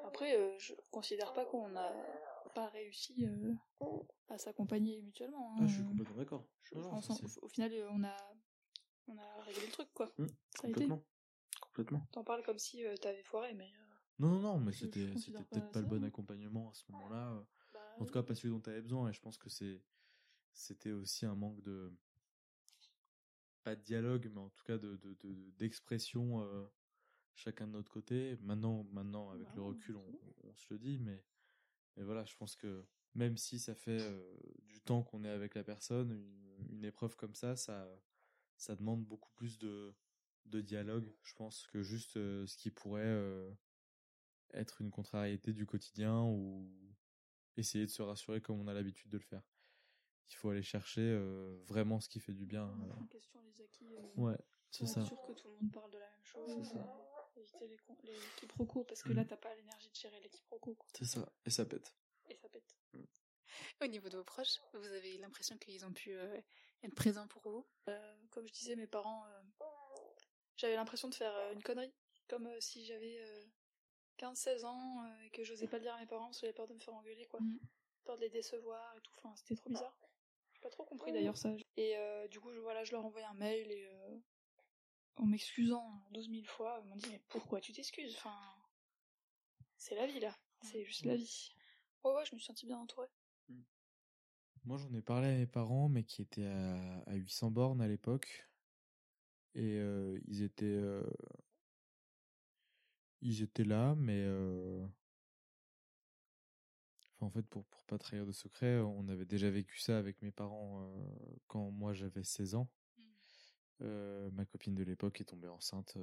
Après, 0.08 0.37
euh, 0.37 0.58
je 0.58 0.72
considère 0.90 1.32
pas 1.32 1.44
qu'on 1.44 1.68
n'a 1.68 1.92
pas 2.48 2.68
réussi 2.68 3.26
euh, 3.26 3.54
à 4.28 4.38
s'accompagner 4.38 5.00
mutuellement. 5.02 5.52
Hein. 5.52 5.61
Ah, 5.62 5.66
je 5.66 5.74
suis 5.74 5.84
complètement 5.84 6.16
d'accord. 6.16 6.46
au, 6.74 7.48
final, 7.48 7.72
euh, 7.72 7.88
on 7.90 8.04
a, 8.04 8.16
on 9.06 9.16
a 9.16 9.42
réglé 9.42 9.66
le 9.66 9.72
truc, 9.72 9.88
quoi. 9.94 10.12
Mmh, 10.18 10.26
complètement. 10.58 11.04
Complètement. 11.61 12.06
T'en 12.12 12.24
parles 12.24 12.42
comme 12.44 12.58
si 12.58 12.82
t'avais 13.00 13.22
foiré, 13.22 13.54
mais. 13.54 13.70
non, 14.18 14.28
non, 14.28 14.40
non, 14.40 14.61
mais 14.61 14.72
c'était, 14.72 15.06
peut-être 15.06 15.70
pas, 15.72 15.80
le 15.80 15.87
bon 15.87 16.04
accompagnement 16.04 16.70
à 16.70 16.74
ce 16.74 16.84
moment-là. 16.92 17.44
Bah, 17.72 17.80
en 17.98 18.04
tout 18.04 18.12
cas, 18.12 18.22
pas 18.22 18.34
celui 18.34 18.50
dont 18.50 18.61
tu 18.61 18.70
avais 18.70 18.82
besoin. 18.82 19.08
Et 19.11 19.12
je 19.12 19.20
pense 19.20 19.38
que 19.38 19.48
c'est, 19.48 19.82
c'était 20.52 20.92
aussi 20.92 21.26
un 21.26 21.34
manque 21.34 21.62
de, 21.62 21.92
pas 23.62 23.74
de 23.74 23.82
dialogue, 23.82 24.30
mais 24.32 24.40
en 24.40 24.50
tout 24.50 24.64
cas 24.64 24.78
de, 24.78 24.96
de, 24.96 25.50
d'expression 25.58 26.44
chacun 27.38 27.66
de 27.66 27.72
notre 27.72 27.90
côté. 27.90 28.37
Maintenant, 28.42 28.84
maintenant 28.92 29.30
avec 29.30 29.48
le 29.54 29.62
recul, 29.62 29.96
on, 29.96 30.54
se 30.54 30.74
le 30.74 30.78
dit, 30.78 30.98
mais, 30.98 31.22
mais 31.98 32.04
voilà, 32.04 32.24
je 32.24 32.37
pense 32.37 32.54
que 32.54 32.87
même 33.14 33.37
si 33.37 33.58
ça 33.58 33.74
fait 33.74 34.00
euh, 34.00 34.37
du 34.68 34.80
temps 34.80 35.02
qu'on 35.02 35.24
est 35.24 35.28
avec 35.28 35.56
la 35.56 35.64
personne, 35.64 36.12
une, 36.70 36.84
épreuve 36.84 37.16
comme 37.16 37.34
ça, 37.34 37.56
ça, 37.56 37.88
ça 38.56 38.76
demande 38.76 39.04
beaucoup 39.04 39.32
plus 39.32 39.58
de, 39.58 39.92
de 40.46 40.61
dialogue, 40.61 41.12
je 41.22 41.34
pense, 41.34 41.66
que 41.66 41.82
juste 41.82 42.16
euh, 42.16 42.46
ce 42.46 42.56
qui 42.56 42.70
pourrait 42.70 43.02
euh, 43.04 43.50
être 44.54 44.80
une 44.80 44.92
contrariété 44.92 45.52
du 45.52 45.66
quotidien 45.66 46.22
ou 46.22 46.70
essayer 47.56 47.84
de 47.84 47.90
se 47.90 48.02
rassurer 48.02 48.40
comme 48.40 48.61
on 48.61 48.68
a 48.68 48.74
l'habitude 48.74 49.11
de 49.11 49.18
le 49.18 49.24
faire. 49.24 49.42
Il 50.30 50.37
faut 50.37 50.50
aller 50.50 50.62
chercher 50.62 51.18
vraiment 51.66 52.00
ce 52.00 52.08
qui 52.08 52.20
fait 52.20 52.34
du 52.34 52.44
bien. 52.44 52.70
question 53.11 53.40
les 53.40 53.61
acquis. 53.62 53.88
ouais, 54.16 54.38
c'est 54.70 54.87
ça. 54.87 55.02
sûr 55.02 55.20
que 55.22 55.32
tout 55.32 55.48
le 55.48 55.54
monde 55.54 55.72
parle 55.72 55.90
de 55.90 55.98
la 55.98 56.11
même 56.11 56.22
chose 56.22 56.78
éviter 57.40 57.66
les, 57.66 57.79
les 58.05 58.18
quiproquos 58.37 58.85
parce 58.85 59.03
que 59.03 59.12
là 59.12 59.22
mm. 59.22 59.27
t'as 59.27 59.37
pas 59.37 59.55
l'énergie 59.55 59.90
de 59.90 59.94
gérer 59.94 60.20
les 60.20 60.29
quiproquos. 60.29 60.77
C'est 60.94 61.05
ça, 61.05 61.33
et 61.44 61.51
ça 61.51 61.64
pète. 61.64 61.94
Et 62.29 62.37
ça 62.37 62.48
pète. 62.48 62.77
Mm. 62.92 63.05
Au 63.83 63.87
niveau 63.87 64.09
de 64.09 64.16
vos 64.18 64.24
proches, 64.24 64.61
vous 64.74 64.92
avez 64.92 65.18
l'impression 65.18 65.57
qu'ils 65.59 65.85
ont 65.85 65.92
pu 65.92 66.12
euh, 66.12 66.40
être 66.83 66.94
présents 66.94 67.27
pour 67.29 67.42
vous? 67.42 67.66
Euh, 67.88 68.16
Comme 68.31 68.46
je 68.46 68.53
disais, 68.53 68.77
mes 68.77 68.87
parents, 68.87 69.24
euh, 69.27 69.64
j'avais 70.57 70.74
l'impression 70.74 71.09
de 71.09 71.14
faire 71.14 71.35
une 71.53 71.62
connerie, 71.62 71.94
comme 72.29 72.48
si 72.61 72.85
j'avais 72.85 73.20
15-16 74.18 74.64
ans 74.64 75.05
et 75.24 75.31
que 75.31 75.44
j'osais 75.44 75.68
pas 75.68 75.77
le 75.77 75.85
dire 75.85 75.94
à 75.94 76.01
mes 76.01 76.07
parents 76.07 76.27
parce 76.27 76.38
que 76.38 76.42
j'avais 76.42 76.55
peur 76.55 76.66
de 76.66 76.74
me 76.74 76.81
faire 76.81 76.94
engueuler, 76.94 77.27
quoi. 77.27 77.40
Mm. 77.40 77.59
Peur 78.05 78.16
de 78.16 78.22
les 78.22 78.31
décevoir 78.31 78.96
et 78.96 79.01
tout, 79.01 79.12
enfin 79.16 79.35
c'était 79.37 79.55
trop 79.55 79.70
bizarre. 79.70 79.96
J'ai 80.55 80.61
pas 80.61 80.70
trop 80.70 80.85
compris 80.85 81.12
d'ailleurs 81.12 81.37
ça. 81.37 81.53
Et 81.77 81.94
du 82.31 82.40
coup, 82.40 82.53
je, 82.53 82.59
voilà, 82.59 82.83
je 82.85 82.92
leur 82.92 83.05
envoyais 83.05 83.27
un 83.27 83.35
mail 83.35 83.70
et 83.70 83.88
en 85.18 85.26
m'excusant 85.26 86.02
12 86.12 86.31
000 86.31 86.44
fois, 86.44 86.81
ils 86.83 86.88
m'ont 86.88 86.96
dit 86.96 87.09
mais 87.11 87.20
pourquoi 87.28 87.61
tu 87.61 87.72
t'excuses? 87.72 88.14
Enfin, 88.16 88.37
c'est 89.76 89.94
la 89.94 90.07
vie 90.07 90.20
là, 90.20 90.35
c'est 90.62 90.85
juste 90.85 91.04
la 91.04 91.16
vie. 91.16 91.54
Ouais 92.04 92.12
ouais, 92.14 92.24
je 92.24 92.35
me 92.35 92.38
suis 92.38 92.46
sentie 92.46 92.66
bien 92.66 92.78
entourée. 92.78 93.09
Hmm. 93.48 93.62
Moi 94.64 94.78
j'en 94.78 94.92
ai 94.94 95.02
parlé 95.02 95.28
à 95.28 95.37
mes 95.37 95.46
parents, 95.46 95.88
mais 95.88 96.04
qui 96.04 96.22
étaient 96.22 96.46
à, 96.46 96.98
à 97.07 97.14
800 97.14 97.50
bornes 97.50 97.81
à 97.81 97.88
l'époque, 97.88 98.48
et 99.54 99.78
euh, 99.78 100.18
ils 100.26 100.42
étaient, 100.42 100.66
euh, 100.66 101.02
ils 103.20 103.42
étaient 103.42 103.64
là, 103.64 103.94
mais 103.96 104.26
en 107.20 107.31
fait, 107.31 107.42
pour 107.42 107.64
pour 107.66 107.85
pas 107.85 107.98
trahir 107.98 108.26
de 108.26 108.33
secret, 108.33 108.78
on 108.78 109.09
avait 109.09 109.26
déjà 109.26 109.50
vécu 109.50 109.78
ça 109.78 109.98
avec 109.98 110.22
mes 110.22 110.31
parents 110.31 110.88
quand 111.48 111.70
moi 111.70 111.92
j'avais 111.92 112.22
16 112.22 112.54
ans. 112.54 112.68
Mmh. 113.80 114.30
ma 114.32 114.44
copine 114.44 114.74
de 114.74 114.82
l'époque 114.82 115.20
est 115.20 115.24
tombée 115.24 115.48
enceinte. 115.48 115.96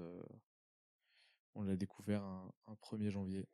on 1.56 1.64
l'a 1.64 1.76
découvert 1.76 2.24
un, 2.24 2.76
1er 2.82 3.10
janvier. 3.10 3.48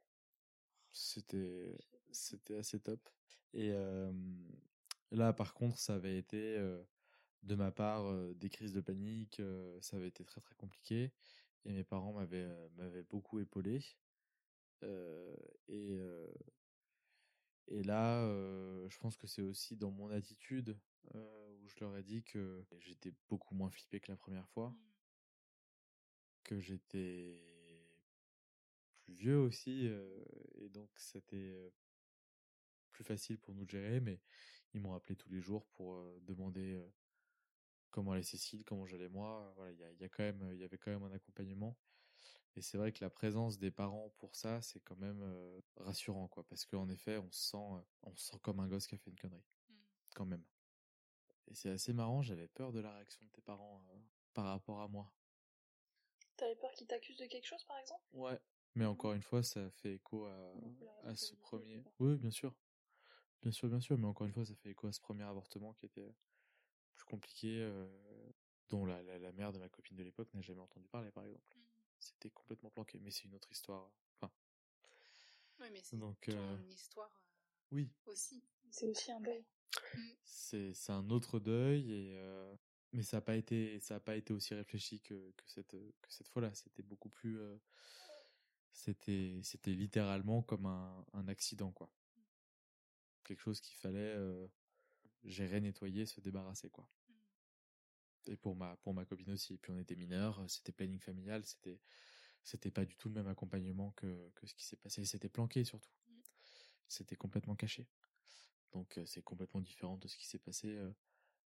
C'était 0.91 1.77
c'était 2.11 2.55
assez 2.55 2.79
top. 2.79 2.99
Et 3.53 3.73
là, 5.11 5.33
par 5.33 5.53
contre, 5.53 5.77
ça 5.79 5.95
avait 5.95 6.17
été 6.17 6.57
de 7.43 7.55
ma 7.55 7.71
part 7.71 8.13
des 8.35 8.49
crises 8.49 8.73
de 8.73 8.81
panique. 8.81 9.41
ça 9.81 9.97
avait 9.97 10.07
été 10.09 10.25
très 10.25 10.41
très 10.41 10.55
compliqué. 10.55 11.11
Et 11.65 11.73
mes 11.73 11.83
parents 11.83 12.13
m'avaient 12.13 12.49
m'avaient 12.77 13.03
beaucoup 13.03 13.39
épaulé. 13.39 13.83
et 15.67 15.99
et 17.67 17.83
là, 17.83 18.25
je 18.89 18.97
pense 18.99 19.17
que 19.17 19.27
c'est 19.27 19.41
aussi 19.41 19.77
dans 19.77 19.91
mon 19.91 20.09
attitude 20.11 20.77
où 21.13 21.67
je 21.67 21.79
leur 21.79 21.97
ai 21.97 22.03
dit 22.03 22.23
que 22.23 22.65
j'étais 22.79 23.13
beaucoup 23.29 23.55
moins 23.55 23.69
flippé 23.69 23.99
que 23.99 24.11
la 24.11 24.17
première 24.17 24.47
fois, 24.49 24.69
mmh. 24.69 24.77
que 26.43 26.59
j'étais 26.59 27.41
plus 29.01 29.13
vieux 29.13 29.39
aussi, 29.39 29.87
et 30.55 30.69
donc 30.69 30.89
c'était 30.95 31.73
plus 32.91 33.03
facile 33.03 33.37
pour 33.39 33.55
nous 33.55 33.65
de 33.65 33.69
gérer, 33.69 33.99
mais 33.99 34.21
ils 34.73 34.81
m'ont 34.81 34.93
appelé 34.93 35.15
tous 35.15 35.29
les 35.29 35.41
jours 35.41 35.65
pour 35.73 36.03
demander 36.21 36.81
comment 37.89 38.13
allait 38.13 38.23
Cécile, 38.23 38.63
comment 38.63 38.85
j'allais 38.85 39.09
moi. 39.09 39.51
Voilà, 39.55 39.71
il 39.71 39.79
y, 39.79 39.83
a, 39.83 39.91
y 39.93 40.03
a 40.03 40.09
quand 40.09 40.23
même, 40.23 40.49
il 40.53 40.59
y 40.59 40.63
avait 40.63 40.77
quand 40.77 40.91
même 40.91 41.03
un 41.03 41.11
accompagnement. 41.11 41.77
Et 42.55 42.61
c'est 42.61 42.77
vrai 42.77 42.91
que 42.91 43.03
la 43.03 43.09
présence 43.09 43.57
des 43.59 43.71
parents 43.71 44.13
pour 44.17 44.35
ça, 44.35 44.61
c'est 44.61 44.81
quand 44.81 44.97
même 44.97 45.23
rassurant, 45.77 46.27
quoi, 46.27 46.43
parce 46.43 46.65
qu'en 46.65 46.89
effet, 46.89 47.17
on 47.17 47.31
se 47.31 47.51
sent, 47.51 47.85
on 48.03 48.15
sent 48.15 48.37
comme 48.41 48.59
un 48.59 48.67
gosse 48.67 48.87
qui 48.87 48.95
a 48.95 48.97
fait 48.97 49.09
une 49.09 49.19
connerie, 49.19 49.45
mmh. 49.69 49.73
quand 50.15 50.25
même. 50.25 50.43
Et 51.47 51.55
c'est 51.55 51.69
assez 51.69 51.93
marrant, 51.93 52.21
j'avais 52.21 52.47
peur 52.47 52.71
de 52.71 52.79
la 52.79 52.93
réaction 52.93 53.23
de 53.25 53.29
tes 53.31 53.41
parents 53.41 53.81
par 54.33 54.45
rapport 54.45 54.81
à 54.81 54.87
moi. 54.87 55.11
T'avais 56.37 56.55
peur 56.55 56.71
qu'ils 56.71 56.87
t'accusent 56.87 57.17
de 57.17 57.25
quelque 57.25 57.45
chose, 57.45 57.63
par 57.65 57.77
exemple? 57.77 58.03
Ouais, 58.13 58.39
mais 58.75 58.85
encore 58.85 59.13
une 59.13 59.21
fois, 59.21 59.43
ça 59.43 59.69
fait 59.69 59.95
écho 59.95 60.25
à, 60.25 60.53
à 61.03 61.15
ce 61.15 61.35
premier. 61.35 61.83
Oui, 61.99 62.15
bien 62.15 62.31
sûr, 62.31 62.55
bien 63.41 63.51
sûr, 63.51 63.69
bien 63.69 63.81
sûr, 63.81 63.97
mais 63.97 64.07
encore 64.07 64.27
une 64.27 64.33
fois, 64.33 64.45
ça 64.45 64.55
fait 64.55 64.69
écho 64.69 64.87
à 64.87 64.93
ce 64.93 65.01
premier 65.01 65.23
avortement 65.23 65.73
qui 65.73 65.85
était 65.85 66.15
plus 66.95 67.05
compliqué, 67.05 67.69
dont 68.69 68.85
la, 68.85 69.01
la, 69.03 69.31
mère 69.33 69.51
de 69.51 69.59
ma 69.59 69.67
copine 69.67 69.97
de 69.97 70.03
l'époque 70.03 70.33
n'a 70.33 70.41
jamais 70.41 70.61
entendu 70.61 70.87
parler, 70.87 71.11
par 71.11 71.25
exemple. 71.25 71.43
Mmh 71.55 71.61
c'était 72.01 72.31
complètement 72.31 72.69
planqué. 72.69 72.99
Mais 72.99 73.11
c'est 73.11 73.25
une 73.25 73.35
autre 73.35 73.51
histoire. 73.51 73.89
Enfin. 74.15 74.31
Oui, 75.59 75.67
mais 75.71 75.81
c'est 75.83 75.97
Donc, 75.97 76.27
euh, 76.29 76.57
une 76.57 76.71
histoire. 76.71 77.11
Euh, 77.71 77.75
oui. 77.75 77.89
Aussi. 78.05 78.43
C'est 78.69 78.87
aussi 78.87 79.11
un 79.11 79.21
deuil. 79.21 79.45
Mm. 79.93 79.99
C'est 80.23 80.91
un 80.91 81.09
autre 81.09 81.39
deuil 81.39 81.91
et 81.91 82.17
euh, 82.17 82.55
mais 82.93 83.03
ça 83.03 83.17
n'a 83.17 83.21
pas 83.21 83.35
été 83.35 83.79
ça 83.79 83.95
a 83.95 83.99
pas 83.99 84.15
été 84.15 84.33
aussi 84.33 84.53
réfléchi 84.53 84.99
que 85.01 85.31
que 85.37 85.43
cette 85.47 85.71
que 85.71 86.11
cette 86.11 86.27
fois-là. 86.27 86.53
C'était 86.53 86.83
beaucoup 86.83 87.09
plus 87.09 87.39
c'était 88.73 89.39
c'était 89.43 89.71
littéralement 89.71 90.41
comme 90.43 90.65
un 90.65 91.05
un 91.13 91.27
accident 91.27 91.71
quoi. 91.71 91.89
Quelque 93.23 93.39
chose 93.39 93.61
qu'il 93.61 93.77
fallait 93.77 94.17
gérer, 95.23 95.61
nettoyer, 95.61 96.05
se 96.05 96.19
débarrasser 96.21 96.69
quoi 96.69 96.89
et 98.27 98.35
pour 98.35 98.55
ma 98.55 98.75
pour 98.77 98.93
ma 98.93 99.05
copine 99.05 99.31
aussi. 99.31 99.53
Et 99.53 99.57
puis 99.57 99.71
on 99.71 99.77
était 99.77 99.95
mineurs, 99.95 100.43
c'était 100.47 100.71
planning 100.71 100.99
familial, 100.99 101.45
c'était 101.45 101.79
c'était 102.43 102.71
pas 102.71 102.85
du 102.85 102.95
tout 102.97 103.09
le 103.09 103.15
même 103.15 103.27
accompagnement 103.27 103.91
que 103.91 104.31
que 104.35 104.47
ce 104.47 104.53
qui 104.53 104.65
s'est 104.65 104.77
passé. 104.77 105.05
C'était 105.05 105.29
planqué 105.29 105.63
surtout. 105.63 105.91
Mmh. 106.07 106.13
C'était 106.87 107.15
complètement 107.15 107.55
caché. 107.55 107.87
Donc 108.71 108.99
c'est 109.05 109.21
complètement 109.21 109.61
différent 109.61 109.97
de 109.97 110.07
ce 110.07 110.17
qui 110.17 110.25
s'est 110.25 110.39
passé 110.39 110.79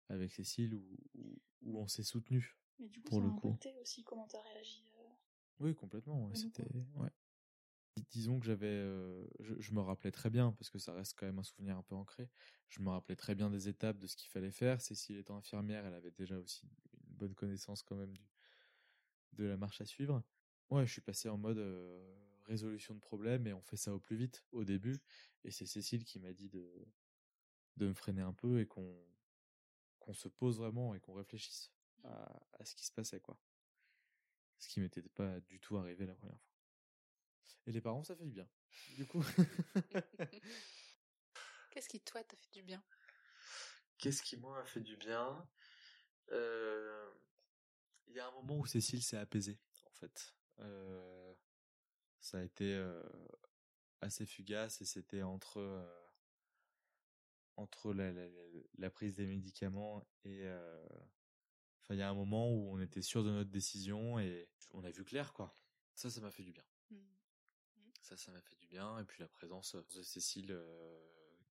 avec 0.08 0.32
Cécile 0.32 0.74
où, 0.74 0.98
où, 1.62 1.78
on 1.78 1.86
s'est 1.86 2.02
soutenu. 2.02 2.56
Mais 2.78 2.88
du 2.88 3.00
coup, 3.00 3.08
pour 3.10 3.20
ça 3.20 3.24
le 3.24 3.30
a 3.30 3.34
coup. 3.34 3.58
aussi 3.80 4.02
comment 4.02 4.26
t'as 4.26 4.42
réagi. 4.42 4.84
Oui, 5.60 5.74
complètement. 5.74 6.26
Ouais, 6.26 6.34
c'était 6.34 6.66
ouais. 6.94 7.10
Disons 8.10 8.40
que 8.40 8.46
j'avais, 8.46 8.82
je, 9.40 9.54
je, 9.58 9.72
me 9.72 9.80
rappelais 9.80 10.10
très 10.10 10.30
bien 10.30 10.52
parce 10.52 10.70
que 10.70 10.78
ça 10.78 10.92
reste 10.92 11.14
quand 11.16 11.26
même 11.26 11.38
un 11.38 11.44
souvenir 11.44 11.76
un 11.76 11.82
peu 11.82 11.94
ancré. 11.94 12.28
Je 12.68 12.80
me 12.80 12.88
rappelais 12.88 13.16
très 13.16 13.34
bien 13.34 13.50
des 13.50 13.68
étapes 13.68 13.98
de 13.98 14.06
ce 14.06 14.16
qu'il 14.16 14.30
fallait 14.30 14.50
faire. 14.50 14.80
Cécile 14.80 15.18
étant 15.18 15.36
infirmière, 15.36 15.84
elle 15.84 15.94
avait 15.94 16.10
déjà 16.10 16.38
aussi 16.38 16.64
une 16.64 17.16
bonne 17.16 17.34
connaissance 17.34 17.82
quand 17.82 17.96
même 17.96 18.12
du 18.12 18.26
de 19.34 19.44
la 19.44 19.56
marche 19.56 19.80
à 19.80 19.86
suivre. 19.86 20.22
Ouais, 20.70 20.86
je 20.86 20.92
suis 20.92 21.00
passé 21.00 21.28
en 21.28 21.38
mode 21.38 21.58
résolution 22.46 22.94
de 22.94 23.00
problème 23.00 23.46
et 23.46 23.52
on 23.52 23.62
fait 23.62 23.76
ça 23.76 23.94
au 23.94 24.00
plus 24.00 24.16
vite 24.16 24.44
au 24.52 24.64
début. 24.64 25.00
Et 25.44 25.50
c'est 25.50 25.66
Cécile 25.66 26.04
qui 26.04 26.18
m'a 26.18 26.32
dit 26.32 26.48
de 26.48 26.70
de 27.76 27.88
me 27.88 27.94
freiner 27.94 28.22
un 28.22 28.32
peu 28.32 28.60
et 28.60 28.66
qu'on 28.66 28.96
qu'on 29.98 30.14
se 30.14 30.28
pose 30.28 30.58
vraiment 30.58 30.94
et 30.94 31.00
qu'on 31.00 31.14
réfléchisse 31.14 31.72
mmh. 31.98 32.06
à, 32.06 32.46
à 32.58 32.64
ce 32.64 32.74
qui 32.74 32.84
se 32.84 32.92
passait 32.92 33.20
quoi. 33.20 33.38
Ce 34.58 34.68
qui 34.68 34.80
m'était 34.80 35.02
pas 35.02 35.40
du 35.40 35.60
tout 35.60 35.76
arrivé 35.76 36.06
la 36.06 36.14
première 36.14 36.38
fois. 36.38 36.52
Et 37.66 37.72
les 37.72 37.80
parents, 37.80 38.02
ça 38.02 38.16
fait 38.16 38.24
du 38.24 38.32
bien. 38.32 38.48
Du 38.96 39.06
coup. 39.06 39.24
Qu'est-ce 41.70 41.88
qui, 41.88 42.00
toi, 42.00 42.22
t'a 42.24 42.36
fait 42.36 42.50
du 42.52 42.62
bien? 42.62 42.82
Qu'est-ce 43.98 44.22
qui, 44.22 44.36
moi, 44.36 44.60
a 44.60 44.64
fait 44.64 44.80
du 44.80 44.96
bien? 44.96 45.48
Euh, 46.32 47.10
Il 48.08 48.14
y 48.14 48.20
a 48.20 48.26
un 48.26 48.32
moment 48.32 48.58
où 48.58 48.66
Cécile 48.66 49.02
s'est 49.02 49.16
apaisée, 49.16 49.60
en 49.86 49.92
fait. 49.92 50.34
Euh, 50.58 51.34
ça 52.20 52.38
a 52.38 52.42
été 52.42 52.74
euh, 52.74 53.02
assez 54.00 54.26
fugace 54.26 54.80
et 54.80 54.84
c'était 54.84 55.22
entre 55.22 55.58
entre 57.56 57.92
la, 57.92 58.12
la, 58.12 58.26
la, 58.78 58.90
prise 58.90 59.14
des 59.14 59.26
médicaments 59.26 60.06
et 60.24 60.46
enfin 61.80 61.94
il 61.94 61.98
y 61.98 62.02
a 62.02 62.08
un 62.08 62.14
moment 62.14 62.50
où 62.50 62.74
on 62.74 62.80
était 62.80 63.02
sûr 63.02 63.22
de 63.22 63.30
notre 63.30 63.50
décision 63.50 64.18
et 64.18 64.48
on 64.72 64.84
a 64.84 64.90
vu 64.90 65.04
clair 65.04 65.32
quoi 65.32 65.56
ça 65.94 66.10
ça 66.10 66.20
m'a 66.20 66.30
fait 66.30 66.42
du 66.42 66.52
bien 66.52 66.64
mmh. 66.90 66.96
Ça, 68.02 68.16
ça 68.16 68.32
m'a 68.32 68.40
fait 68.40 68.56
du 68.56 68.66
bien. 68.66 68.98
Et 68.98 69.04
puis 69.04 69.20
la 69.20 69.28
présence 69.28 69.76
de 69.76 70.02
Cécile, 70.02 70.50
euh, 70.50 71.00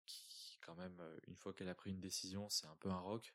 qui 0.05 0.59
quand 0.61 0.75
même, 0.75 0.99
euh, 0.99 1.19
une 1.27 1.35
fois 1.35 1.53
qu'elle 1.53 1.69
a 1.69 1.75
pris 1.75 1.89
une 1.89 2.01
décision, 2.01 2.49
c'est 2.49 2.67
un 2.67 2.75
peu 2.75 2.89
un 2.89 2.99
rock. 2.99 3.33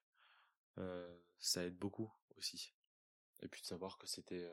Euh, 0.79 1.19
ça 1.39 1.65
aide 1.65 1.77
beaucoup 1.77 2.13
aussi. 2.37 2.75
Et 3.41 3.49
puis 3.49 3.63
de 3.63 3.67
savoir 3.67 3.97
que 3.99 4.07
c'était, 4.07 4.51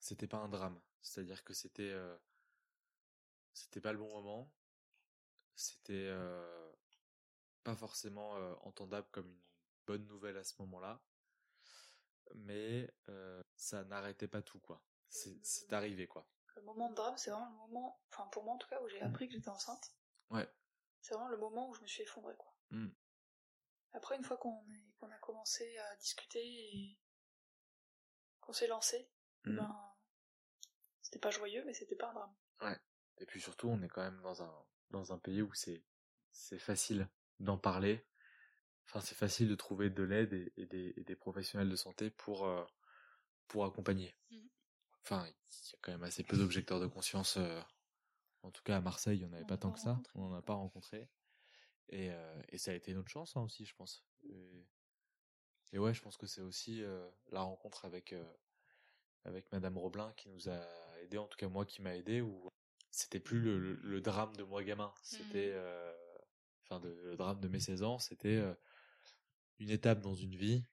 c'était 0.00 0.28
pas 0.28 0.38
un 0.38 0.48
drame. 0.48 0.80
C'est-à-dire 1.02 1.44
que 1.44 1.54
c'était, 1.54 1.94
c'était 3.52 3.80
pas 3.80 3.92
le 3.92 3.98
bon 3.98 4.08
moment. 4.08 4.52
C'était 5.54 6.10
pas 7.64 7.76
forcément 7.76 8.32
entendable 8.66 9.08
comme 9.12 9.28
une 9.28 9.42
bonne 9.86 10.06
nouvelle 10.06 10.36
à 10.36 10.44
ce 10.44 10.54
moment-là 10.60 11.00
mais 12.34 12.92
ça 13.56 13.84
n'arrêtait 13.84 14.28
pas 14.28 14.42
tout 14.42 14.60
quoi. 14.60 14.82
C'est 15.08 15.72
arrivé 15.72 16.06
quoi 16.06 16.26
le 16.56 16.62
moment 16.62 16.90
de 16.90 16.94
drame, 16.94 17.16
c'est 17.16 17.30
vraiment 17.30 17.50
le 17.50 17.56
moment, 17.56 18.00
enfin 18.10 18.28
pour 18.28 18.44
moi 18.44 18.54
en 18.54 18.58
tout 18.58 18.68
cas, 18.68 18.80
où 18.82 18.88
j'ai 18.88 19.00
appris 19.00 19.28
que 19.28 19.34
j'étais 19.34 19.48
enceinte. 19.48 19.94
Ouais. 20.30 20.48
C'est 21.00 21.14
vraiment 21.14 21.30
le 21.30 21.38
moment 21.38 21.68
où 21.68 21.74
je 21.74 21.80
me 21.80 21.86
suis 21.86 22.02
effondrée, 22.02 22.36
quoi. 22.36 22.54
Hmm. 22.70 22.90
Après, 23.92 24.16
une 24.16 24.24
fois 24.24 24.36
qu'on 24.36 24.64
a 25.10 25.18
commencé 25.18 25.76
à 25.78 25.96
discuter 25.96 26.40
et 26.42 26.98
qu'on 28.40 28.52
s'est 28.52 28.68
lancé, 28.68 29.10
hmm. 29.44 29.56
ben, 29.56 29.94
c'était 31.02 31.18
pas 31.18 31.30
joyeux, 31.30 31.64
mais 31.66 31.74
c'était 31.74 31.96
pas 31.96 32.10
un 32.10 32.14
drame. 32.14 32.34
Ouais. 32.60 32.80
Et 33.18 33.26
puis 33.26 33.40
surtout, 33.40 33.68
on 33.68 33.82
est 33.82 33.88
quand 33.88 34.02
même 34.02 34.20
dans 34.22 34.42
un, 34.42 34.66
dans 34.90 35.12
un 35.12 35.18
pays 35.18 35.42
où 35.42 35.52
c'est, 35.54 35.84
c'est 36.30 36.58
facile 36.58 37.08
d'en 37.40 37.58
parler. 37.58 38.04
Enfin, 38.86 39.00
c'est 39.00 39.14
facile 39.14 39.48
de 39.48 39.54
trouver 39.54 39.90
de 39.90 40.02
l'aide 40.02 40.52
et, 40.56 40.66
des, 40.66 40.92
des, 40.92 41.16
professionnels 41.16 41.70
de 41.70 41.76
santé 41.76 42.10
pour, 42.10 42.46
euh, 42.46 42.64
pour 43.48 43.64
accompagner. 43.64 44.14
Hmm. 44.30 44.46
Enfin, 45.02 45.26
il 45.26 45.70
y 45.70 45.74
a 45.74 45.78
quand 45.80 45.92
même 45.92 46.02
assez 46.02 46.22
peu 46.22 46.36
d'objecteurs 46.36 46.80
de 46.80 46.86
conscience. 46.86 47.36
Euh, 47.36 47.60
en 48.42 48.50
tout 48.50 48.62
cas, 48.62 48.76
à 48.76 48.80
Marseille, 48.80 49.18
il 49.18 49.20
n'y 49.20 49.30
en 49.30 49.32
avait 49.32 49.46
pas 49.46 49.56
tant 49.56 49.72
que 49.72 49.78
ça. 49.78 50.00
On 50.14 50.28
n'en 50.28 50.34
a 50.34 50.42
pas 50.42 50.54
rencontré. 50.54 51.08
Et, 51.88 52.10
euh, 52.10 52.42
et, 52.48 52.58
ça 52.58 52.70
a 52.70 52.74
été 52.74 52.92
notre 52.94 53.08
chance 53.08 53.36
hein, 53.36 53.42
aussi, 53.42 53.64
je 53.64 53.74
pense. 53.74 54.04
Et, 54.24 55.78
ouais, 55.78 55.94
je 55.94 56.02
pense 56.02 56.16
que 56.16 56.26
c'est 56.26 56.42
aussi 56.42 56.82
la 57.30 57.40
rencontre 57.40 57.86
avec 57.86 58.14
avec 59.24 59.50
Madame 59.52 59.78
Roblin 59.78 60.12
qui 60.16 60.28
nous 60.28 60.48
a 60.48 60.60
aidé, 61.00 61.16
en 61.16 61.26
tout 61.26 61.38
cas 61.38 61.48
moi 61.48 61.64
qui 61.64 61.80
m'a 61.80 61.94
aidé, 61.94 62.20
où 62.20 62.50
c'était 62.90 63.20
plus 63.20 63.40
le, 63.40 63.58
le, 63.58 64.00
drame 64.00 64.34
de 64.36 64.42
moi 64.42 64.64
gamin, 64.64 64.92
c'était, 65.02 65.54
mmh. 65.54 66.01
Enfin 66.72 66.86
le 66.86 67.16
drame 67.16 67.40
de 67.40 67.48
mes 67.48 67.60
16 67.60 67.82
ans, 67.82 67.98
c'était 67.98 68.42
une 69.58 69.70
étape 69.70 70.00
dans 70.00 70.14
une 70.14 70.34
vie 70.36 70.64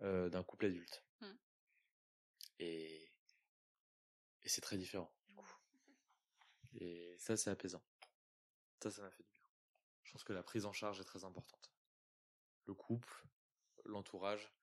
d'un 0.00 0.42
couple 0.42 0.66
adulte. 0.66 1.04
Mmh. 1.20 1.26
Et 2.58 3.06
et 4.46 4.48
c'est 4.48 4.60
très 4.60 4.78
différent, 4.78 5.12
du 5.26 5.34
coup. 5.34 5.52
Et 6.74 7.16
ça, 7.18 7.36
c'est 7.36 7.50
apaisant. 7.50 7.82
Ça, 8.80 8.92
ça 8.92 9.02
m'a 9.02 9.10
fait 9.10 9.24
du 9.24 9.32
bien. 9.32 9.42
Je 10.04 10.12
pense 10.12 10.22
que 10.22 10.32
la 10.32 10.44
prise 10.44 10.66
en 10.66 10.72
charge 10.72 11.00
est 11.00 11.04
très 11.04 11.24
importante. 11.24 11.72
Le 12.66 12.74
couple, 12.74 13.26
l'entourage 13.84 14.54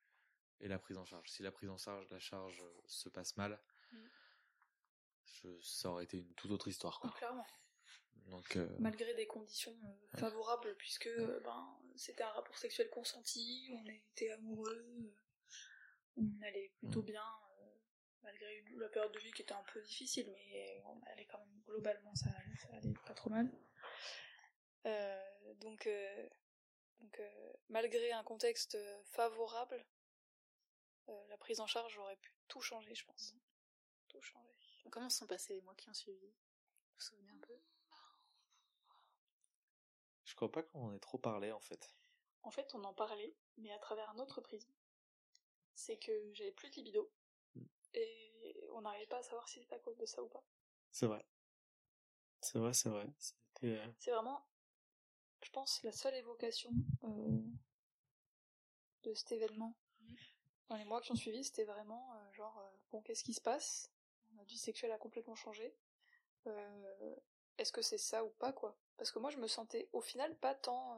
et 0.62 0.70
la 0.70 0.80
prise 0.80 0.98
en 0.98 1.04
charge. 1.04 1.30
Si 1.30 1.44
la 1.44 1.52
prise 1.52 1.70
en 1.70 1.76
charge, 1.76 2.10
la 2.12 2.20
charge 2.20 2.64
se 2.86 3.10
passe 3.10 3.36
mal, 3.36 3.62
mm. 3.92 3.98
je, 5.26 5.60
ça 5.60 5.90
aurait 5.90 6.06
été 6.06 6.20
une 6.20 6.34
toute 6.36 6.52
autre 6.52 6.70
histoire, 6.70 7.02
quoi. 7.02 7.12
Clairement. 7.18 7.46
Donc, 8.28 8.56
euh, 8.56 8.68
Malgré 8.80 9.14
des 9.14 9.28
conditions 9.28 9.76
euh, 9.86 10.18
favorables, 10.18 10.76
puisque 10.78 11.08
euh, 11.08 11.40
ben, 11.42 11.80
c'était 11.96 12.24
un 12.24 12.30
rapport 12.32 12.58
sexuel 12.58 12.90
consenti, 12.90 13.70
on 13.74 13.86
était 13.86 14.32
amoureux, 14.32 15.14
on 16.18 16.42
allait 16.42 16.72
plutôt 16.80 17.02
Mm. 17.02 17.06
bien, 17.06 17.24
euh, 17.60 17.66
malgré 18.24 18.56
une- 18.60 18.80
la 18.80 18.90
période 18.90 19.12
de 19.12 19.20
vie 19.20 19.32
qui 19.34 19.42
était 19.44 19.54
un 19.54 19.64
peu 19.74 19.82
difficile, 19.82 20.32
mais 20.32 20.82
on 20.86 21.02
allait 21.12 21.26
quand 21.26 21.40
même 21.40 21.62
globalement, 21.66 22.16
ça, 22.16 22.30
allait- 22.30 22.58
ça 22.58 22.70
allait 22.76 22.94
pas 23.06 23.14
trop 23.14 23.30
mal. 23.30 23.52
Euh, 24.86 25.54
donc, 25.56 25.88
euh, 25.88 26.30
donc 27.00 27.20
euh, 27.20 27.54
malgré 27.70 28.12
un 28.12 28.24
contexte 28.24 28.78
favorable, 29.12 29.86
euh, 31.10 31.28
la 31.28 31.38
prise 31.38 31.60
en 31.60 31.68
charge 31.68 31.98
aurait 31.98 32.18
pu 32.18 32.34
tout 32.48 32.62
changer, 32.62 32.94
je 32.96 33.06
pense. 33.06 33.36
Tout 34.08 34.22
changer. 34.22 34.50
Comment 34.92 35.10
se 35.10 35.18
sont 35.20 35.28
passés 35.28 35.54
les 35.56 35.62
mois 35.62 35.76
qui 35.76 35.90
ont 35.90 35.94
suivi? 35.94 36.28
Vous 36.28 36.94
vous 36.96 37.02
souvenez 37.02 37.32
un 37.32 37.38
peu? 37.40 37.54
Je 40.34 40.36
crois 40.36 40.52
pas 40.52 40.64
qu'on 40.64 40.88
en 40.88 40.94
ait 40.96 41.00
trop 41.00 41.20
parlé, 41.20 41.52
en 41.52 41.60
fait. 41.60 41.94
En 42.42 42.50
fait, 42.50 42.74
on 42.74 42.84
en 42.86 42.94
parlait, 42.96 43.36
mais 43.58 43.72
à 43.72 43.78
travers 43.78 44.10
un 44.10 44.18
autre 44.18 44.42
prisme. 44.42 44.74
C'est 45.76 45.98
que 45.98 46.34
j'avais 46.34 46.52
plus 46.52 46.72
de 46.72 46.76
libido, 46.78 47.12
Mm. 47.54 47.66
et 47.94 48.68
on 48.72 48.82
n'arrivait 48.82 49.06
pas 49.06 49.20
à 49.20 49.22
savoir 49.22 49.48
si 49.48 49.60
c'était 49.60 49.76
à 49.76 49.80
cause 49.80 49.96
de 49.96 50.08
ça 50.08 50.24
ou 50.24 50.28
pas. 50.28 50.44
C'est 50.90 51.06
vrai. 51.06 51.24
C'est 52.42 52.58
vrai, 52.58 52.74
c'est 52.74 52.90
vrai. 52.90 53.06
Euh, 53.64 53.88
C'est 54.00 54.10
vraiment, 54.10 54.44
je 55.44 55.52
pense, 55.52 55.84
la 55.84 55.92
seule 55.92 56.16
évocation 56.16 56.72
euh, 57.04 57.44
de 59.04 59.14
cet 59.14 59.34
événement. 59.34 59.78
Dans 60.68 60.78
les 60.78 60.86
mois 60.86 61.00
qui 61.00 61.12
ont 61.12 61.16
suivi, 61.16 61.44
c'était 61.44 61.64
vraiment 61.66 62.16
euh, 62.16 62.32
genre, 62.34 62.58
euh, 62.58 62.78
bon, 62.90 63.04
qu'est-ce 63.04 63.24
qui 63.24 63.36
se 63.36 63.42
passe? 63.42 63.92
Notre 64.32 64.50
vie 64.50 64.58
sexuelle 64.58 64.92
a 64.94 64.98
complètement 64.98 65.36
changé. 65.36 65.78
Euh, 66.48 67.16
Est-ce 67.58 67.72
que 67.72 67.82
c'est 67.82 67.98
ça 67.98 68.24
ou 68.24 68.30
pas, 68.30 68.54
quoi 68.54 68.78
Parce 68.96 69.12
que 69.12 69.18
moi, 69.18 69.32
je 69.32 69.38
me 69.38 69.48
sentais, 69.48 69.90
au 69.92 70.02
final, 70.02 70.36
pas 70.38 70.54
tant 70.54 70.94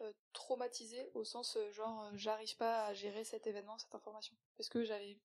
euh, 0.00 0.04
euh, 0.06 0.12
traumatisée, 0.32 1.10
au 1.14 1.24
sens, 1.24 1.56
euh, 1.56 1.70
genre, 1.72 2.10
j'arrive 2.14 2.56
pas 2.56 2.86
à 2.86 2.94
gérer 2.94 3.24
cet 3.24 3.46
événement, 3.46 3.78
cette 3.78 3.94
information. 3.94 4.34
Parce 4.56 4.68
que 4.68 4.82
j'avais, 4.84 5.18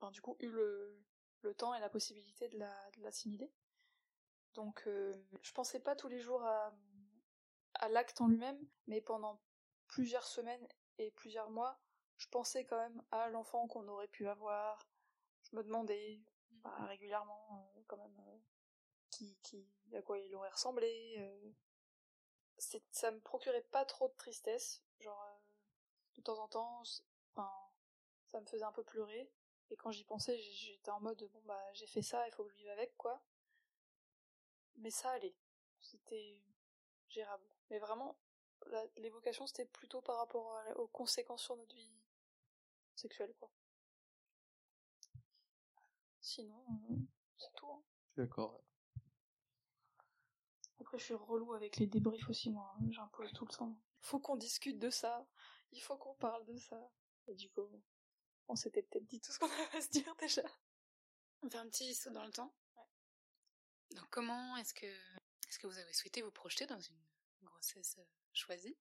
ben, 0.00 0.10
du 0.12 0.22
coup, 0.22 0.36
eu 0.40 0.48
le, 0.50 0.98
le 1.42 1.54
temps 1.54 1.74
et 1.74 1.80
la 1.80 1.90
possibilité 1.90 2.48
de 2.48 2.58
la- 2.58 2.90
de 2.96 3.02
l'assimiler. 3.02 3.50
Donc, 4.54 4.82
euh, 4.86 5.14
je 5.42 5.52
pensais 5.52 5.80
pas 5.80 5.96
tous 5.96 6.08
les 6.08 6.20
jours 6.20 6.42
à, 6.44 6.72
à 7.74 7.88
l'acte 7.88 8.20
en 8.20 8.28
lui-même, 8.28 8.58
mais 8.86 9.00
pendant 9.00 9.40
plusieurs 9.88 10.24
semaines 10.26 10.66
et 10.98 11.10
plusieurs 11.12 11.50
mois, 11.50 11.80
je 12.16 12.28
pensais 12.28 12.64
quand 12.64 12.76
même 12.78 13.02
à 13.10 13.28
l'enfant 13.28 13.66
qu'on 13.66 13.88
aurait 13.88 14.08
pu 14.08 14.28
avoir. 14.28 14.86
Je 15.50 15.56
me 15.56 15.64
demandais 15.64 16.20
bah, 16.64 16.74
régulièrement, 16.86 17.68
euh, 17.76 17.82
quand 17.88 17.96
même, 17.96 18.20
euh, 18.28 18.38
qui, 19.42 19.66
à 19.94 20.02
quoi 20.02 20.18
il 20.18 20.34
aurait 20.34 20.50
ressemblé. 20.50 21.16
euh. 21.18 21.52
Ça 22.92 23.10
me 23.10 23.20
procurait 23.20 23.62
pas 23.72 23.84
trop 23.84 24.08
de 24.08 24.14
tristesse, 24.14 24.82
genre 25.00 25.20
euh, 25.22 25.38
de 26.16 26.22
temps 26.22 26.38
en 26.38 26.46
temps, 26.48 26.82
enfin, 27.34 27.50
ça 28.26 28.40
me 28.40 28.46
faisait 28.46 28.64
un 28.64 28.72
peu 28.72 28.84
pleurer. 28.84 29.30
Et 29.70 29.76
quand 29.76 29.90
j'y 29.90 30.04
pensais, 30.04 30.38
j'étais 30.38 30.90
en 30.90 31.00
mode 31.00 31.22
bon 31.32 31.42
bah 31.44 31.72
j'ai 31.72 31.86
fait 31.86 32.02
ça, 32.02 32.26
il 32.28 32.32
faut 32.32 32.44
que 32.44 32.50
je 32.50 32.56
vive 32.56 32.68
avec 32.70 32.96
quoi 32.96 33.22
mais 34.76 34.90
ça 34.90 35.10
allait. 35.10 35.36
C'était 35.80 36.38
gérable. 37.08 37.44
Mais 37.70 37.78
vraiment, 37.78 38.16
l'évocation, 38.96 39.46
c'était 39.46 39.64
plutôt 39.66 40.00
par 40.00 40.16
rapport 40.18 40.56
à 40.58 40.76
aux 40.78 40.88
conséquences 40.88 41.42
sur 41.42 41.56
notre 41.56 41.74
vie 41.74 41.92
sexuelle, 42.94 43.34
quoi. 43.38 43.50
Sinon, 46.22 46.64
euh, 46.90 46.96
c'est 47.36 47.52
tout. 47.56 47.70
hein. 47.70 47.82
D'accord. 48.16 48.62
Après, 50.90 50.98
je 50.98 51.04
suis 51.04 51.14
relou 51.14 51.54
avec 51.54 51.76
les 51.76 51.86
débriefs 51.86 52.28
aussi, 52.28 52.50
moi. 52.50 52.74
J'impose 52.90 53.32
tout 53.32 53.46
le 53.46 53.54
temps. 53.54 53.78
Faut 54.00 54.18
qu'on 54.18 54.34
discute 54.34 54.76
de 54.80 54.90
ça. 54.90 55.24
Il 55.70 55.80
faut 55.80 55.96
qu'on 55.96 56.16
parle 56.16 56.44
de 56.46 56.56
ça. 56.56 56.90
Et 57.28 57.36
du 57.36 57.48
coup, 57.48 57.62
on 58.48 58.56
s'était 58.56 58.82
peut-être 58.82 59.06
dit 59.06 59.20
tout 59.20 59.30
ce 59.30 59.38
qu'on 59.38 59.46
avait 59.52 59.76
à 59.76 59.80
se 59.82 59.90
dire 59.90 60.12
déjà. 60.16 60.42
On 61.42 61.48
fait 61.48 61.58
un 61.58 61.68
petit 61.68 61.94
saut 61.94 62.10
dans 62.10 62.24
le 62.24 62.32
temps. 62.32 62.52
Donc 63.92 64.10
comment 64.10 64.56
est-ce 64.56 64.74
que 64.74 64.86
est-ce 65.46 65.60
que 65.60 65.68
vous 65.68 65.78
avez 65.78 65.92
souhaité 65.92 66.22
vous 66.22 66.32
projeter 66.32 66.66
dans 66.66 66.80
une 66.80 67.04
grossesse 67.44 67.96
euh, 67.98 68.04
choisie? 68.32 68.76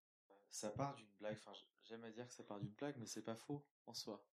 Ça 0.49 0.71
part 0.71 0.95
d'une 0.95 1.13
blague, 1.19 1.37
enfin, 1.37 1.53
j'aime 1.83 2.05
à 2.05 2.09
dire 2.09 2.27
que 2.27 2.33
ça 2.33 2.43
part 2.43 2.59
d'une 2.59 2.73
blague, 2.73 2.97
mais 2.97 3.05
c'est 3.05 3.21
pas 3.21 3.35
faux, 3.35 3.63
en 3.85 3.93
soi. 3.93 4.25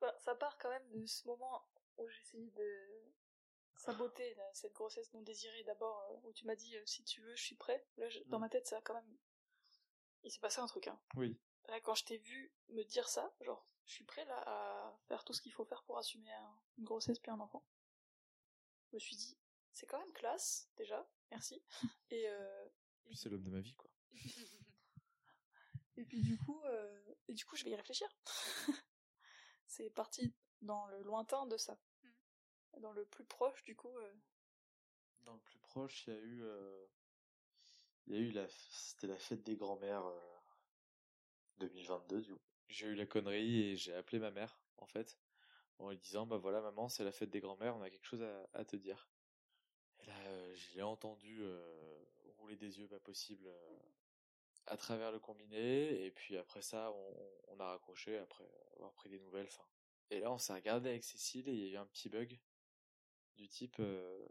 Bah, 0.00 0.14
ça 0.20 0.36
part 0.36 0.56
quand 0.58 0.70
même 0.70 0.88
de 0.92 1.04
ce 1.06 1.26
moment 1.26 1.60
où 1.96 2.08
j'essayais 2.08 2.52
de 2.52 3.12
saboter 3.80 4.36
cette 4.52 4.72
grossesse 4.74 5.12
non 5.12 5.22
désirée 5.22 5.64
d'abord, 5.64 6.00
euh, 6.10 6.16
où 6.24 6.32
tu 6.32 6.44
m'as 6.46 6.54
dit 6.56 6.76
euh, 6.76 6.84
si 6.86 7.02
tu 7.04 7.20
veux, 7.22 7.34
je 7.34 7.42
suis 7.42 7.56
prêt. 7.56 7.86
Là, 7.96 8.08
je- 8.08 8.20
dans 8.24 8.38
Mm. 8.38 8.42
ma 8.42 8.48
tête, 8.48 8.66
ça 8.66 8.78
a 8.78 8.80
quand 8.82 8.94
même. 8.94 9.18
Il 10.22 10.30
s'est 10.30 10.38
passé 10.40 10.60
un 10.60 10.66
truc, 10.66 10.86
hein. 10.88 11.00
Oui. 11.16 11.38
Là, 11.68 11.80
quand 11.80 11.94
je 11.94 12.04
t'ai 12.04 12.18
vu 12.18 12.52
me 12.68 12.82
dire 12.84 13.08
ça, 13.08 13.34
genre, 13.40 13.66
je 13.86 13.92
suis 13.94 14.04
prêt 14.04 14.24
là 14.26 14.36
à 14.46 14.98
faire 15.08 15.24
tout 15.24 15.32
ce 15.32 15.40
qu'il 15.42 15.52
faut 15.52 15.64
faire 15.64 15.82
pour 15.84 15.98
assumer 15.98 16.30
un- 16.32 16.60
une 16.78 16.84
grossesse 16.84 17.18
puis 17.18 17.30
un 17.30 17.40
enfant. 17.40 17.64
Je 18.90 18.96
me 18.96 18.98
suis 19.00 19.16
dit, 19.16 19.38
c'est 19.72 19.86
quand 19.86 19.98
même 19.98 20.12
classe, 20.12 20.68
déjà, 20.76 21.08
merci. 21.30 21.62
Et, 22.10 22.28
euh, 22.28 22.68
Puis 23.06 23.16
c'est 23.16 23.28
l'homme 23.28 23.44
de 23.44 23.50
ma 23.50 23.60
vie, 23.60 23.74
quoi. 23.74 23.90
et 25.96 26.04
puis 26.04 26.20
du 26.22 26.36
coup, 26.38 26.60
euh, 26.64 27.14
et 27.28 27.34
du 27.34 27.44
coup, 27.44 27.56
je 27.56 27.64
vais 27.64 27.70
y 27.70 27.76
réfléchir. 27.76 28.08
c'est 29.66 29.90
parti 29.90 30.34
dans 30.60 30.86
le 30.88 31.02
lointain 31.02 31.46
de 31.46 31.56
ça. 31.56 31.78
Dans 32.78 32.92
le 32.92 33.04
plus 33.04 33.24
proche, 33.24 33.62
du 33.64 33.76
coup, 33.76 33.96
euh, 33.96 34.12
Dans 35.24 35.34
le 35.34 35.40
plus 35.40 35.58
proche, 35.58 36.06
il 36.06 36.14
y 36.14 36.16
a 36.16 36.20
eu, 36.20 36.42
euh, 36.42 36.86
il 38.06 38.14
y 38.14 38.16
a 38.16 38.20
eu 38.20 38.30
la, 38.30 38.46
c'était 38.48 39.06
la 39.06 39.18
fête 39.18 39.42
des 39.42 39.56
grands-mères 39.56 40.06
euh, 40.06 40.20
2022 41.58 42.22
du 42.22 42.34
coup. 42.34 42.40
J'ai 42.68 42.86
eu 42.86 42.94
la 42.94 43.06
connerie 43.06 43.62
et 43.70 43.76
j'ai 43.76 43.94
appelé 43.94 44.18
ma 44.18 44.30
mère 44.30 44.58
en 44.78 44.86
fait 44.86 45.18
en 45.78 45.90
lui 45.90 45.98
disant 45.98 46.26
bah 46.26 46.36
voilà 46.38 46.60
maman 46.60 46.88
c'est 46.88 47.04
la 47.04 47.12
fête 47.12 47.30
des 47.30 47.40
grands-mères 47.40 47.76
on 47.76 47.82
a 47.82 47.90
quelque 47.90 48.06
chose 48.06 48.22
à, 48.22 48.48
à 48.54 48.64
te 48.64 48.76
dire. 48.76 49.08
Et 50.00 50.06
là 50.06 50.14
euh, 50.26 50.56
l'ai 50.74 50.82
entendu 50.82 51.38
euh, 51.42 52.04
rouler 52.38 52.56
des 52.56 52.80
yeux 52.80 52.88
pas 52.88 53.00
possible 53.00 53.46
euh, 53.46 53.78
à 54.66 54.76
travers 54.76 55.12
le 55.12 55.18
combiné 55.18 56.04
et 56.04 56.10
puis 56.10 56.36
après 56.36 56.62
ça 56.62 56.92
on, 56.92 57.16
on 57.48 57.60
a 57.60 57.66
raccroché 57.66 58.18
après 58.18 58.48
avoir 58.76 58.92
pris 58.94 59.08
des 59.08 59.20
nouvelles. 59.20 59.46
Enfin 59.46 59.66
et 60.10 60.20
là 60.20 60.30
on 60.32 60.38
s'est 60.38 60.54
regardé 60.54 60.88
avec 60.90 61.04
Cécile 61.04 61.48
et 61.48 61.52
il 61.52 61.58
y 61.58 61.68
a 61.68 61.72
eu 61.72 61.76
un 61.76 61.86
petit 61.86 62.08
bug 62.08 62.38
du 63.36 63.48
type 63.48 63.76
euh, 63.80 64.28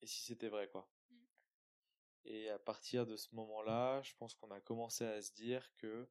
et 0.00 0.06
si 0.06 0.22
c'était 0.22 0.48
vrai 0.48 0.68
quoi? 0.68 0.88
Et 2.24 2.50
à 2.50 2.58
partir 2.58 3.06
de 3.06 3.16
ce 3.16 3.32
moment-là, 3.36 4.02
je 4.02 4.12
pense 4.16 4.34
qu'on 4.34 4.50
a 4.50 4.60
commencé 4.60 5.04
à 5.04 5.22
se 5.22 5.32
dire 5.32 5.72
que 5.76 6.08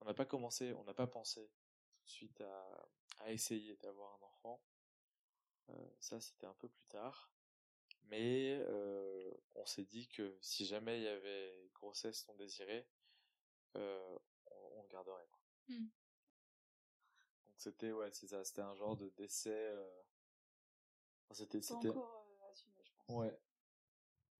on 0.00 0.06
n'a 0.06 0.14
pas 0.14 0.24
commencé, 0.24 0.72
on 0.72 0.84
n'a 0.84 0.94
pas 0.94 1.06
pensé 1.06 1.50
tout 1.94 2.04
de 2.04 2.10
suite 2.10 2.40
à, 2.40 2.88
à 3.18 3.32
essayer 3.32 3.76
d'avoir 3.76 4.14
un 4.14 4.22
enfant. 4.26 4.62
Euh, 5.70 5.88
ça, 6.00 6.20
c'était 6.20 6.46
un 6.46 6.54
peu 6.54 6.68
plus 6.68 6.86
tard. 6.86 7.30
Mais 8.04 8.56
euh, 8.68 9.32
on 9.54 9.66
s'est 9.66 9.84
dit 9.84 10.08
que 10.08 10.38
si 10.40 10.64
jamais 10.64 10.98
il 10.98 11.02
y 11.02 11.08
avait 11.08 11.70
grossesse 11.74 12.26
non 12.28 12.34
désirée, 12.36 12.86
euh, 13.76 14.18
on, 14.46 14.78
on 14.78 14.82
le 14.82 14.88
garderait. 14.88 15.26
Quoi. 15.30 15.42
Mm. 15.68 15.88
Donc 17.44 17.54
c'était 17.56 17.92
ouais, 17.92 18.10
c'est 18.12 18.28
ça, 18.28 18.44
c'était 18.44 18.62
un 18.62 18.76
genre 18.76 18.96
de 18.96 19.08
décès. 19.10 19.74
Enfin, 21.30 21.34
c'était, 21.34 21.72
encore 21.72 22.26
euh, 22.42 22.50
assumé, 22.50 22.82
je 22.84 22.92
pense. 23.06 23.16
ouais, 23.16 23.38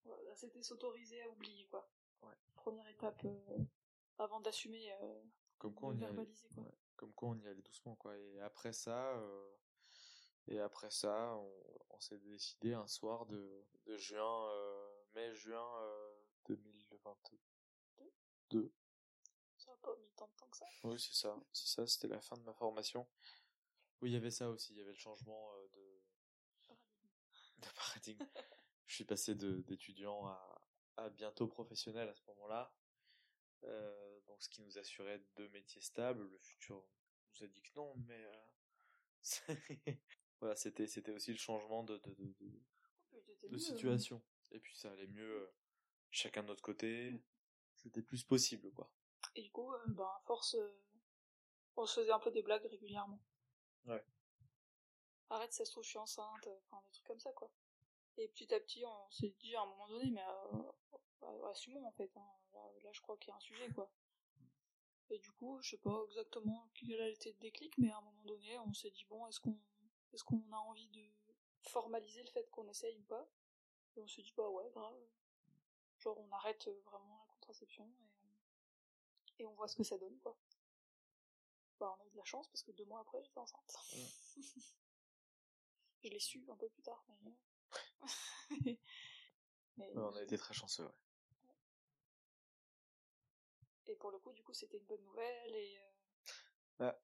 Voilà, 0.04 0.34
C'était 0.34 0.62
s'autoriser 0.62 1.22
à 1.22 1.30
oublier, 1.30 1.66
quoi. 1.66 1.88
Ouais. 2.22 2.34
Première 2.54 2.88
étape 2.88 3.24
euh, 3.24 3.58
avant 4.18 4.40
d'assumer, 4.40 4.92
euh, 5.02 5.22
comme 5.58 5.74
quoi 5.74 5.92
de 5.92 5.96
on 5.96 6.00
y 6.00 6.04
allait, 6.04 6.14
verbaliser, 6.14 6.48
quoi. 6.54 6.62
ouais, 6.64 6.74
comme 6.96 7.12
quoi 7.12 7.28
on 7.30 7.38
y 7.38 7.46
allait 7.46 7.62
doucement 7.62 7.94
quoi. 7.96 8.16
Et 8.18 8.40
après 8.40 8.72
ça, 8.72 9.16
euh, 9.18 9.48
et 10.48 10.58
après 10.60 10.90
ça, 10.90 11.34
on, 11.36 11.52
on 11.90 12.00
s'est 12.00 12.18
décidé 12.18 12.74
un 12.74 12.86
soir 12.86 13.26
de, 13.26 13.64
de 13.86 13.96
juin, 13.96 14.48
mai 15.14 15.34
juin 15.34 15.80
euh, 15.82 16.14
2022. 16.48 18.72
Ça 19.56 19.70
n'a 19.70 19.76
pas 19.78 19.96
mis 19.96 20.10
tant 20.14 20.26
de 20.26 20.32
temps 20.36 20.48
que 20.48 20.56
ça. 20.56 20.66
Oui, 20.84 20.98
c'est 21.00 21.14
ça, 21.14 21.36
c'est 21.52 21.68
ça. 21.68 21.86
C'était 21.86 22.08
la 22.08 22.20
fin 22.20 22.36
de 22.36 22.42
ma 22.42 22.52
formation. 22.52 23.06
Oui, 24.00 24.10
il 24.10 24.12
y 24.12 24.16
avait 24.16 24.30
ça 24.30 24.50
aussi. 24.50 24.72
Il 24.74 24.78
y 24.78 24.82
avait 24.82 24.92
le 24.92 24.98
changement 24.98 25.52
de 25.72 25.85
de 27.62 27.68
paradigme. 27.76 28.26
Je 28.86 28.94
suis 28.94 29.04
passé 29.04 29.34
d'étudiant 29.34 30.26
à, 30.26 30.62
à 30.96 31.10
bientôt 31.10 31.46
professionnel 31.48 32.08
à 32.08 32.14
ce 32.14 32.22
moment-là. 32.28 32.72
Euh, 33.64 34.20
donc 34.26 34.42
ce 34.42 34.48
qui 34.48 34.62
nous 34.62 34.78
assurait 34.78 35.22
deux 35.36 35.48
métiers 35.48 35.80
stables. 35.80 36.28
Le 36.28 36.38
futur 36.38 36.84
nous 37.34 37.44
a 37.44 37.48
dit 37.48 37.62
que 37.62 37.74
non, 37.74 37.94
mais 38.06 38.24
euh, 38.24 38.36
voilà, 40.40 40.54
c'était 40.56 40.86
c'était 40.86 41.12
aussi 41.12 41.32
le 41.32 41.38
changement 41.38 41.82
de 41.82 41.96
de, 41.98 42.14
de, 42.14 42.24
de- 42.24 42.62
Puis 43.10 43.22
t'étais 43.22 43.48
de 43.48 43.52
mieux, 43.52 43.58
situation. 43.58 44.22
Et 44.52 44.60
puis 44.60 44.76
ça 44.76 44.90
allait 44.92 45.06
mieux, 45.08 45.42
euh, 45.42 45.54
chacun 46.10 46.42
de 46.42 46.48
notre 46.48 46.62
côté. 46.62 47.20
C'était 47.74 48.02
plus 48.02 48.24
possible, 48.24 48.70
quoi. 48.72 48.90
Et 49.34 49.42
du 49.42 49.50
coup, 49.50 49.72
euh, 49.72 49.78
ben, 49.88 50.04
à 50.04 50.20
force, 50.26 50.56
on 51.76 51.84
se 51.86 52.00
faisait 52.00 52.12
un 52.12 52.18
peu 52.20 52.30
des 52.30 52.42
blagues 52.42 52.64
régulièrement. 52.66 53.20
Ouais. 53.86 54.02
Arrête, 55.30 55.52
ça 55.52 55.64
se 55.64 55.70
trouve, 55.70 55.84
je 55.84 55.90
suis 55.90 55.98
enceinte, 55.98 56.48
enfin, 56.66 56.82
des 56.84 56.90
trucs 56.90 57.06
comme 57.06 57.20
ça, 57.20 57.32
quoi. 57.32 57.50
Et 58.16 58.28
petit 58.28 58.52
à 58.54 58.60
petit, 58.60 58.84
on 58.86 59.10
s'est 59.10 59.34
dit 59.40 59.54
à 59.56 59.62
un 59.62 59.66
moment 59.66 59.88
donné, 59.88 60.10
mais 60.10 60.22
assumons 61.50 61.86
en 61.86 61.92
fait. 61.92 62.10
Hein. 62.16 62.26
Là, 62.82 62.90
je 62.92 63.00
crois 63.00 63.16
qu'il 63.18 63.28
y 63.28 63.32
a 63.32 63.36
un 63.36 63.40
sujet, 63.40 63.68
quoi. 63.70 63.90
Et 65.10 65.18
du 65.18 65.32
coup, 65.32 65.60
je 65.60 65.70
sais 65.70 65.78
pas 65.78 66.02
exactement 66.06 66.68
quel 66.74 67.00
a 67.00 67.08
été 67.08 67.32
le 67.32 67.38
déclic, 67.38 67.76
mais 67.78 67.90
à 67.90 67.98
un 67.98 68.00
moment 68.00 68.24
donné, 68.24 68.58
on 68.60 68.72
s'est 68.72 68.90
dit 68.90 69.04
bon, 69.04 69.26
est-ce 69.26 69.40
qu'on 69.40 69.56
est-ce 70.12 70.24
qu'on 70.24 70.42
a 70.52 70.56
envie 70.56 70.88
de 70.88 71.04
formaliser 71.68 72.22
le 72.22 72.30
fait 72.30 72.48
qu'on 72.50 72.68
essaye 72.68 72.98
ou 72.98 73.04
pas? 73.04 73.28
Et 73.96 74.02
on 74.02 74.08
s'est 74.08 74.22
dit 74.22 74.32
bah 74.36 74.48
ouais, 74.48 74.68
grave. 74.70 74.96
Genre 75.98 76.18
on 76.18 76.30
arrête 76.32 76.68
vraiment 76.84 77.18
la 77.18 77.34
contraception 77.34 77.84
et 77.84 78.02
on, 78.02 79.42
et 79.42 79.46
on 79.46 79.54
voit 79.54 79.68
ce 79.68 79.76
que 79.76 79.84
ça 79.84 79.96
donne 79.98 80.18
quoi. 80.18 80.36
Bah 81.78 81.94
on 81.98 82.02
a 82.02 82.06
eu 82.06 82.10
de 82.10 82.16
la 82.16 82.24
chance 82.24 82.48
parce 82.48 82.62
que 82.62 82.72
deux 82.72 82.84
mois 82.84 83.00
après 83.00 83.22
j'étais 83.22 83.38
enceinte. 83.38 83.76
je 86.02 86.08
l'ai 86.08 86.20
su 86.20 86.44
un 86.50 86.56
peu 86.56 86.68
plus 86.68 86.82
tard, 86.82 87.04
mais. 87.22 87.34
on 89.94 90.14
a 90.14 90.22
été 90.22 90.38
très 90.38 90.54
chanceux, 90.54 90.84
ouais. 90.84 90.92
Et 93.88 93.94
pour 93.94 94.10
le 94.10 94.18
coup, 94.18 94.32
du 94.32 94.42
coup, 94.42 94.52
c'était 94.52 94.78
une 94.78 94.84
bonne 94.84 95.02
nouvelle 95.02 95.54
et. 95.54 95.78
Euh, 95.78 95.82
bah, 96.78 97.00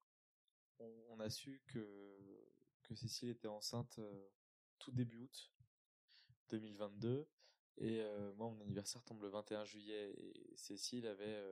on, 0.81 1.21
a 1.21 1.31
su 1.31 1.63
que, 1.67 2.49
que 2.83 2.95
Cécile 2.95 3.31
était 3.31 3.49
enceinte 3.49 3.99
euh, 3.99 4.29
tout 4.79 4.91
début 4.91 5.19
août 5.19 5.53
2022. 6.51 7.29
Et 7.79 8.01
euh, 8.01 8.33
moi, 8.35 8.51
mon 8.51 8.61
anniversaire 8.61 9.03
tombe 9.05 9.23
le 9.23 9.29
21 9.29 9.65
juillet 9.65 10.13
et 10.19 10.57
Cécile 10.57 11.07
avait, 11.07 11.43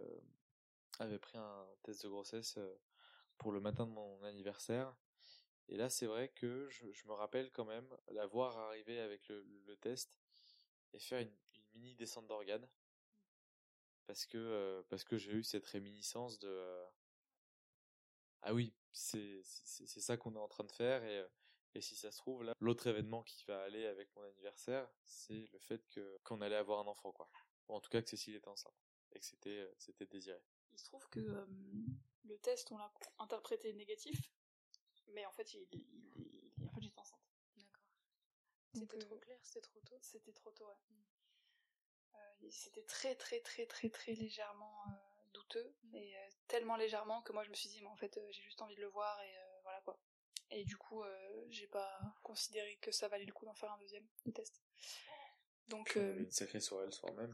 avait 0.99 1.19
pris 1.19 1.39
un 1.39 1.67
test 1.83 2.03
de 2.03 2.09
grossesse 2.09 2.59
pour 3.39 3.53
le 3.53 3.61
matin 3.61 3.87
de 3.87 3.93
mon 3.93 4.23
anniversaire. 4.25 4.95
Et 5.71 5.77
là, 5.77 5.89
c'est 5.89 6.07
vrai 6.07 6.29
que 6.29 6.69
je, 6.69 7.07
me 7.07 7.13
rappelle 7.13 7.51
quand 7.53 7.65
même 7.65 7.87
la 8.09 8.27
voir 8.27 8.59
arriver 8.59 8.99
avec 9.01 9.29
le, 9.29 9.77
test 9.77 10.21
et 10.93 10.99
faire 10.99 11.21
une, 11.21 11.33
mini 11.75 11.95
descente 11.95 12.27
d'organes. 12.27 12.69
Parce 14.09 14.27
que 14.27 14.39
euh, 14.39 14.83
parce 14.89 15.05
que 15.05 15.17
j'ai 15.17 15.31
eu 15.31 15.45
cette 15.45 15.65
réminiscence 15.67 16.41
de 16.41 16.49
euh, 16.49 16.87
ah 18.43 18.53
oui 18.53 18.75
c'est 18.91 19.41
c'est 19.45 20.01
ça 20.01 20.17
qu'on 20.17 20.35
est 20.35 20.39
en 20.41 20.49
train 20.49 20.65
de 20.65 20.73
faire 20.73 21.05
et 21.05 21.21
euh, 21.21 21.29
et 21.77 21.81
si 21.81 21.95
ça 21.95 22.11
se 22.11 22.19
trouve 22.19 22.43
là 22.43 22.53
l'autre 22.59 22.89
événement 22.89 23.23
qui 23.23 23.45
va 23.45 23.63
aller 23.63 23.87
avec 23.87 24.13
mon 24.17 24.23
anniversaire 24.25 24.91
c'est 25.05 25.49
le 25.53 25.59
fait 25.61 25.87
que 25.91 26.19
qu'on 26.25 26.41
allait 26.41 26.57
avoir 26.57 26.81
un 26.81 26.89
enfant 26.89 27.13
quoi. 27.13 27.31
Ou 27.69 27.75
en 27.75 27.81
tout 27.81 27.89
cas 27.89 28.03
que 28.03 28.11
Cécile 28.11 28.35
était 28.35 28.49
enceinte 28.49 28.75
et 29.13 29.21
que 29.21 29.25
c'était 29.25 29.73
c'était 29.79 30.07
désiré. 30.07 30.43
Il 30.73 30.79
se 30.81 30.87
trouve 30.87 31.09
que 31.09 31.47
le 32.25 32.39
test 32.39 32.73
on 32.73 32.79
l'a 32.79 32.93
interprété 33.21 33.73
négatif 33.75 34.29
mais 35.15 35.27
en 35.27 35.33
fait 35.33 35.53
il, 35.55 35.67
il, 35.73 36.67
en 36.67 36.73
fait 36.73 36.83
j'étais 36.83 36.99
enceinte. 36.99 37.21
D'accord. 37.57 37.85
C'était 38.75 38.99
trop 38.99 39.19
clair 39.19 39.39
c'était 39.43 39.61
trop 39.61 39.81
tôt. 39.81 39.99
c'était 40.01 40.33
trop 40.33 40.51
tôt 40.53 40.67
ouais. 40.67 40.75
Mmh 40.89 41.01
c'était 42.51 42.83
très 42.83 43.15
très 43.15 43.41
très 43.41 43.67
très 43.67 43.91
très 43.91 44.13
légèrement 44.13 44.83
euh, 44.89 44.93
douteux 45.33 45.75
et 45.93 46.17
euh, 46.17 46.29
tellement 46.49 46.77
légèrement 46.77 47.23
que 47.23 47.33
moi 47.33 47.45
je 47.45 47.51
me 47.51 47.55
suis 47.55 47.69
dit 47.69 47.81
mais 47.83 47.89
en 47.89 47.97
fait 47.97 48.17
euh, 48.17 48.27
j'ai 48.31 48.43
juste 48.43 48.63
envie 48.63 48.75
de 48.75 48.81
le 48.81 48.89
voir 48.89 49.21
et 49.23 49.35
voilà 49.63 49.81
quoi. 49.83 49.99
Et 50.51 50.65
du 50.65 50.77
coup 50.77 51.05
j'ai 51.49 51.69
pas 51.69 52.01
considéré 52.23 52.77
que 52.81 52.91
ça 52.91 53.07
valait 53.09 53.25
le 53.25 53.33
coup 53.33 53.45
d'en 53.45 53.55
faire 53.55 53.73
un 53.73 53.79
deuxième 53.79 54.07
de 54.27 54.33
test. 54.33 54.63
Donc 55.69 55.95
une 55.95 56.31
sacrée 56.31 56.61
soirée 56.61 56.87
le 56.87 56.93
soir 56.93 57.13
même 57.15 57.33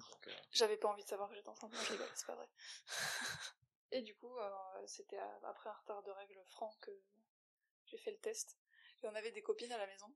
j'avais 0.51 0.77
pas 0.77 0.89
envie 0.89 1.03
de 1.03 1.09
savoir 1.09 1.31
que 1.31 1.35
j'étais 1.35 1.49
enceinte. 1.49 1.73
Je 1.73 1.93
rigole 1.93 2.11
c'est 2.15 2.27
pas 2.27 2.35
vrai. 2.35 2.49
Et 3.93 4.03
du 4.03 4.15
coup 4.17 4.37
c'était 4.87 5.19
après 5.45 5.71
un 5.71 5.75
retard 5.75 6.03
de 6.03 6.11
règles 6.11 6.43
franc 6.49 6.75
que 6.83 6.91
j'ai 7.87 7.99
fait 7.99 8.11
le 8.11 8.19
test 8.19 8.59
et 9.03 9.07
on 9.07 9.15
avait 9.15 9.33
des 9.33 9.43
copines 9.43 9.73
à 9.73 9.79
la 9.79 9.87
maison 9.87 10.15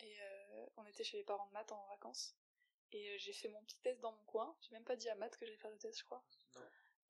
et 0.00 0.18
on 0.76 0.86
était 0.86 1.04
chez 1.04 1.16
les 1.16 1.24
parents 1.24 1.46
de 1.46 1.52
maths 1.52 1.72
en 1.72 1.86
vacances 1.88 2.36
et 2.92 3.10
euh, 3.10 3.18
j'ai 3.18 3.32
fait 3.32 3.48
mon 3.48 3.62
petit 3.64 3.78
test 3.80 4.00
dans 4.00 4.12
mon 4.12 4.24
coin. 4.24 4.54
J'ai 4.60 4.70
même 4.72 4.84
pas 4.84 4.96
dit 4.96 5.08
à 5.08 5.14
Matt 5.14 5.36
que 5.36 5.46
j'allais 5.46 5.56
faire 5.56 5.70
le 5.70 5.78
test, 5.78 5.98
je 5.98 6.04
crois. 6.04 6.22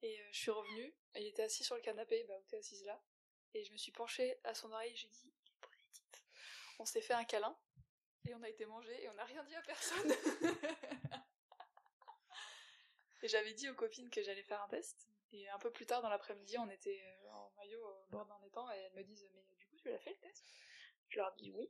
Et 0.01 0.19
euh, 0.19 0.27
je 0.31 0.37
suis 0.37 0.51
revenue. 0.51 0.95
Il 1.15 1.27
était 1.27 1.43
assis 1.43 1.63
sur 1.63 1.75
le 1.75 1.81
canapé, 1.81 2.23
bah 2.27 2.37
où 2.39 2.43
t'es 2.43 2.57
assise 2.57 2.85
là. 2.85 3.01
Et 3.53 3.63
je 3.63 3.71
me 3.71 3.77
suis 3.77 3.91
penchée 3.91 4.39
à 4.43 4.53
son 4.53 4.71
oreille. 4.71 4.95
J'ai 4.95 5.09
dit, 5.09 5.33
il 5.45 5.51
est 5.51 5.59
positif. 5.61 6.23
On 6.79 6.85
s'est 6.85 7.01
fait 7.01 7.13
un 7.13 7.25
câlin. 7.25 7.57
Et 8.25 8.33
on 8.33 8.41
a 8.41 8.49
été 8.49 8.65
manger 8.65 9.03
et 9.03 9.09
on 9.09 9.13
n'a 9.15 9.25
rien 9.25 9.43
dit 9.43 9.55
à 9.55 9.61
personne. 9.61 10.13
et 13.21 13.27
j'avais 13.27 13.53
dit 13.53 13.69
aux 13.69 13.75
copines 13.75 14.09
que 14.09 14.23
j'allais 14.23 14.43
faire 14.43 14.63
un 14.63 14.69
test. 14.69 15.09
Et 15.33 15.49
un 15.49 15.59
peu 15.59 15.71
plus 15.71 15.85
tard 15.85 16.01
dans 16.01 16.07
l'après-midi, 16.07 16.57
on 16.57 16.69
était 16.69 17.03
euh, 17.03 17.31
en 17.31 17.51
maillot 17.57 17.85
au 17.85 18.05
bord 18.11 18.25
d'un 18.25 18.39
étang 18.45 18.71
et 18.71 18.77
elles 18.77 18.93
me 18.93 19.03
disent 19.03 19.27
Mais 19.33 19.43
tu 19.83 19.89
l'as 19.89 19.99
fait 19.99 20.11
le 20.11 20.19
test? 20.19 20.45
Je 21.09 21.17
leur 21.17 21.33
dis 21.35 21.51
oui. 21.51 21.69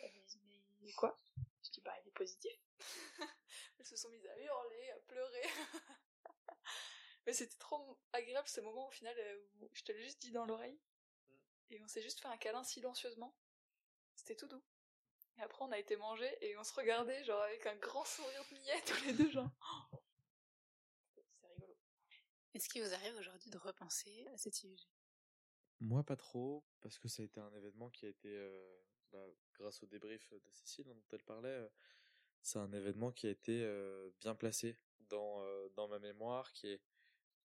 Elles 0.00 0.12
me 0.12 0.22
disent 0.24 0.40
Mais 0.82 0.92
quoi? 0.92 1.18
Je 1.62 1.70
dis 1.70 1.80
Bah, 1.80 1.94
il 2.02 2.08
est 2.08 2.12
positif. 2.12 2.52
Elles 3.78 3.86
se 3.86 3.96
sont 3.96 4.10
mises 4.10 4.26
à 4.26 4.38
hurler, 4.38 4.90
à 4.90 4.98
pleurer. 5.00 5.42
Mais 7.26 7.32
c'était 7.32 7.56
trop 7.56 7.98
agréable 8.12 8.48
ce 8.48 8.60
moment 8.60 8.86
au 8.86 8.90
final 8.90 9.18
euh, 9.18 9.46
où 9.60 9.70
je 9.72 9.82
te 9.82 9.92
l'ai 9.92 10.02
juste 10.02 10.20
dit 10.20 10.32
dans 10.32 10.44
l'oreille. 10.44 10.78
Mm. 11.28 11.34
Et 11.70 11.80
on 11.82 11.88
s'est 11.88 12.02
juste 12.02 12.20
fait 12.20 12.28
un 12.28 12.36
câlin 12.36 12.62
silencieusement. 12.62 13.34
C'était 14.14 14.36
tout 14.36 14.46
doux. 14.46 14.62
Et 15.38 15.42
après 15.42 15.64
on 15.64 15.72
a 15.72 15.78
été 15.78 15.96
manger 15.96 16.30
et 16.42 16.56
on 16.58 16.64
se 16.64 16.74
regardait 16.74 17.24
genre 17.24 17.42
avec 17.42 17.66
un 17.66 17.74
grand 17.76 18.04
sourire 18.04 18.44
de 18.50 18.56
niais 18.58 18.82
tous 18.86 19.04
les 19.04 19.12
deux 19.14 19.30
genre. 19.30 19.50
C'est 21.40 21.46
rigolo. 21.46 21.76
Est-ce 22.52 22.68
qu'il 22.68 22.84
vous 22.84 22.92
arrive 22.92 23.16
aujourd'hui 23.16 23.50
de 23.50 23.58
repenser 23.58 24.28
à 24.34 24.36
cette 24.36 24.62
IUG 24.62 24.78
Moi 25.84 26.02
pas 26.02 26.16
trop, 26.16 26.64
parce 26.80 26.98
que 26.98 27.08
ça 27.08 27.22
a 27.22 27.26
été 27.26 27.40
un 27.40 27.52
événement 27.52 27.90
qui 27.90 28.06
a 28.06 28.08
été, 28.08 28.34
bah, 29.12 29.26
grâce 29.52 29.82
au 29.82 29.86
débrief 29.86 30.32
de 30.32 30.50
Cécile 30.50 30.86
dont 30.86 31.04
elle 31.12 31.22
parlait, 31.22 31.68
c'est 32.40 32.58
un 32.58 32.72
événement 32.72 33.12
qui 33.12 33.26
a 33.26 33.30
été 33.30 33.68
bien 34.18 34.34
placé 34.34 34.78
dans 35.10 35.44
dans 35.76 35.86
ma 35.88 35.98
mémoire, 35.98 36.52
qui 36.54 36.68
est 36.68 36.80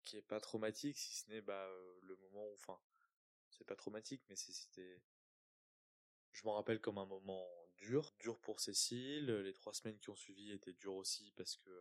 qui 0.04 0.18
est 0.18 0.22
pas 0.22 0.42
traumatique, 0.42 0.98
si 0.98 1.16
ce 1.16 1.30
n'est 1.30 1.42
bah 1.42 1.66
le 2.02 2.18
moment 2.18 2.46
où, 2.50 2.54
enfin, 2.56 2.78
c'est 3.50 3.64
pas 3.64 3.78
traumatique, 3.78 4.22
mais 4.30 4.36
c'était, 4.36 5.02
je 6.34 6.44
m'en 6.44 6.56
rappelle 6.56 6.82
comme 6.82 6.98
un 6.98 7.06
moment 7.06 7.48
dur, 7.78 8.14
dur 8.20 8.38
pour 8.42 8.60
Cécile. 8.60 9.28
Les 9.28 9.54
trois 9.54 9.74
semaines 9.74 9.98
qui 10.00 10.10
ont 10.10 10.16
suivi 10.16 10.52
étaient 10.52 10.74
dures 10.74 10.96
aussi 10.96 11.32
parce 11.38 11.56
que 11.56 11.72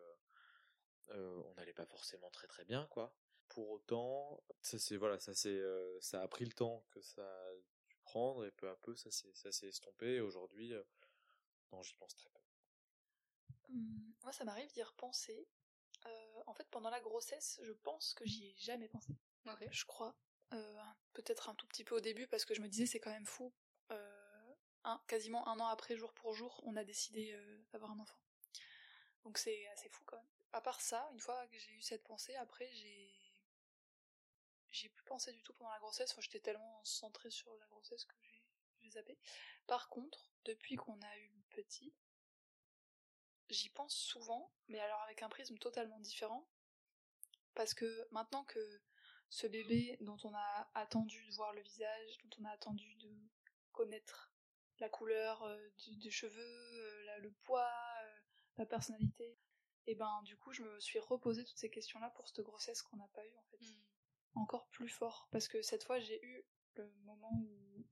on 1.08 1.54
n'allait 1.56 1.74
pas 1.74 1.86
forcément 1.86 2.30
très 2.30 2.46
très 2.46 2.64
bien, 2.64 2.86
quoi. 2.92 3.12
Pour 3.48 3.70
autant, 3.70 4.42
ça 4.62 4.78
c'est 4.78 4.96
voilà, 4.96 5.18
ça 5.20 5.34
c'est 5.34 5.60
ça 6.00 6.22
a 6.22 6.28
pris 6.28 6.44
le 6.44 6.52
temps 6.52 6.84
que 6.90 7.00
ça 7.00 7.22
a 7.22 7.54
dû 7.88 7.96
prendre 8.02 8.44
et 8.44 8.50
peu 8.50 8.68
à 8.68 8.76
peu 8.76 8.96
ça 8.96 9.10
s'est 9.10 9.32
ça 9.34 9.52
s'est 9.52 9.68
estompé. 9.68 10.14
Et 10.14 10.20
aujourd'hui, 10.20 10.74
non, 11.72 11.82
j'y 11.82 11.94
pense 11.96 12.14
très 12.14 12.30
peu. 12.30 12.40
Mmh, 13.68 14.12
moi, 14.22 14.32
ça 14.32 14.44
m'arrive 14.44 14.72
d'y 14.72 14.82
repenser. 14.82 15.48
Euh, 16.06 16.42
en 16.46 16.54
fait, 16.54 16.68
pendant 16.70 16.90
la 16.90 17.00
grossesse, 17.00 17.60
je 17.62 17.72
pense 17.72 18.14
que 18.14 18.24
j'y 18.24 18.46
ai 18.46 18.54
jamais 18.56 18.88
pensé. 18.88 19.12
Je 19.70 19.84
crois. 19.84 20.16
Euh, 20.52 20.82
peut-être 21.14 21.48
un 21.48 21.54
tout 21.54 21.66
petit 21.66 21.84
peu 21.84 21.96
au 21.96 22.00
début, 22.00 22.26
parce 22.28 22.44
que 22.44 22.54
je 22.54 22.60
me 22.60 22.68
disais, 22.68 22.86
c'est 22.86 23.00
quand 23.00 23.10
même 23.10 23.26
fou. 23.26 23.52
Euh, 23.90 24.54
un, 24.84 25.02
quasiment 25.06 25.48
un 25.48 25.58
an 25.58 25.66
après, 25.66 25.96
jour 25.96 26.12
pour 26.12 26.34
jour, 26.34 26.62
on 26.64 26.76
a 26.76 26.84
décidé 26.84 27.36
d'avoir 27.72 27.90
un 27.90 27.98
enfant. 27.98 28.18
Donc 29.24 29.38
c'est 29.38 29.66
assez 29.68 29.88
fou 29.88 30.04
quand 30.04 30.16
même. 30.16 30.28
À 30.52 30.60
part 30.60 30.80
ça, 30.80 31.08
une 31.12 31.20
fois 31.20 31.46
que 31.48 31.58
j'ai 31.58 31.72
eu 31.72 31.80
cette 31.80 32.04
pensée, 32.04 32.36
après, 32.36 32.70
j'ai 32.72 33.23
j'ai 34.74 34.88
plus 34.88 35.04
pensé 35.04 35.32
du 35.32 35.42
tout 35.42 35.54
pendant 35.54 35.70
la 35.70 35.78
grossesse. 35.78 36.10
Enfin, 36.12 36.20
j'étais 36.20 36.40
tellement 36.40 36.84
centrée 36.84 37.30
sur 37.30 37.54
la 37.56 37.66
grossesse 37.66 38.04
que 38.04 38.16
j'ai 38.82 38.90
zappé. 38.90 39.18
Par 39.66 39.88
contre, 39.88 40.30
depuis 40.44 40.76
qu'on 40.76 41.00
a 41.00 41.18
eu 41.18 41.28
le 41.28 41.42
petit, 41.50 41.94
j'y 43.48 43.70
pense 43.70 43.94
souvent, 43.94 44.52
mais 44.68 44.80
alors 44.80 45.00
avec 45.02 45.22
un 45.22 45.28
prisme 45.28 45.58
totalement 45.58 46.00
différent. 46.00 46.48
Parce 47.54 47.72
que 47.72 48.08
maintenant 48.10 48.44
que 48.44 48.82
ce 49.30 49.46
bébé 49.46 49.96
dont 50.00 50.18
on 50.24 50.34
a 50.34 50.70
attendu 50.74 51.24
de 51.26 51.34
voir 51.34 51.52
le 51.52 51.62
visage, 51.62 52.18
dont 52.24 52.42
on 52.42 52.44
a 52.44 52.50
attendu 52.50 52.94
de 52.96 53.10
connaître 53.72 54.32
la 54.80 54.88
couleur 54.88 55.42
euh, 55.44 55.70
des 55.86 56.10
cheveux, 56.10 56.40
euh, 56.40 57.18
le 57.18 57.30
poids, 57.44 57.70
euh, 58.02 58.20
la 58.56 58.66
personnalité, 58.66 59.38
et 59.86 59.94
ben 59.94 60.22
du 60.24 60.36
coup 60.36 60.52
je 60.52 60.62
me 60.62 60.80
suis 60.80 60.98
reposé 60.98 61.44
toutes 61.44 61.58
ces 61.58 61.70
questions-là 61.70 62.10
pour 62.10 62.26
cette 62.26 62.40
grossesse 62.40 62.82
qu'on 62.82 62.96
n'a 62.96 63.08
pas 63.08 63.24
eue 63.24 63.36
en 63.36 63.42
fait. 63.50 63.58
Hmm. 63.60 63.93
Encore 64.34 64.66
plus 64.68 64.88
fort, 64.88 65.28
parce 65.30 65.48
que 65.48 65.62
cette 65.62 65.84
fois 65.84 66.00
j'ai 66.00 66.22
eu 66.24 66.44
le 66.74 66.90
moment 67.04 67.30
où, 67.32 67.86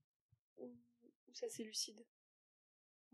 où, 0.57 0.77
où 1.29 1.35
ça 1.35 1.49
s'élucide. 1.49 2.05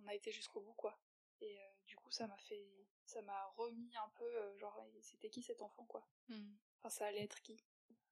On 0.02 0.06
a 0.06 0.14
été 0.14 0.32
jusqu'au 0.32 0.60
bout 0.60 0.74
quoi. 0.74 0.98
Et 1.40 1.60
euh, 1.60 1.68
du 1.86 1.96
coup, 1.96 2.10
ça 2.10 2.26
m'a 2.26 2.36
fait, 2.38 2.68
ça 3.04 3.22
m'a 3.22 3.46
remis 3.56 3.96
un 3.96 4.08
peu, 4.16 4.24
euh, 4.24 4.58
genre, 4.58 4.84
c'était 5.02 5.30
qui 5.30 5.42
cet 5.42 5.62
enfant, 5.62 5.84
quoi. 5.86 6.06
Hmm. 6.28 6.54
Enfin, 6.78 6.90
ça 6.90 7.06
allait 7.06 7.22
être 7.22 7.40
qui. 7.42 7.62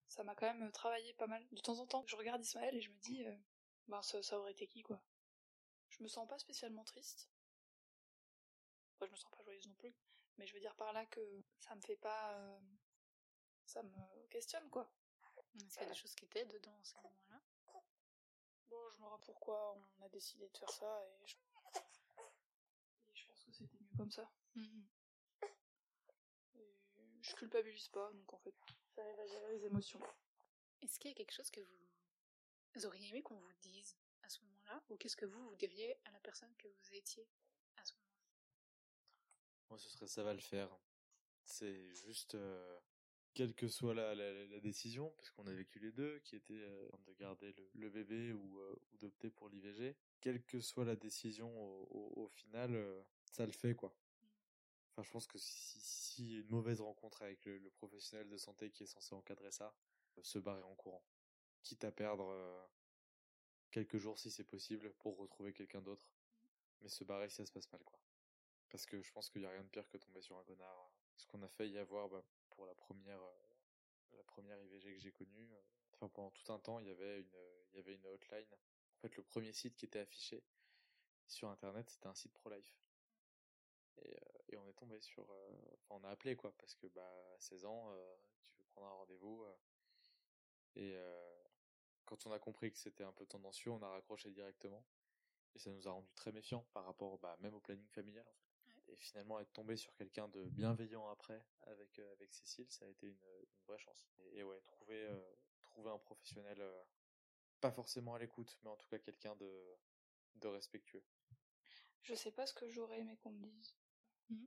Ça 0.08 0.22
m'a 0.22 0.34
quand 0.34 0.46
même 0.46 0.68
euh, 0.68 0.70
travaillé 0.70 1.12
pas 1.14 1.26
mal. 1.26 1.46
De 1.50 1.60
temps 1.60 1.78
en 1.78 1.86
temps, 1.86 2.04
je 2.06 2.16
regarde 2.16 2.44
Ismaël 2.44 2.76
et 2.76 2.80
je 2.80 2.90
me 2.90 2.98
dis, 2.98 3.24
ben, 3.88 4.02
ça, 4.02 4.22
ça, 4.22 4.38
aurait 4.38 4.52
été 4.52 4.66
qui, 4.68 4.82
quoi. 4.82 5.02
Je 5.88 6.02
me 6.02 6.08
sens 6.08 6.28
pas 6.28 6.38
spécialement 6.38 6.84
triste. 6.84 7.28
Enfin, 8.94 9.06
je 9.06 9.12
me 9.12 9.16
sens 9.16 9.30
pas 9.30 9.42
joyeuse 9.42 9.66
non 9.68 9.74
plus. 9.74 9.94
Mais 10.38 10.46
je 10.46 10.54
veux 10.54 10.60
dire 10.60 10.76
par 10.76 10.92
là 10.92 11.06
que 11.06 11.44
ça 11.60 11.74
me 11.74 11.80
fait 11.80 11.96
pas, 11.96 12.60
ça 13.64 13.82
me 13.82 14.26
questionne, 14.28 14.68
quoi. 14.70 14.90
Est-ce 15.64 15.74
qu'il 15.74 15.82
y 15.82 15.86
a 15.86 15.88
des 15.88 15.94
choses 15.94 16.14
qui 16.14 16.26
t'aident 16.26 16.60
dans 16.62 16.82
ces 16.84 16.96
moments-là? 16.96 17.42
Bon, 18.68 18.90
je 18.90 19.00
me 19.00 19.06
rappelle 19.06 19.26
pourquoi 19.26 19.78
on 19.98 20.02
a 20.04 20.08
décidé 20.08 20.48
de 20.48 20.56
faire 20.56 20.70
ça 20.70 21.04
et 21.04 21.26
je, 21.26 21.36
et 23.08 23.14
je 23.14 23.26
pense 23.26 23.44
que 23.44 23.52
c'était 23.52 23.78
mieux 23.78 23.96
comme 23.96 24.10
ça. 24.10 24.30
Mhm. 24.54 24.86
Et 26.54 26.76
je 27.22 27.34
culpabilise 27.34 27.88
pas, 27.88 28.12
donc 28.12 28.32
en 28.32 28.38
fait, 28.38 28.54
j'arrive 28.94 29.20
à 29.20 29.26
gérer 29.26 29.52
les 29.52 29.64
émotions. 29.64 30.00
Est-ce 30.82 30.98
qu'il 30.98 31.10
y 31.10 31.14
a 31.14 31.16
quelque 31.16 31.32
chose 31.32 31.50
que 31.50 31.60
vous 32.74 32.86
auriez 32.86 33.08
aimé 33.08 33.22
qu'on 33.22 33.38
vous 33.38 33.52
dise 33.54 33.96
à 34.22 34.28
ce 34.28 34.40
moment-là? 34.42 34.82
Ou 34.90 34.96
qu'est-ce 34.96 35.16
que 35.16 35.26
vous, 35.26 35.48
vous 35.48 35.56
diriez 35.56 35.96
à 36.04 36.10
la 36.10 36.20
personne 36.20 36.54
que 36.56 36.68
vous 36.68 36.94
étiez 36.94 37.28
à 37.76 37.84
ce 37.84 37.94
moment-là? 37.94 38.26
Moi, 39.70 39.78
ce 39.78 39.88
serait 39.88 40.06
ça 40.06 40.22
va 40.22 40.34
le 40.34 40.40
faire. 40.40 40.76
C'est 41.44 41.94
juste, 41.94 42.34
euh, 42.34 42.80
quelle 43.36 43.54
que 43.54 43.68
soit 43.68 43.92
la, 43.92 44.60
décision, 44.60 45.12
parce 45.18 45.30
qu'on 45.30 45.46
a 45.46 45.52
vécu 45.52 45.78
les 45.78 45.92
deux, 45.92 46.18
qui 46.20 46.36
était 46.36 46.54
euh, 46.54 46.88
de 47.06 47.12
garder 47.12 47.54
le, 47.74 47.90
bébé 47.90 48.32
ou, 48.32 48.60
euh, 48.60 48.74
ou 48.90 48.96
d'opter 48.96 49.28
pour 49.28 49.50
l'IVG, 49.50 49.94
quelle 50.20 50.42
que 50.42 50.58
soit 50.58 50.86
la 50.86 50.96
décision 50.96 51.52
au, 51.90 52.28
final, 52.28 52.74
euh, 52.74 53.02
ça 53.30 53.44
le 53.44 53.52
fait 53.52 53.74
quoi. 53.74 53.94
Enfin, 54.90 55.02
je 55.02 55.10
pense 55.10 55.26
que 55.26 55.36
si, 55.36 55.78
si 55.78 56.40
une 56.40 56.48
mauvaise 56.48 56.80
rencontre 56.80 57.20
avec 57.20 57.44
le, 57.44 57.70
professionnel 57.76 58.26
de 58.30 58.38
santé 58.38 58.70
qui 58.70 58.84
est 58.84 58.86
censé 58.86 59.14
encadrer 59.14 59.50
ça, 59.50 59.76
se 60.22 60.38
barrer 60.38 60.62
en 60.62 60.74
courant, 60.74 61.04
quitte 61.62 61.84
à 61.84 61.92
perdre 61.92 62.34
quelques 63.70 63.98
jours 63.98 64.18
si 64.18 64.30
c'est 64.30 64.44
possible 64.44 64.94
pour 64.94 65.18
retrouver 65.18 65.52
quelqu'un 65.52 65.82
d'autre, 65.82 66.08
mais 66.80 66.88
se 66.88 67.04
barrer 67.04 67.28
si 67.28 67.36
ça 67.36 67.44
se 67.44 67.52
passe 67.52 67.70
mal 67.70 67.84
quoi. 67.84 68.00
Parce 68.70 68.86
que 68.86 69.02
je 69.02 69.12
pense 69.12 69.28
qu'il 69.28 69.42
y 69.42 69.46
a 69.46 69.50
rien 69.50 69.62
de 69.62 69.68
pire 69.68 69.88
que 69.88 69.98
tomber 69.98 70.22
sur 70.22 70.38
un 70.38 70.44
connard. 70.44 70.78
euh, 70.78 70.88
Ce 71.16 71.26
qu'on 71.26 71.42
a 71.42 71.48
failli 71.48 71.78
avoir 71.78 72.08
bah, 72.08 72.24
pour 72.56 72.66
la 72.66 72.74
première 72.74 73.22
euh, 73.22 74.16
la 74.16 74.24
première 74.24 74.60
IVG 74.62 74.94
que 74.94 75.00
j'ai 75.00 75.12
connue. 75.12 75.48
euh, 75.52 76.08
pendant 76.08 76.30
tout 76.30 76.52
un 76.52 76.58
temps 76.58 76.78
il 76.78 76.86
y 76.86 76.90
avait 76.90 77.20
une 77.20 77.36
il 77.72 77.76
y 77.76 77.78
avait 77.78 77.94
une 77.94 78.06
hotline. 78.06 78.52
En 78.96 79.00
fait 79.00 79.16
le 79.16 79.22
premier 79.22 79.52
site 79.52 79.76
qui 79.76 79.84
était 79.84 79.98
affiché 80.00 80.42
sur 81.28 81.48
internet 81.50 81.88
c'était 81.90 82.06
un 82.08 82.14
site 82.14 82.32
pro 82.32 82.50
life. 82.50 82.76
Et, 83.98 84.14
euh, 84.14 84.58
on 84.58 84.66
est 84.68 84.72
tombé 84.72 85.00
sur 85.00 85.30
euh, 85.30 85.76
on 85.90 86.02
a 86.04 86.08
appelé 86.10 86.34
quoi 86.36 86.54
parce 86.58 86.74
que 86.74 86.86
bah 86.88 87.06
à 87.34 87.38
16 87.40 87.64
ans 87.66 87.90
euh, 87.92 88.16
tu 88.42 88.56
veux 88.58 88.64
prendre 88.72 88.86
un 88.88 88.94
rendez-vous 88.94 89.42
euh, 89.44 89.56
et 90.76 90.96
euh, 90.96 91.44
quand 92.06 92.26
on 92.26 92.32
a 92.32 92.38
compris 92.38 92.72
que 92.72 92.78
c'était 92.78 93.04
un 93.04 93.12
peu 93.12 93.26
tendancieux 93.26 93.70
on 93.70 93.82
a 93.82 93.88
raccroché 93.88 94.30
directement 94.30 94.84
et 95.54 95.58
ça 95.58 95.70
nous 95.70 95.88
a 95.88 95.90
rendu 95.90 96.10
très 96.14 96.32
méfiants 96.32 96.66
par 96.72 96.84
rapport 96.86 97.18
bah 97.18 97.36
même 97.40 97.54
au 97.54 97.60
planning 97.60 97.88
familial 97.88 98.26
et 98.88 98.96
finalement 98.96 99.40
être 99.40 99.52
tombé 99.52 99.76
sur 99.76 99.94
quelqu'un 99.96 100.28
de 100.28 100.44
bienveillant 100.50 101.08
après 101.08 101.44
avec 101.62 101.98
euh, 101.98 102.12
avec 102.12 102.32
Cécile 102.32 102.70
ça 102.70 102.84
a 102.84 102.88
été 102.88 103.06
une, 103.08 103.26
une 103.42 103.64
vraie 103.66 103.78
chance 103.78 104.06
et, 104.18 104.38
et 104.38 104.42
ouais 104.44 104.60
trouver 104.62 105.04
euh, 105.06 105.20
trouver 105.62 105.90
un 105.90 105.98
professionnel 105.98 106.60
euh, 106.60 106.82
pas 107.60 107.70
forcément 107.72 108.14
à 108.14 108.18
l'écoute 108.18 108.58
mais 108.62 108.70
en 108.70 108.76
tout 108.76 108.88
cas 108.88 108.98
quelqu'un 108.98 109.34
de 109.36 109.76
de 110.36 110.48
respectueux 110.48 111.02
Je 112.02 112.14
sais 112.14 112.30
pas 112.32 112.46
ce 112.46 112.54
que 112.54 112.68
j'aurais 112.68 113.00
aimé 113.00 113.16
qu'on 113.16 113.30
me 113.30 113.40
dise. 113.40 113.74
Mhm. 114.30 114.46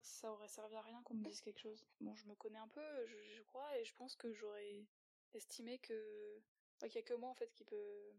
Ça 0.00 0.32
aurait 0.32 0.48
servi 0.48 0.76
à 0.76 0.82
rien 0.82 1.02
qu'on 1.02 1.14
me 1.14 1.24
dise 1.24 1.40
quelque 1.40 1.58
chose. 1.60 1.84
Bon, 2.00 2.14
je 2.16 2.26
me 2.26 2.34
connais 2.34 2.58
un 2.58 2.68
peu, 2.68 3.06
je, 3.06 3.16
je 3.36 3.42
crois, 3.42 3.76
et 3.78 3.84
je 3.84 3.94
pense 3.94 4.16
que 4.16 4.32
j'aurais 4.32 4.86
estimé 5.34 5.78
que 5.80 6.40
bah, 6.80 6.88
qu'il 6.88 6.96
y 6.96 7.04
a 7.04 7.06
que 7.06 7.14
moi 7.14 7.30
en 7.30 7.34
fait 7.34 7.52
qui 7.54 7.64
peut 7.64 8.12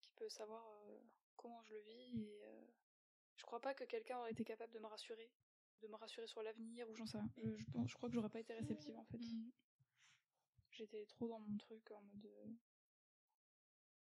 qui 0.00 0.12
peut 0.12 0.28
savoir 0.28 0.66
euh, 0.88 0.98
comment 1.36 1.62
je 1.62 1.74
le 1.74 1.80
vis 1.80 2.22
et 2.22 2.44
euh, 2.44 2.67
crois 3.48 3.60
pas 3.60 3.72
que 3.72 3.84
quelqu'un 3.84 4.18
aurait 4.18 4.32
été 4.32 4.44
capable 4.44 4.74
de 4.74 4.78
me 4.78 4.86
rassurer, 4.86 5.30
de 5.80 5.88
me 5.88 5.96
rassurer 5.96 6.26
sur 6.26 6.42
l'avenir 6.42 6.86
ou 6.90 6.94
j'en 6.94 7.06
sais 7.06 7.16
rien. 7.16 7.30
Je, 7.38 7.56
je 7.56 7.64
pense, 7.70 7.88
je 7.88 7.94
crois 7.94 8.10
que 8.10 8.14
j'aurais 8.14 8.28
pas 8.28 8.40
été 8.40 8.52
réceptive 8.52 8.94
en 8.94 9.04
fait. 9.04 9.16
Mhm. 9.16 9.50
J'étais 10.70 11.06
trop 11.06 11.26
dans 11.26 11.38
mon 11.38 11.56
truc 11.56 11.90
en 11.90 12.02
mode, 12.02 12.26
euh, 12.26 12.52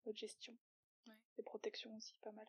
mode 0.05 0.19
gestion. 0.19 0.59
Ouais. 1.07 1.19
Et 1.39 1.43
protection 1.43 1.97
aussi, 1.97 2.19
pas 2.19 2.33
mal. 2.33 2.47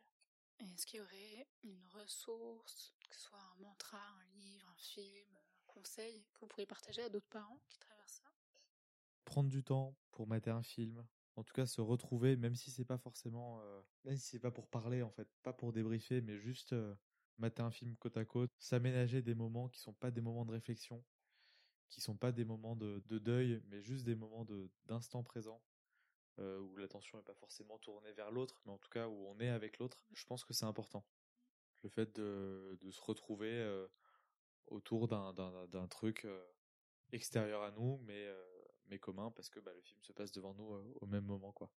Est-ce 0.59 0.85
qu'il 0.85 0.99
y 0.99 1.01
aurait 1.01 1.47
une 1.63 1.87
ressource, 1.87 2.93
que 3.09 3.15
ce 3.15 3.21
soit 3.21 3.39
un 3.39 3.55
mantra, 3.61 3.97
un 3.97 4.25
livre, 4.35 4.67
un 4.67 4.75
film, 4.75 5.37
un 5.37 5.63
conseil, 5.67 6.27
que 6.33 6.41
vous 6.41 6.47
pourriez 6.47 6.67
partager 6.67 7.01
à 7.03 7.09
d'autres 7.09 7.29
parents 7.29 7.61
qui 7.69 7.79
traversent 7.79 8.21
ça? 8.21 8.31
Prendre 9.23 9.49
du 9.49 9.63
temps 9.63 9.95
pour 10.11 10.27
mater 10.27 10.49
un 10.49 10.61
film 10.61 11.07
en 11.35 11.43
tout 11.43 11.53
cas 11.53 11.65
se 11.65 11.81
retrouver 11.81 12.35
même 12.35 12.55
si 12.55 12.71
c'est 12.71 12.85
pas 12.85 12.97
forcément 12.97 13.61
euh, 13.61 13.81
même 14.05 14.17
c'est 14.17 14.39
pas 14.39 14.51
pour 14.51 14.67
parler 14.67 15.01
en 15.01 15.11
fait 15.11 15.27
pas 15.43 15.53
pour 15.53 15.71
débriefer 15.71 16.21
mais 16.21 16.37
juste 16.37 16.73
euh, 16.73 16.93
mater 17.37 17.61
un 17.61 17.71
film 17.71 17.95
côte 17.95 18.17
à 18.17 18.25
côte 18.25 18.51
s'aménager 18.59 19.21
des 19.21 19.35
moments 19.35 19.69
qui 19.69 19.79
sont 19.79 19.93
pas 19.93 20.11
des 20.11 20.21
moments 20.21 20.45
de 20.45 20.51
réflexion 20.51 21.03
qui 21.89 22.01
sont 22.01 22.15
pas 22.15 22.31
des 22.31 22.45
moments 22.45 22.75
de, 22.75 23.01
de 23.07 23.19
deuil 23.19 23.61
mais 23.67 23.81
juste 23.81 24.05
des 24.05 24.15
moments 24.15 24.45
de 24.45 24.69
d'instant 24.85 25.23
présent 25.23 25.61
euh, 26.39 26.59
où 26.59 26.77
l'attention 26.77 27.19
est 27.19 27.23
pas 27.23 27.35
forcément 27.35 27.77
tournée 27.79 28.11
vers 28.13 28.31
l'autre 28.31 28.61
mais 28.65 28.71
en 28.71 28.77
tout 28.77 28.89
cas 28.89 29.07
où 29.07 29.27
on 29.27 29.39
est 29.39 29.49
avec 29.49 29.79
l'autre 29.79 30.05
je 30.13 30.25
pense 30.25 30.43
que 30.43 30.53
c'est 30.53 30.65
important. 30.65 31.05
Le 31.83 31.89
fait 31.89 32.15
de, 32.15 32.77
se 32.89 33.01
retrouver 33.01 33.51
euh, 33.51 33.87
autour 34.67 35.07
d'un 35.07 35.33
d'un 35.33 35.87
truc 35.87 36.27
extérieur 37.11 37.63
à 37.63 37.71
nous 37.71 37.99
mais 38.05 38.27
mais 38.91 38.99
commun 38.99 39.31
parce 39.31 39.49
que 39.49 39.59
bah, 39.59 39.73
le 39.73 39.81
film 39.81 39.99
se 40.03 40.11
passe 40.11 40.31
devant 40.31 40.53
nous 40.53 40.75
euh, 40.75 40.93
au 41.01 41.07
même 41.07 41.23
moment 41.23 41.51
quoi 41.53 41.71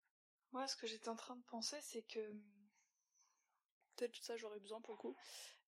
Moi, 0.50 0.66
ce 0.66 0.76
que 0.76 0.86
j'étais 0.86 1.10
en 1.10 1.16
train 1.16 1.36
de 1.36 1.44
penser, 1.44 1.76
c'est 1.82 2.02
que 2.02 2.30
hum, 2.30 2.42
peut-être 3.94 4.16
ça 4.16 4.36
j'aurais 4.36 4.58
besoin 4.58 4.80
pour 4.80 4.94
le 4.94 4.98
coup. 4.98 5.16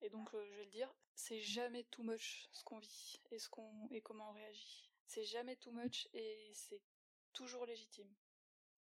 Et 0.01 0.09
donc 0.11 0.35
euh, 0.35 0.45
je 0.47 0.55
vais 0.55 0.65
le 0.65 0.71
dire, 0.71 0.93
c'est 1.15 1.43
jamais 1.43 1.85
too 1.85 2.03
much 2.03 2.49
ce 2.53 2.65
qu'on 2.65 2.79
vit 2.79 3.21
et 3.31 3.39
ce 3.39 3.49
qu'on 3.49 3.89
et 3.91 4.01
comment 4.01 4.31
on 4.31 4.33
réagit. 4.33 4.91
C'est 5.07 5.25
jamais 5.25 5.57
too 5.57 5.71
much 5.71 6.09
et 6.15 6.51
c'est 6.55 6.81
toujours 7.35 7.67
légitime. 7.67 8.13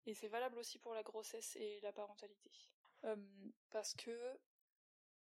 Et 0.05 0.14
c'est 0.14 0.30
valable 0.30 0.57
aussi 0.57 0.80
pour 0.80 0.93
la 0.93 1.03
grossesse 1.03 1.55
et 1.57 1.80
la 1.82 1.91
parentalité. 1.91 2.51
Hum, 3.03 3.51
parce 3.70 3.93
que 3.93 4.39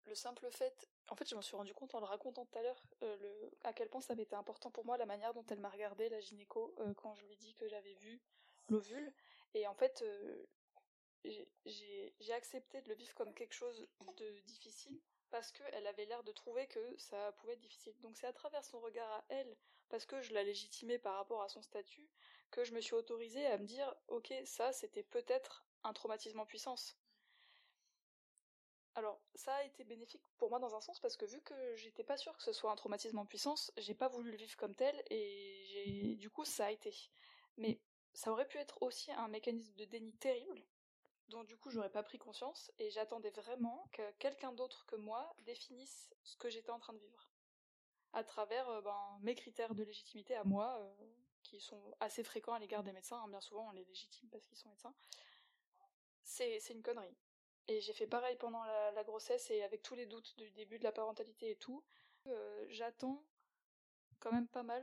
le 0.07 0.15
simple 0.15 0.51
fait, 0.51 0.89
en 1.09 1.17
fait, 1.17 1.29
je 1.29 1.35
m'en 1.35 1.43
suis 1.43 1.57
rendu 1.57 1.75
compte 1.75 1.95
en 1.95 2.01
le 2.01 2.07
racontant 2.07 2.45
tout 2.45 2.59
à 2.59 2.63
l'heure, 2.63 2.83
euh, 3.03 3.51
à 3.63 3.73
quel 3.73 3.89
point 3.89 4.01
ça 4.01 4.15
été 4.15 4.37
important 4.37 4.71
pour 4.71 4.85
moi 4.85 4.97
la 4.97 5.07
manière 5.07 5.35
dont 5.35 5.45
elle 5.49 5.61
m'a 5.61 5.69
regardé 5.71 6.09
la 6.09 6.21
gynéco 6.21 6.75
euh, 6.79 6.95
quand 6.95 7.15
je 7.15 7.25
lui 7.27 7.37
dis 7.37 7.55
que 7.55 7.69
j'avais 7.69 7.95
vu 7.95 8.21
l'ovule. 8.69 9.13
Et 9.55 9.67
en 9.67 9.75
fait, 9.75 10.03
euh, 10.03 10.47
j'ai 11.65 12.33
accepté 12.33 12.83
de 12.83 12.89
le 12.89 12.95
vivre 12.95 13.15
comme 13.15 13.35
quelque 13.35 13.55
chose 13.55 13.89
de 14.17 14.41
difficile 14.41 15.01
parce 15.31 15.51
qu'elle 15.51 15.87
avait 15.87 16.05
l'air 16.05 16.23
de 16.23 16.33
trouver 16.33 16.69
que 16.69 16.97
ça 16.97 17.33
pouvait 17.33 17.55
être 17.55 17.61
difficile. 17.61 17.99
Donc 18.03 18.17
c'est 18.17 18.27
à 18.27 18.33
travers 18.33 18.65
son 18.65 18.79
regard 18.81 19.11
à 19.11 19.25
elle, 19.29 19.57
parce 19.89 20.07
que 20.07 20.23
je 20.23 20.33
la 20.33 20.45
légitimais 20.45 20.99
par 20.99 21.17
rapport 21.17 21.43
à 21.43 21.49
son 21.49 21.61
statut, 21.61 22.09
que 22.51 22.63
je 22.63 22.73
me 22.73 22.81
suis 22.81 22.95
autorisée 22.95 23.47
à 23.47 23.59
me 23.59 23.65
dire, 23.65 23.93
ok, 24.09 24.33
ça 24.45 24.73
c'était 24.73 25.03
peut-être 25.03 25.67
un 25.83 25.93
traumatisme 25.93 26.39
en 26.39 26.47
puissance. 26.47 26.97
Alors, 28.97 29.21
ça 29.35 29.55
a 29.57 29.65
été 29.65 29.83
bénéfique 29.83 30.23
pour 30.39 30.51
moi 30.51 30.61
dans 30.61 30.77
un 30.77 30.81
sens 30.81 31.01
parce 31.01 31.17
que 31.17 31.25
vu 31.25 31.41
que 31.41 31.75
j'étais 31.75 32.05
pas 32.05 32.17
sûre 32.17 32.37
que 32.37 32.43
ce 32.45 32.53
soit 32.53 32.71
un 32.71 32.77
traumatisme 32.77 33.19
en 33.19 33.27
puissance, 33.27 33.73
j'ai 33.77 33.95
pas 33.95 34.09
voulu 34.09 34.31
le 34.31 34.37
vivre 34.37 34.57
comme 34.57 34.75
tel 34.75 35.03
et 35.11 35.65
j'ai 35.67 36.15
du 36.15 36.31
coup 36.31 36.45
ça 36.45 36.67
a 36.67 36.71
été. 36.71 36.95
Mais 37.57 37.81
ça 38.13 38.31
aurait 38.31 38.47
pu 38.47 38.59
être 38.59 38.81
aussi 38.83 39.11
un 39.13 39.29
mécanisme 39.29 39.75
de 39.75 39.85
déni 39.85 40.13
terrible 40.15 40.65
dont 41.29 41.43
du 41.43 41.57
coup 41.57 41.71
j'aurais 41.71 41.91
pas 41.91 42.03
pris 42.03 42.19
conscience 42.19 42.71
et 42.79 42.91
j'attendais 42.91 43.31
vraiment 43.31 43.89
que 43.93 44.03
quelqu'un 44.19 44.53
d'autre 44.53 44.87
que 44.87 44.97
moi 44.97 45.35
définisse 45.41 46.15
ce 46.23 46.37
que 46.37 46.51
j'étais 46.51 46.71
en 46.71 46.79
train 46.79 46.93
de 46.93 46.99
vivre 46.99 47.29
à 48.13 48.23
travers 48.23 48.69
euh, 48.69 48.81
ben, 48.83 49.19
mes 49.23 49.35
critères 49.35 49.75
de 49.75 49.83
légitimité 49.83 50.37
à 50.37 50.45
moi 50.45 50.79
euh, 50.79 50.95
qui 51.43 51.61
sont 51.61 51.97
assez 52.01 52.23
fréquents 52.23 52.53
à 52.53 52.59
l'égard 52.59 52.85
des 52.85 52.93
médecins 52.93 53.21
hein. 53.25 53.29
bien 53.29 53.41
souvent 53.41 53.69
on 53.69 53.73
les 53.73 53.85
légitime 53.85 54.29
parce 54.31 54.45
qu'ils 54.45 54.59
sont 54.59 54.69
médecins 54.69 54.95
c'est 56.23 56.61
c'est 56.61 56.75
une 56.75 56.83
connerie 56.83 57.17
et 57.69 57.81
j'ai 57.81 57.93
fait 57.93 58.07
pareil 58.07 58.37
pendant 58.37 58.63
la, 58.65 59.05
grossesse 59.05 59.51
et 59.51 59.63
avec 59.63 59.83
tous 59.83 59.95
les 59.95 60.07
doutes 60.07 60.37
du 60.37 60.51
début 60.51 60.79
de 60.79 60.85
la 60.85 60.93
parentalité 60.93 61.51
et 61.51 61.57
tout 61.57 61.83
Euh, 62.27 62.65
j'attends 62.69 63.23
quand 64.19 64.33
même 64.33 64.49
pas 64.49 64.63
mal 64.63 64.83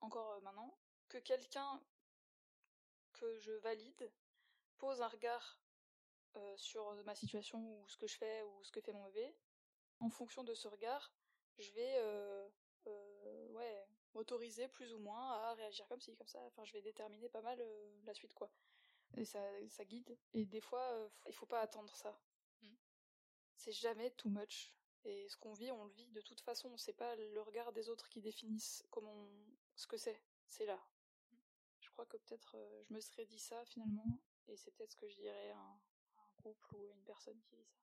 encore 0.00 0.32
euh, 0.32 0.40
maintenant 0.40 0.76
que 1.08 1.18
quelqu'un 1.18 1.80
que 3.12 3.38
je 3.38 3.52
valide 3.52 4.10
pose 4.78 5.00
un 5.00 5.06
regard 5.06 5.60
euh, 6.36 6.56
sur 6.56 6.92
ma 7.04 7.14
situation 7.14 7.60
ou 7.60 7.88
ce 7.88 7.96
que 7.96 8.08
je 8.08 8.16
fais 8.16 8.42
ou 8.42 8.64
ce 8.64 8.72
que 8.72 8.80
fait 8.80 8.92
mon 8.92 9.04
bébé. 9.04 9.36
En 10.00 10.10
fonction 10.10 10.42
de 10.42 10.52
ce 10.52 10.66
regard, 10.66 11.12
je 11.58 11.70
vais 11.70 11.94
ouais, 13.52 13.86
m'autoriser 14.14 14.66
plus 14.66 14.92
ou 14.92 14.98
moins 14.98 15.30
à 15.30 15.54
réagir 15.54 15.86
comme 15.86 16.00
ci, 16.00 16.16
comme 16.16 16.26
ça. 16.26 16.40
Enfin, 16.46 16.64
je 16.64 16.72
vais 16.72 16.82
déterminer 16.82 17.28
pas 17.28 17.42
mal 17.42 17.64
la 18.04 18.14
suite, 18.14 18.34
quoi. 18.34 18.50
Et 19.16 19.24
ça, 19.24 19.40
ça 19.68 19.84
guide. 19.84 20.16
Et 20.32 20.44
des 20.44 20.60
fois, 20.60 20.82
euh, 20.92 21.08
il 21.28 21.34
faut 21.34 21.46
pas 21.46 21.60
attendre 21.60 21.94
ça. 21.96 22.18
Mm. 22.62 22.74
C'est 23.56 23.72
jamais 23.72 24.10
too 24.12 24.28
much. 24.28 24.74
Et 25.04 25.28
ce 25.28 25.36
qu'on 25.36 25.52
vit, 25.52 25.70
on 25.70 25.84
le 25.84 25.92
vit 25.92 26.10
de 26.10 26.20
toute 26.20 26.40
façon. 26.40 26.76
C'est 26.76 26.94
pas 26.94 27.14
le 27.14 27.40
regard 27.42 27.72
des 27.72 27.88
autres 27.88 28.08
qui 28.08 28.20
définissent 28.20 28.84
comment 28.90 29.28
ce 29.76 29.86
que 29.86 29.96
c'est. 29.96 30.20
C'est 30.48 30.66
là. 30.66 30.82
Je 31.80 31.90
crois 31.90 32.06
que 32.06 32.16
peut-être 32.16 32.56
euh, 32.56 32.82
je 32.88 32.94
me 32.94 33.00
serais 33.00 33.26
dit 33.26 33.38
ça 33.38 33.64
finalement, 33.66 34.18
et 34.48 34.56
c'est 34.56 34.72
peut-être 34.72 34.92
ce 34.92 34.96
que 34.96 35.08
je 35.08 35.14
dirais 35.14 35.50
à 35.50 35.58
un, 35.58 35.80
à 36.16 36.22
un 36.22 36.42
couple 36.42 36.74
ou 36.74 36.86
à 36.86 36.92
une 36.92 37.04
personne 37.04 37.40
qui 37.42 37.56
dit 37.56 37.66
ça. 37.66 37.78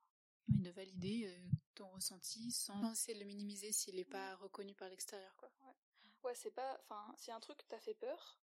Oui, 0.48 0.60
de 0.60 0.70
valider 0.72 1.28
euh, 1.28 1.52
ton 1.76 1.88
ressenti 1.90 2.52
sans 2.52 2.92
essayer 2.92 3.14
de 3.14 3.20
le 3.20 3.26
minimiser 3.26 3.72
s'il 3.72 3.96
n'est 3.96 4.04
pas 4.04 4.36
reconnu 4.38 4.74
par 4.76 4.90
l'extérieur, 4.90 5.36
quoi. 5.38 5.52
Ouais, 6.24 6.36
c'est 6.36 6.52
pas. 6.52 6.80
Enfin, 6.82 7.14
si 7.18 7.32
un 7.32 7.40
truc 7.40 7.66
t'a 7.68 7.80
fait 7.80 7.94
peur. 7.94 8.41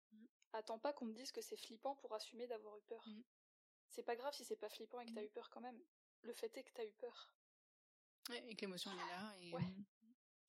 Attends 0.57 0.79
pas 0.79 0.93
qu'on 0.93 1.07
te 1.07 1.13
dise 1.13 1.31
que 1.31 1.41
c'est 1.41 1.57
flippant 1.57 1.95
pour 1.95 2.13
assumer 2.13 2.47
d'avoir 2.47 2.77
eu 2.77 2.81
peur. 2.81 3.03
Mm. 3.07 3.21
c'est 3.89 4.03
pas 4.03 4.15
grave 4.15 4.33
si 4.33 4.43
c'est 4.43 4.55
pas 4.55 4.69
flippant 4.69 4.99
et 4.99 5.05
que 5.05 5.13
t'as 5.13 5.23
eu 5.23 5.29
peur 5.29 5.49
quand 5.49 5.61
même. 5.61 5.79
Le 6.23 6.33
fait 6.33 6.55
est 6.57 6.63
que 6.63 6.71
t'as 6.73 6.85
eu 6.85 6.93
peur. 6.93 7.31
Ouais, 8.29 8.43
et 8.47 8.55
que 8.55 8.61
l'émotion 8.61 8.91
elle 8.91 8.99
est 8.99 9.11
là. 9.11 9.35
Et... 9.41 9.53
Ouais. 9.53 9.75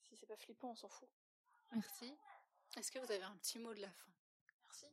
Si 0.03 0.17
c'est 0.17 0.27
pas 0.27 0.37
flippant, 0.37 0.71
on 0.71 0.77
s'en 0.77 0.89
fout. 0.89 1.09
Merci. 1.73 2.15
Est-ce 2.77 2.91
que 2.91 2.99
vous 2.99 3.11
avez 3.11 3.25
un 3.25 3.37
petit 3.37 3.59
mot 3.59 3.75
de 3.75 3.81
la 3.81 3.91
fin? 3.91 4.11
Merci. 4.63 4.87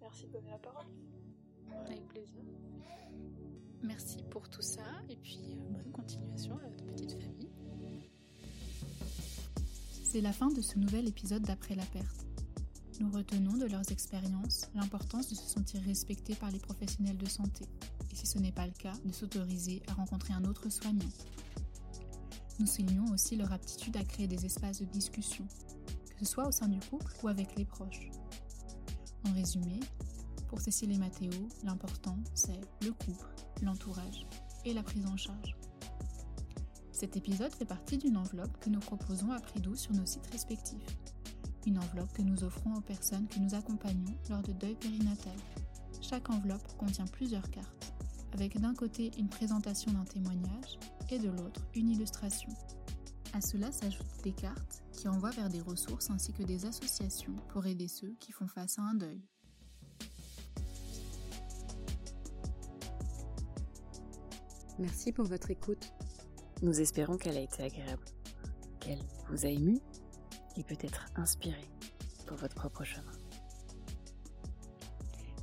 Merci 0.00 0.26
de 0.26 0.32
donner 0.32 0.50
la 0.50 0.58
parole. 0.58 0.86
Avec 1.86 2.06
plaisir. 2.08 2.42
Merci 3.82 4.22
pour 4.24 4.48
tout 4.48 4.62
ça 4.62 4.82
et 5.08 5.16
puis 5.16 5.58
euh, 5.58 5.68
bonne 5.70 5.92
continuation 5.92 6.58
à 6.58 6.68
votre 6.68 6.84
petite 6.86 7.12
famille. 7.12 7.52
C'est 10.02 10.20
la 10.20 10.32
fin 10.32 10.48
de 10.48 10.62
ce 10.62 10.78
nouvel 10.78 11.08
épisode 11.08 11.42
d'Après 11.42 11.74
la 11.74 11.84
perte. 11.86 12.23
Nous 13.00 13.10
retenons 13.10 13.56
de 13.56 13.66
leurs 13.66 13.90
expériences 13.90 14.68
l'importance 14.74 15.28
de 15.28 15.34
se 15.34 15.48
sentir 15.48 15.82
respecté 15.82 16.34
par 16.36 16.50
les 16.50 16.60
professionnels 16.60 17.18
de 17.18 17.28
santé 17.28 17.64
et 18.12 18.16
si 18.16 18.26
ce 18.26 18.38
n'est 18.38 18.52
pas 18.52 18.66
le 18.66 18.72
cas, 18.72 18.92
de 19.04 19.12
s'autoriser 19.12 19.82
à 19.88 19.94
rencontrer 19.94 20.32
un 20.32 20.44
autre 20.44 20.68
soignant. 20.70 21.08
Nous 22.60 22.66
soulignons 22.66 23.12
aussi 23.12 23.34
leur 23.34 23.52
aptitude 23.52 23.96
à 23.96 24.04
créer 24.04 24.28
des 24.28 24.46
espaces 24.46 24.78
de 24.80 24.84
discussion, 24.84 25.44
que 26.06 26.18
ce 26.20 26.24
soit 26.24 26.46
au 26.46 26.52
sein 26.52 26.68
du 26.68 26.78
couple 26.78 27.12
ou 27.24 27.28
avec 27.28 27.56
les 27.56 27.64
proches. 27.64 28.10
En 29.26 29.32
résumé, 29.32 29.80
pour 30.46 30.60
Cécile 30.60 30.92
et 30.92 30.98
Mathéo, 30.98 31.48
l'important, 31.64 32.16
c'est 32.34 32.60
le 32.82 32.92
couple, 32.92 33.34
l'entourage 33.62 34.24
et 34.64 34.72
la 34.72 34.84
prise 34.84 35.06
en 35.06 35.16
charge. 35.16 35.56
Cet 36.92 37.16
épisode 37.16 37.52
fait 37.52 37.64
partie 37.64 37.98
d'une 37.98 38.16
enveloppe 38.16 38.56
que 38.60 38.70
nous 38.70 38.78
proposons 38.78 39.32
à 39.32 39.40
prix 39.40 39.60
doux 39.60 39.74
sur 39.74 39.92
nos 39.92 40.06
sites 40.06 40.28
respectifs. 40.30 41.03
Une 41.66 41.78
enveloppe 41.78 42.12
que 42.12 42.22
nous 42.22 42.44
offrons 42.44 42.74
aux 42.74 42.80
personnes 42.80 43.26
que 43.26 43.38
nous 43.38 43.54
accompagnons 43.54 44.14
lors 44.28 44.42
de 44.42 44.52
deuil 44.52 44.74
périnatal. 44.74 45.36
Chaque 46.00 46.28
enveloppe 46.28 46.76
contient 46.76 47.06
plusieurs 47.06 47.50
cartes, 47.50 47.94
avec 48.32 48.60
d'un 48.60 48.74
côté 48.74 49.10
une 49.18 49.28
présentation 49.28 49.92
d'un 49.92 50.04
témoignage 50.04 50.78
et 51.10 51.18
de 51.18 51.30
l'autre 51.30 51.62
une 51.74 51.88
illustration. 51.88 52.50
À 53.32 53.40
cela 53.40 53.72
s'ajoutent 53.72 54.22
des 54.22 54.32
cartes 54.32 54.84
qui 54.92 55.08
envoient 55.08 55.30
vers 55.30 55.48
des 55.48 55.60
ressources 55.60 56.10
ainsi 56.10 56.32
que 56.32 56.42
des 56.42 56.66
associations 56.66 57.34
pour 57.48 57.66
aider 57.66 57.88
ceux 57.88 58.14
qui 58.20 58.32
font 58.32 58.46
face 58.46 58.78
à 58.78 58.82
un 58.82 58.94
deuil. 58.94 59.22
Merci 64.78 65.12
pour 65.12 65.24
votre 65.24 65.50
écoute. 65.50 65.92
Nous 66.62 66.80
espérons 66.80 67.16
qu'elle 67.16 67.36
a 67.36 67.40
été 67.40 67.62
agréable, 67.62 68.04
qu'elle 68.80 69.02
vous 69.30 69.46
a 69.46 69.48
ému 69.48 69.80
et 70.56 70.64
peut-être 70.64 71.06
inspiré 71.16 71.64
pour 72.26 72.36
votre 72.36 72.54
propre 72.54 72.84
chemin. 72.84 73.12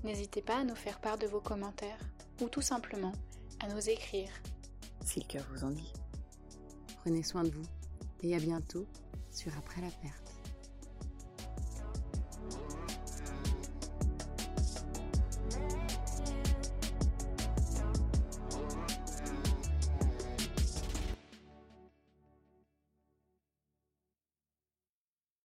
N'hésitez 0.03 0.41
pas 0.41 0.59
à 0.59 0.64
nous 0.64 0.76
faire 0.76 0.99
part 0.99 1.18
de 1.18 1.28
vos 1.28 1.41
commentaires 1.41 1.99
ou 2.41 2.49
tout 2.49 2.62
simplement 2.62 3.14
à 3.59 3.68
nous 3.68 3.89
écrire. 3.89 4.30
Si 5.05 5.20
le 5.20 5.26
cœur 5.26 5.45
vous 5.51 5.64
en 5.64 5.72
dit. 5.72 5.93
Prenez 7.01 7.24
soin 7.24 7.43
de 7.43 7.49
vous 7.49 7.66
et 8.22 8.36
à 8.36 8.39
bientôt 8.39 8.86
sur 9.32 9.51
Après 9.57 9.82
la 9.82 9.89
perte. 9.89 10.20